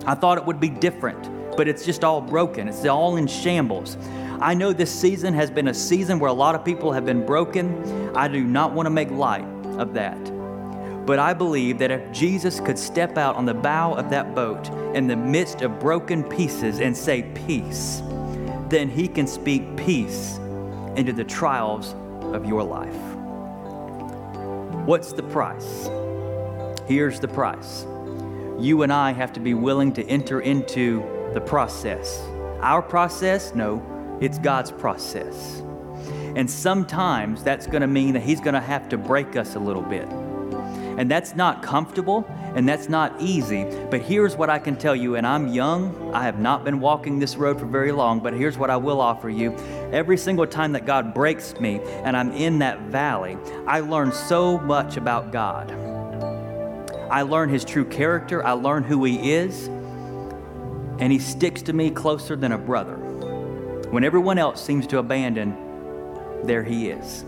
I 0.06 0.16
thought 0.16 0.38
it 0.38 0.46
would 0.46 0.60
be 0.60 0.70
different, 0.70 1.56
but 1.56 1.68
it's 1.68 1.86
just 1.86 2.04
all 2.04 2.22
broken. 2.22 2.68
It's 2.68 2.86
all 2.86 3.18
in 3.18 3.28
shambles. 3.28 3.98
I 4.42 4.54
know 4.54 4.74
this 4.74 4.94
season 4.94 5.34
has 5.34 5.52
been 5.52 5.68
a 5.68 5.74
season 5.74 6.20
where 6.20 6.30
a 6.30 6.34
lot 6.34 6.56
of 6.56 6.66
people 6.66 6.92
have 6.92 7.06
been 7.06 7.26
broken. 7.26 8.16
I 8.16 8.28
do 8.28 8.44
not 8.44 8.74
want 8.74 8.88
to 8.88 8.90
make 8.90 9.12
light 9.12 9.46
of 9.78 9.94
that. 9.94 10.18
But 11.06 11.20
I 11.20 11.34
believe 11.34 11.78
that 11.80 11.92
if 11.92 12.12
Jesus 12.12 12.60
could 12.60 12.80
step 12.80 13.18
out 13.18 13.36
on 13.36 13.46
the 13.46 13.54
bow 13.54 13.94
of 13.94 14.10
that 14.10 14.34
boat 14.34 14.70
in 14.96 15.08
the 15.08 15.16
midst 15.16 15.62
of 15.62 15.80
broken 15.80 16.24
pieces 16.24 16.80
and 16.80 16.96
say, 16.96 17.24
Peace, 17.46 18.02
then 18.74 18.90
He 18.90 19.08
can 19.08 19.28
speak 19.28 19.76
peace 19.78 20.38
into 20.96 21.14
the 21.14 21.24
trials 21.24 21.94
of 22.34 22.46
your 22.46 22.64
life. 22.64 22.96
What's 24.88 25.14
the 25.14 25.24
price? 25.24 25.90
Here's 26.88 27.20
the 27.20 27.28
price. 27.28 27.86
You 28.60 28.82
and 28.84 28.92
I 28.92 29.12
have 29.12 29.32
to 29.34 29.40
be 29.40 29.54
willing 29.54 29.94
to 29.94 30.04
enter 30.08 30.42
into 30.42 31.04
the 31.34 31.42
process. 31.42 32.22
Our 32.62 32.82
process? 32.82 33.54
No, 33.54 34.18
it's 34.20 34.40
God's 34.40 34.72
process. 34.72 35.62
And 36.36 36.50
sometimes 36.50 37.44
that's 37.44 37.68
going 37.68 37.82
to 37.82 37.88
mean 37.88 38.14
that 38.14 38.24
He's 38.24 38.42
going 38.42 38.56
to 38.56 38.62
have 38.62 38.90
to 38.90 38.98
break 38.98 39.36
us 39.36 39.56
a 39.56 39.60
little 39.60 39.82
bit. 39.82 40.08
And 40.98 41.10
that's 41.10 41.36
not 41.36 41.64
comfortable 41.64 42.26
and 42.56 42.70
that's 42.70 42.88
not 42.88 43.20
easy. 43.20 43.66
But 43.90 44.02
here's 44.02 44.36
what 44.36 44.50
I 44.50 44.60
can 44.60 44.76
tell 44.76 44.96
you, 44.96 45.16
and 45.16 45.26
I'm 45.26 45.48
young. 45.48 46.14
I 46.14 46.24
have 46.24 46.40
not 46.40 46.64
been 46.64 46.80
walking 46.80 47.20
this 47.20 47.36
road 47.36 47.60
for 47.60 47.66
very 47.66 47.92
long, 47.92 48.20
but 48.20 48.34
here's 48.34 48.58
what 48.58 48.70
I 48.70 48.78
will 48.78 49.02
offer 49.02 49.30
you. 49.30 49.56
Every 49.92 50.18
single 50.18 50.46
time 50.46 50.72
that 50.74 50.86
God 50.86 51.14
breaks 51.14 51.60
me 51.60 51.80
and 52.04 52.16
I'm 52.16 52.32
in 52.32 52.60
that 52.60 52.80
valley, 52.82 53.38
I 53.66 53.80
learn 53.80 54.12
so 54.12 54.60
much 54.60 54.98
about 54.98 55.32
God. 55.32 55.72
I 57.10 57.24
learn 57.24 57.50
His 57.50 57.66
true 57.66 57.86
character, 57.86 58.46
I 58.46 58.52
learn 58.54 58.84
who 58.84 59.04
He 59.04 59.34
is, 59.34 59.68
and 59.68 61.12
He 61.12 61.20
sticks 61.20 61.62
to 61.64 61.74
me 61.74 61.90
closer 61.90 62.36
than 62.36 62.52
a 62.52 62.58
brother. 62.58 62.96
When 62.96 64.04
everyone 64.04 64.38
else 64.38 64.64
seems 64.64 64.88
to 64.88 65.00
abandon, 65.00 65.56
there 66.44 66.64
He 66.64 66.90
is. 66.90 67.24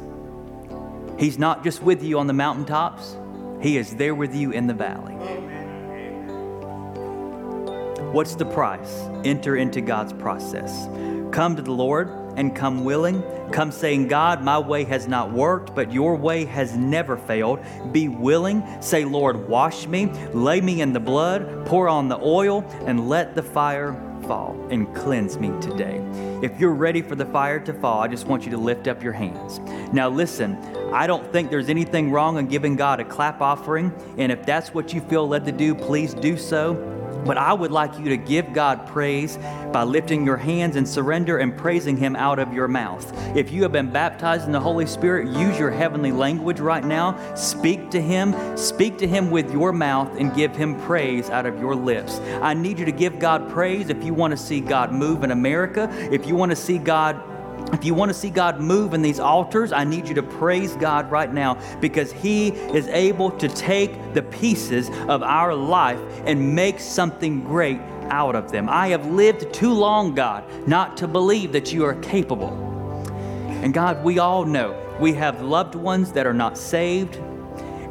He's 1.18 1.40
not 1.40 1.64
just 1.64 1.82
with 1.82 2.04
you 2.04 2.20
on 2.20 2.28
the 2.28 2.34
mountaintops. 2.34 3.16
He 3.62 3.78
is 3.78 3.96
there 3.96 4.16
with 4.16 4.36
you 4.36 4.52
in 4.52 4.68
the 4.68 4.74
valley. 4.74 5.16
What's 8.12 8.36
the 8.36 8.46
price? 8.46 9.02
Enter 9.26 9.58
into 9.58 9.82
God's 9.82 10.14
process. 10.14 10.88
Come 11.34 11.56
to 11.58 11.62
the 11.62 11.72
Lord 11.72 12.10
and 12.38 12.56
come 12.56 12.84
willing. 12.84 13.22
Come 13.52 13.72
saying, 13.72 14.08
God, 14.08 14.42
my 14.42 14.60
way 14.60 14.84
has 14.86 15.08
not 15.08 15.32
worked, 15.32 15.76
but 15.76 15.92
your 15.92 16.16
way 16.16 16.46
has 16.46 16.78
never 16.78 17.18
failed. 17.18 17.60
Be 17.92 18.08
willing. 18.08 18.64
Say, 18.82 19.04
Lord, 19.06 19.50
wash 19.50 19.88
me, 19.88 20.06
lay 20.34 20.62
me 20.62 20.82
in 20.82 20.94
the 20.94 21.00
blood, 21.00 21.66
pour 21.66 21.90
on 21.90 22.08
the 22.08 22.20
oil, 22.20 22.64
and 22.86 23.10
let 23.10 23.36
the 23.36 23.44
fire 23.44 23.94
fall 24.28 24.56
and 24.70 24.94
cleanse 24.96 25.38
me 25.38 25.52
today. 25.62 26.02
If 26.42 26.60
you're 26.60 26.74
ready 26.74 27.02
for 27.02 27.16
the 27.16 27.26
fire 27.26 27.60
to 27.60 27.74
fall, 27.74 28.02
I 28.02 28.08
just 28.08 28.28
want 28.28 28.44
you 28.46 28.52
to 28.52 28.58
lift 28.58 28.88
up 28.88 29.02
your 29.04 29.14
hands. 29.14 29.60
Now, 29.94 30.10
listen, 30.10 30.58
I 30.94 31.08
don't 31.08 31.32
think 31.32 31.50
there's 31.50 31.70
anything 31.70 32.12
wrong 32.12 32.38
in 32.38 32.48
giving 32.48 32.76
God 32.76 33.00
a 33.00 33.06
clap 33.06 33.42
offering. 33.42 33.94
And 34.18 34.32
if 34.32 34.46
that's 34.46 34.74
what 34.74 34.94
you 34.94 35.02
feel 35.02 35.28
led 35.28 35.46
to 35.46 35.52
do, 35.52 35.76
please 35.76 36.14
do 36.14 36.38
so. 36.38 36.74
But 37.26 37.38
I 37.38 37.54
would 37.54 37.72
like 37.72 37.98
you 37.98 38.06
to 38.10 38.18
give 38.18 38.54
God 38.54 38.86
praise 38.88 39.38
by 39.74 39.84
lifting 39.84 40.26
your 40.26 40.38
hands 40.38 40.76
and 40.76 40.88
surrender 40.88 41.40
and 41.40 41.58
praising 41.58 41.98
Him 41.98 42.16
out 42.16 42.40
of 42.40 42.54
your 42.54 42.68
mouth. 42.68 43.12
If 43.36 43.52
you 43.52 43.64
have 43.64 43.72
been 43.72 43.92
baptized 43.92 44.46
in 44.46 44.52
the 44.52 44.60
Holy 44.60 44.86
Spirit, 44.86 45.28
use 45.28 45.58
your 45.58 45.72
heavenly 45.72 46.12
language 46.12 46.60
right 46.60 46.84
now. 46.84 47.36
Speak 47.36 47.90
to 47.92 48.02
Him. 48.02 48.36
Speak 48.58 48.98
to 49.00 49.08
Him 49.08 49.32
with 49.32 49.52
your 49.52 49.74
mouth 49.74 50.16
and 50.18 50.34
give 50.36 50.56
Him 50.56 50.80
praise 50.82 51.30
out 51.30 51.46
of 51.46 51.60
your 51.60 51.76
lips. 51.76 52.20
I 52.42 52.54
need 52.54 52.80
you 52.80 52.86
to 52.86 52.92
give 52.92 53.20
God 53.20 53.50
praise 53.50 53.90
if 53.90 54.04
you 54.04 54.14
want 54.14 54.32
to 54.32 54.38
see 54.38 54.62
God 54.62 54.94
move 54.94 55.24
in 55.24 55.32
America, 55.32 55.90
if 56.12 56.28
you 56.28 56.36
want 56.36 56.52
to 56.52 56.56
see 56.56 56.78
God 56.78 57.22
If 57.74 57.84
you 57.84 57.94
want 57.94 58.10
to 58.10 58.14
see 58.14 58.30
God 58.30 58.60
move 58.60 58.94
in 58.94 59.02
these 59.02 59.20
altars, 59.20 59.72
I 59.72 59.84
need 59.84 60.08
you 60.08 60.16
to 60.16 60.24
praise 60.24 60.76
God 60.76 61.10
right 61.12 61.34
now 61.34 61.60
because 61.82 62.12
He 62.12 62.50
is 62.50 62.88
able 62.88 63.32
to 63.32 63.48
take 63.48 64.14
the 64.14 64.22
pieces 64.22 64.90
of 65.08 65.24
our 65.24 65.54
life 65.54 66.00
and 66.26 66.56
make 66.56 66.80
something 66.80 67.44
great 67.44 67.80
out 68.10 68.36
of 68.36 68.52
them. 68.52 68.70
I 68.70 68.90
have 68.90 69.08
lived 69.08 69.54
too 69.54 69.74
long, 69.74 70.14
God, 70.14 70.44
not 70.68 70.96
to 70.98 71.08
believe 71.08 71.52
that 71.54 71.74
you 71.74 71.84
are 71.86 71.96
capable. 71.96 72.50
And 73.48 73.74
God, 73.74 74.04
we 74.04 74.20
all 74.20 74.46
know 74.46 74.80
we 75.00 75.14
have 75.14 75.42
loved 75.42 75.76
ones 75.76 76.12
that 76.14 76.28
are 76.28 76.34
not 76.34 76.58
saved. 76.58 77.16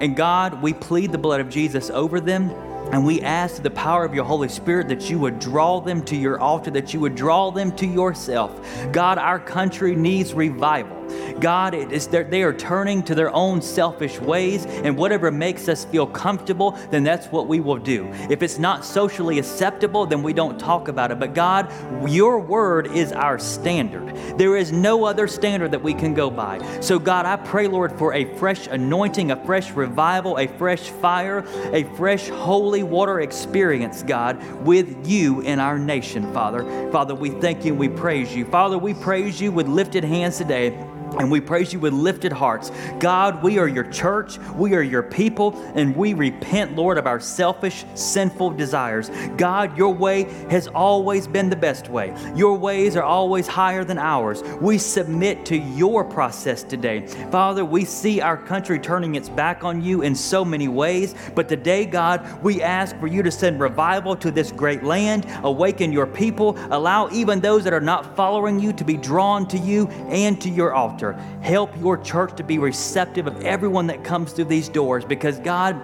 And 0.00 0.16
God, 0.16 0.62
we 0.62 0.72
plead 0.72 1.12
the 1.12 1.18
blood 1.18 1.40
of 1.40 1.48
Jesus 1.48 1.90
over 1.90 2.20
them. 2.20 2.50
And 2.92 3.04
we 3.04 3.20
ask 3.22 3.62
the 3.62 3.70
power 3.70 4.04
of 4.04 4.14
your 4.14 4.24
Holy 4.24 4.48
Spirit 4.48 4.88
that 4.88 5.10
you 5.10 5.18
would 5.18 5.38
draw 5.38 5.80
them 5.80 6.02
to 6.04 6.16
your 6.16 6.38
altar, 6.38 6.70
that 6.70 6.94
you 6.94 7.00
would 7.00 7.14
draw 7.14 7.50
them 7.50 7.72
to 7.76 7.86
yourself. 7.86 8.60
God, 8.92 9.18
our 9.18 9.40
country 9.40 9.96
needs 9.96 10.32
revival. 10.32 11.03
God, 11.40 11.74
it 11.74 11.92
is 11.92 12.06
they 12.08 12.42
are 12.42 12.52
turning 12.52 13.02
to 13.04 13.14
their 13.14 13.34
own 13.34 13.60
selfish 13.60 14.18
ways, 14.20 14.66
and 14.66 14.96
whatever 14.96 15.30
makes 15.30 15.68
us 15.68 15.84
feel 15.84 16.06
comfortable, 16.06 16.72
then 16.90 17.04
that's 17.04 17.26
what 17.26 17.46
we 17.46 17.60
will 17.60 17.78
do. 17.78 18.08
If 18.30 18.42
it's 18.42 18.58
not 18.58 18.84
socially 18.84 19.38
acceptable, 19.38 20.06
then 20.06 20.22
we 20.22 20.32
don't 20.32 20.58
talk 20.58 20.88
about 20.88 21.10
it. 21.10 21.18
But 21.18 21.34
God, 21.34 21.72
your 22.08 22.38
word 22.38 22.86
is 22.88 23.12
our 23.12 23.38
standard. 23.38 24.16
There 24.38 24.56
is 24.56 24.72
no 24.72 25.04
other 25.04 25.28
standard 25.28 25.70
that 25.72 25.82
we 25.82 25.94
can 25.94 26.14
go 26.14 26.30
by. 26.30 26.60
So, 26.80 26.98
God, 26.98 27.26
I 27.26 27.36
pray, 27.36 27.68
Lord, 27.68 27.92
for 27.98 28.14
a 28.14 28.24
fresh 28.38 28.66
anointing, 28.66 29.30
a 29.30 29.44
fresh 29.44 29.72
revival, 29.72 30.38
a 30.38 30.46
fresh 30.46 30.90
fire, 30.90 31.44
a 31.72 31.84
fresh 31.96 32.28
holy 32.28 32.82
water 32.82 33.20
experience, 33.20 34.02
God, 34.02 34.42
with 34.64 35.06
you 35.06 35.40
in 35.40 35.58
our 35.58 35.78
nation, 35.78 36.32
Father. 36.32 36.90
Father, 36.90 37.14
we 37.14 37.30
thank 37.30 37.64
you 37.64 37.74
we 37.74 37.88
praise 37.88 38.34
you. 38.34 38.44
Father, 38.46 38.78
we 38.78 38.94
praise 38.94 39.40
you 39.40 39.52
with 39.52 39.68
lifted 39.68 40.04
hands 40.04 40.38
today. 40.38 40.70
And 41.18 41.30
we 41.30 41.40
praise 41.40 41.72
you 41.72 41.78
with 41.78 41.92
lifted 41.92 42.32
hearts. 42.32 42.72
God, 42.98 43.42
we 43.42 43.58
are 43.58 43.68
your 43.68 43.84
church, 43.84 44.38
we 44.56 44.74
are 44.74 44.82
your 44.82 45.02
people, 45.02 45.56
and 45.74 45.94
we 45.94 46.12
repent, 46.12 46.74
Lord, 46.74 46.98
of 46.98 47.06
our 47.06 47.20
selfish, 47.20 47.84
sinful 47.94 48.50
desires. 48.52 49.10
God, 49.36 49.76
your 49.78 49.94
way 49.94 50.24
has 50.50 50.66
always 50.68 51.28
been 51.28 51.48
the 51.48 51.56
best 51.56 51.88
way. 51.88 52.14
Your 52.34 52.58
ways 52.58 52.96
are 52.96 53.02
always 53.02 53.46
higher 53.46 53.84
than 53.84 53.98
ours. 53.98 54.42
We 54.60 54.76
submit 54.78 55.46
to 55.46 55.56
your 55.56 56.04
process 56.04 56.64
today. 56.64 57.06
Father, 57.30 57.64
we 57.64 57.84
see 57.84 58.20
our 58.20 58.36
country 58.36 58.78
turning 58.78 59.14
its 59.14 59.28
back 59.28 59.62
on 59.62 59.82
you 59.82 60.02
in 60.02 60.14
so 60.16 60.44
many 60.44 60.66
ways, 60.66 61.14
but 61.34 61.48
today, 61.48 61.86
God, 61.86 62.42
we 62.42 62.60
ask 62.60 62.98
for 62.98 63.06
you 63.06 63.22
to 63.22 63.30
send 63.30 63.60
revival 63.60 64.16
to 64.16 64.30
this 64.32 64.50
great 64.50 64.82
land, 64.82 65.26
awaken 65.44 65.92
your 65.92 66.06
people, 66.06 66.58
allow 66.70 67.08
even 67.10 67.40
those 67.40 67.62
that 67.64 67.72
are 67.72 67.80
not 67.80 68.16
following 68.16 68.58
you 68.58 68.72
to 68.72 68.84
be 68.84 68.96
drawn 68.96 69.46
to 69.48 69.58
you 69.58 69.86
and 70.08 70.40
to 70.40 70.48
your 70.48 70.74
altar 70.74 71.03
altar. 71.12 71.22
Help 71.40 71.76
your 71.80 71.98
church 71.98 72.36
to 72.36 72.44
be 72.44 72.58
receptive 72.58 73.26
of 73.26 73.42
everyone 73.42 73.86
that 73.88 74.04
comes 74.04 74.32
through 74.32 74.46
these 74.46 74.68
doors 74.68 75.04
because, 75.04 75.38
God, 75.38 75.80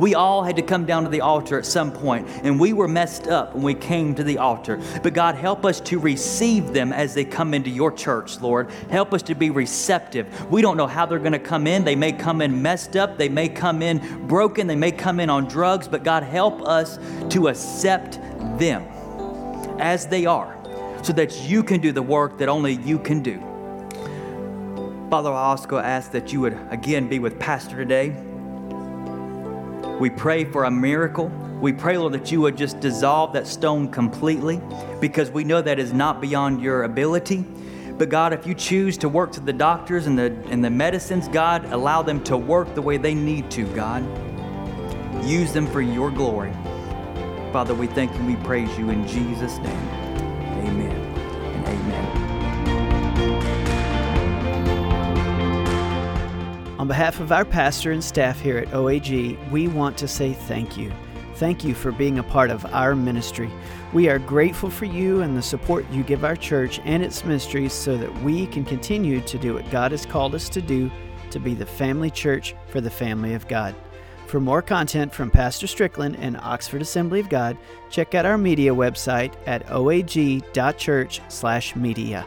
we 0.00 0.14
all 0.14 0.42
had 0.42 0.56
to 0.56 0.62
come 0.62 0.84
down 0.84 1.04
to 1.04 1.10
the 1.10 1.22
altar 1.22 1.58
at 1.58 1.64
some 1.64 1.90
point, 1.90 2.28
and 2.42 2.60
we 2.60 2.74
were 2.74 2.88
messed 2.88 3.28
up 3.28 3.54
when 3.54 3.62
we 3.62 3.74
came 3.74 4.14
to 4.14 4.24
the 4.24 4.38
altar. 4.38 4.80
But 5.02 5.14
God, 5.14 5.36
help 5.36 5.64
us 5.64 5.80
to 5.80 5.98
receive 5.98 6.72
them 6.72 6.92
as 6.92 7.14
they 7.14 7.24
come 7.24 7.54
into 7.54 7.70
your 7.70 7.90
church, 7.90 8.40
Lord. 8.40 8.70
Help 8.90 9.14
us 9.14 9.22
to 9.22 9.34
be 9.34 9.48
receptive. 9.48 10.50
We 10.50 10.60
don't 10.60 10.76
know 10.76 10.86
how 10.86 11.06
they're 11.06 11.18
going 11.18 11.32
to 11.32 11.38
come 11.38 11.66
in. 11.66 11.84
They 11.84 11.96
may 11.96 12.12
come 12.12 12.42
in 12.42 12.60
messed 12.60 12.96
up, 12.96 13.16
they 13.16 13.30
may 13.30 13.48
come 13.48 13.80
in 13.80 14.26
broken, 14.26 14.66
they 14.66 14.76
may 14.76 14.92
come 14.92 15.18
in 15.18 15.30
on 15.30 15.46
drugs, 15.46 15.88
but 15.88 16.04
God, 16.04 16.22
help 16.22 16.60
us 16.62 16.98
to 17.30 17.48
accept 17.48 18.18
them 18.58 18.82
as 19.78 20.06
they 20.06 20.26
are 20.26 20.56
so 21.02 21.12
that 21.14 21.48
you 21.48 21.62
can 21.62 21.80
do 21.80 21.92
the 21.92 22.02
work 22.02 22.38
that 22.38 22.48
only 22.48 22.74
you 22.74 22.98
can 22.98 23.22
do. 23.22 23.55
Father, 25.10 25.30
I 25.30 25.44
also 25.44 25.78
ask 25.78 26.10
that 26.10 26.32
you 26.32 26.40
would 26.40 26.58
again 26.70 27.08
be 27.08 27.20
with 27.20 27.38
Pastor 27.38 27.76
today. 27.76 28.10
We 30.00 30.10
pray 30.10 30.44
for 30.44 30.64
a 30.64 30.70
miracle. 30.70 31.28
We 31.60 31.72
pray, 31.72 31.96
Lord, 31.96 32.12
that 32.14 32.32
you 32.32 32.40
would 32.40 32.56
just 32.56 32.80
dissolve 32.80 33.32
that 33.34 33.46
stone 33.46 33.88
completely 33.88 34.60
because 35.00 35.30
we 35.30 35.44
know 35.44 35.62
that 35.62 35.78
is 35.78 35.92
not 35.92 36.20
beyond 36.20 36.60
your 36.60 36.82
ability. 36.82 37.44
But 37.96 38.08
God, 38.08 38.32
if 38.32 38.46
you 38.46 38.54
choose 38.54 38.98
to 38.98 39.08
work 39.08 39.32
to 39.32 39.40
the 39.40 39.52
doctors 39.52 40.06
and 40.06 40.18
the, 40.18 40.36
and 40.50 40.62
the 40.62 40.70
medicines, 40.70 41.28
God, 41.28 41.64
allow 41.66 42.02
them 42.02 42.22
to 42.24 42.36
work 42.36 42.74
the 42.74 42.82
way 42.82 42.98
they 42.98 43.14
need 43.14 43.48
to, 43.52 43.64
God. 43.74 44.04
Use 45.24 45.52
them 45.52 45.68
for 45.68 45.80
your 45.80 46.10
glory. 46.10 46.52
Father, 47.52 47.74
we 47.74 47.86
thank 47.86 48.12
you 48.12 48.18
and 48.18 48.26
we 48.26 48.36
praise 48.44 48.76
you 48.76 48.90
in 48.90 49.06
Jesus' 49.06 49.56
name. 49.58 49.88
Amen 50.66 50.95
On 56.86 56.88
behalf 56.88 57.18
of 57.18 57.32
our 57.32 57.44
pastor 57.44 57.90
and 57.90 58.04
staff 58.04 58.40
here 58.40 58.58
at 58.58 58.68
OAG, 58.68 59.50
we 59.50 59.66
want 59.66 59.98
to 59.98 60.06
say 60.06 60.34
thank 60.34 60.76
you. 60.76 60.92
Thank 61.34 61.64
you 61.64 61.74
for 61.74 61.90
being 61.90 62.20
a 62.20 62.22
part 62.22 62.48
of 62.48 62.64
our 62.66 62.94
ministry. 62.94 63.50
We 63.92 64.08
are 64.08 64.20
grateful 64.20 64.70
for 64.70 64.84
you 64.84 65.22
and 65.22 65.36
the 65.36 65.42
support 65.42 65.84
you 65.90 66.04
give 66.04 66.24
our 66.24 66.36
church 66.36 66.78
and 66.84 67.02
its 67.02 67.24
ministries 67.24 67.72
so 67.72 67.96
that 67.96 68.22
we 68.22 68.46
can 68.46 68.64
continue 68.64 69.20
to 69.20 69.36
do 69.36 69.54
what 69.54 69.68
God 69.68 69.90
has 69.90 70.06
called 70.06 70.32
us 70.32 70.48
to 70.50 70.62
do 70.62 70.88
to 71.30 71.40
be 71.40 71.54
the 71.54 71.66
family 71.66 72.08
church 72.08 72.54
for 72.68 72.80
the 72.80 72.88
family 72.88 73.34
of 73.34 73.48
God. 73.48 73.74
For 74.28 74.38
more 74.38 74.62
content 74.62 75.12
from 75.12 75.32
Pastor 75.32 75.66
Strickland 75.66 76.16
and 76.20 76.36
Oxford 76.36 76.82
Assembly 76.82 77.18
of 77.18 77.28
God, 77.28 77.58
check 77.90 78.14
out 78.14 78.26
our 78.26 78.38
media 78.38 78.72
website 78.72 79.34
at 79.48 79.66
oag.church/media. 79.66 82.26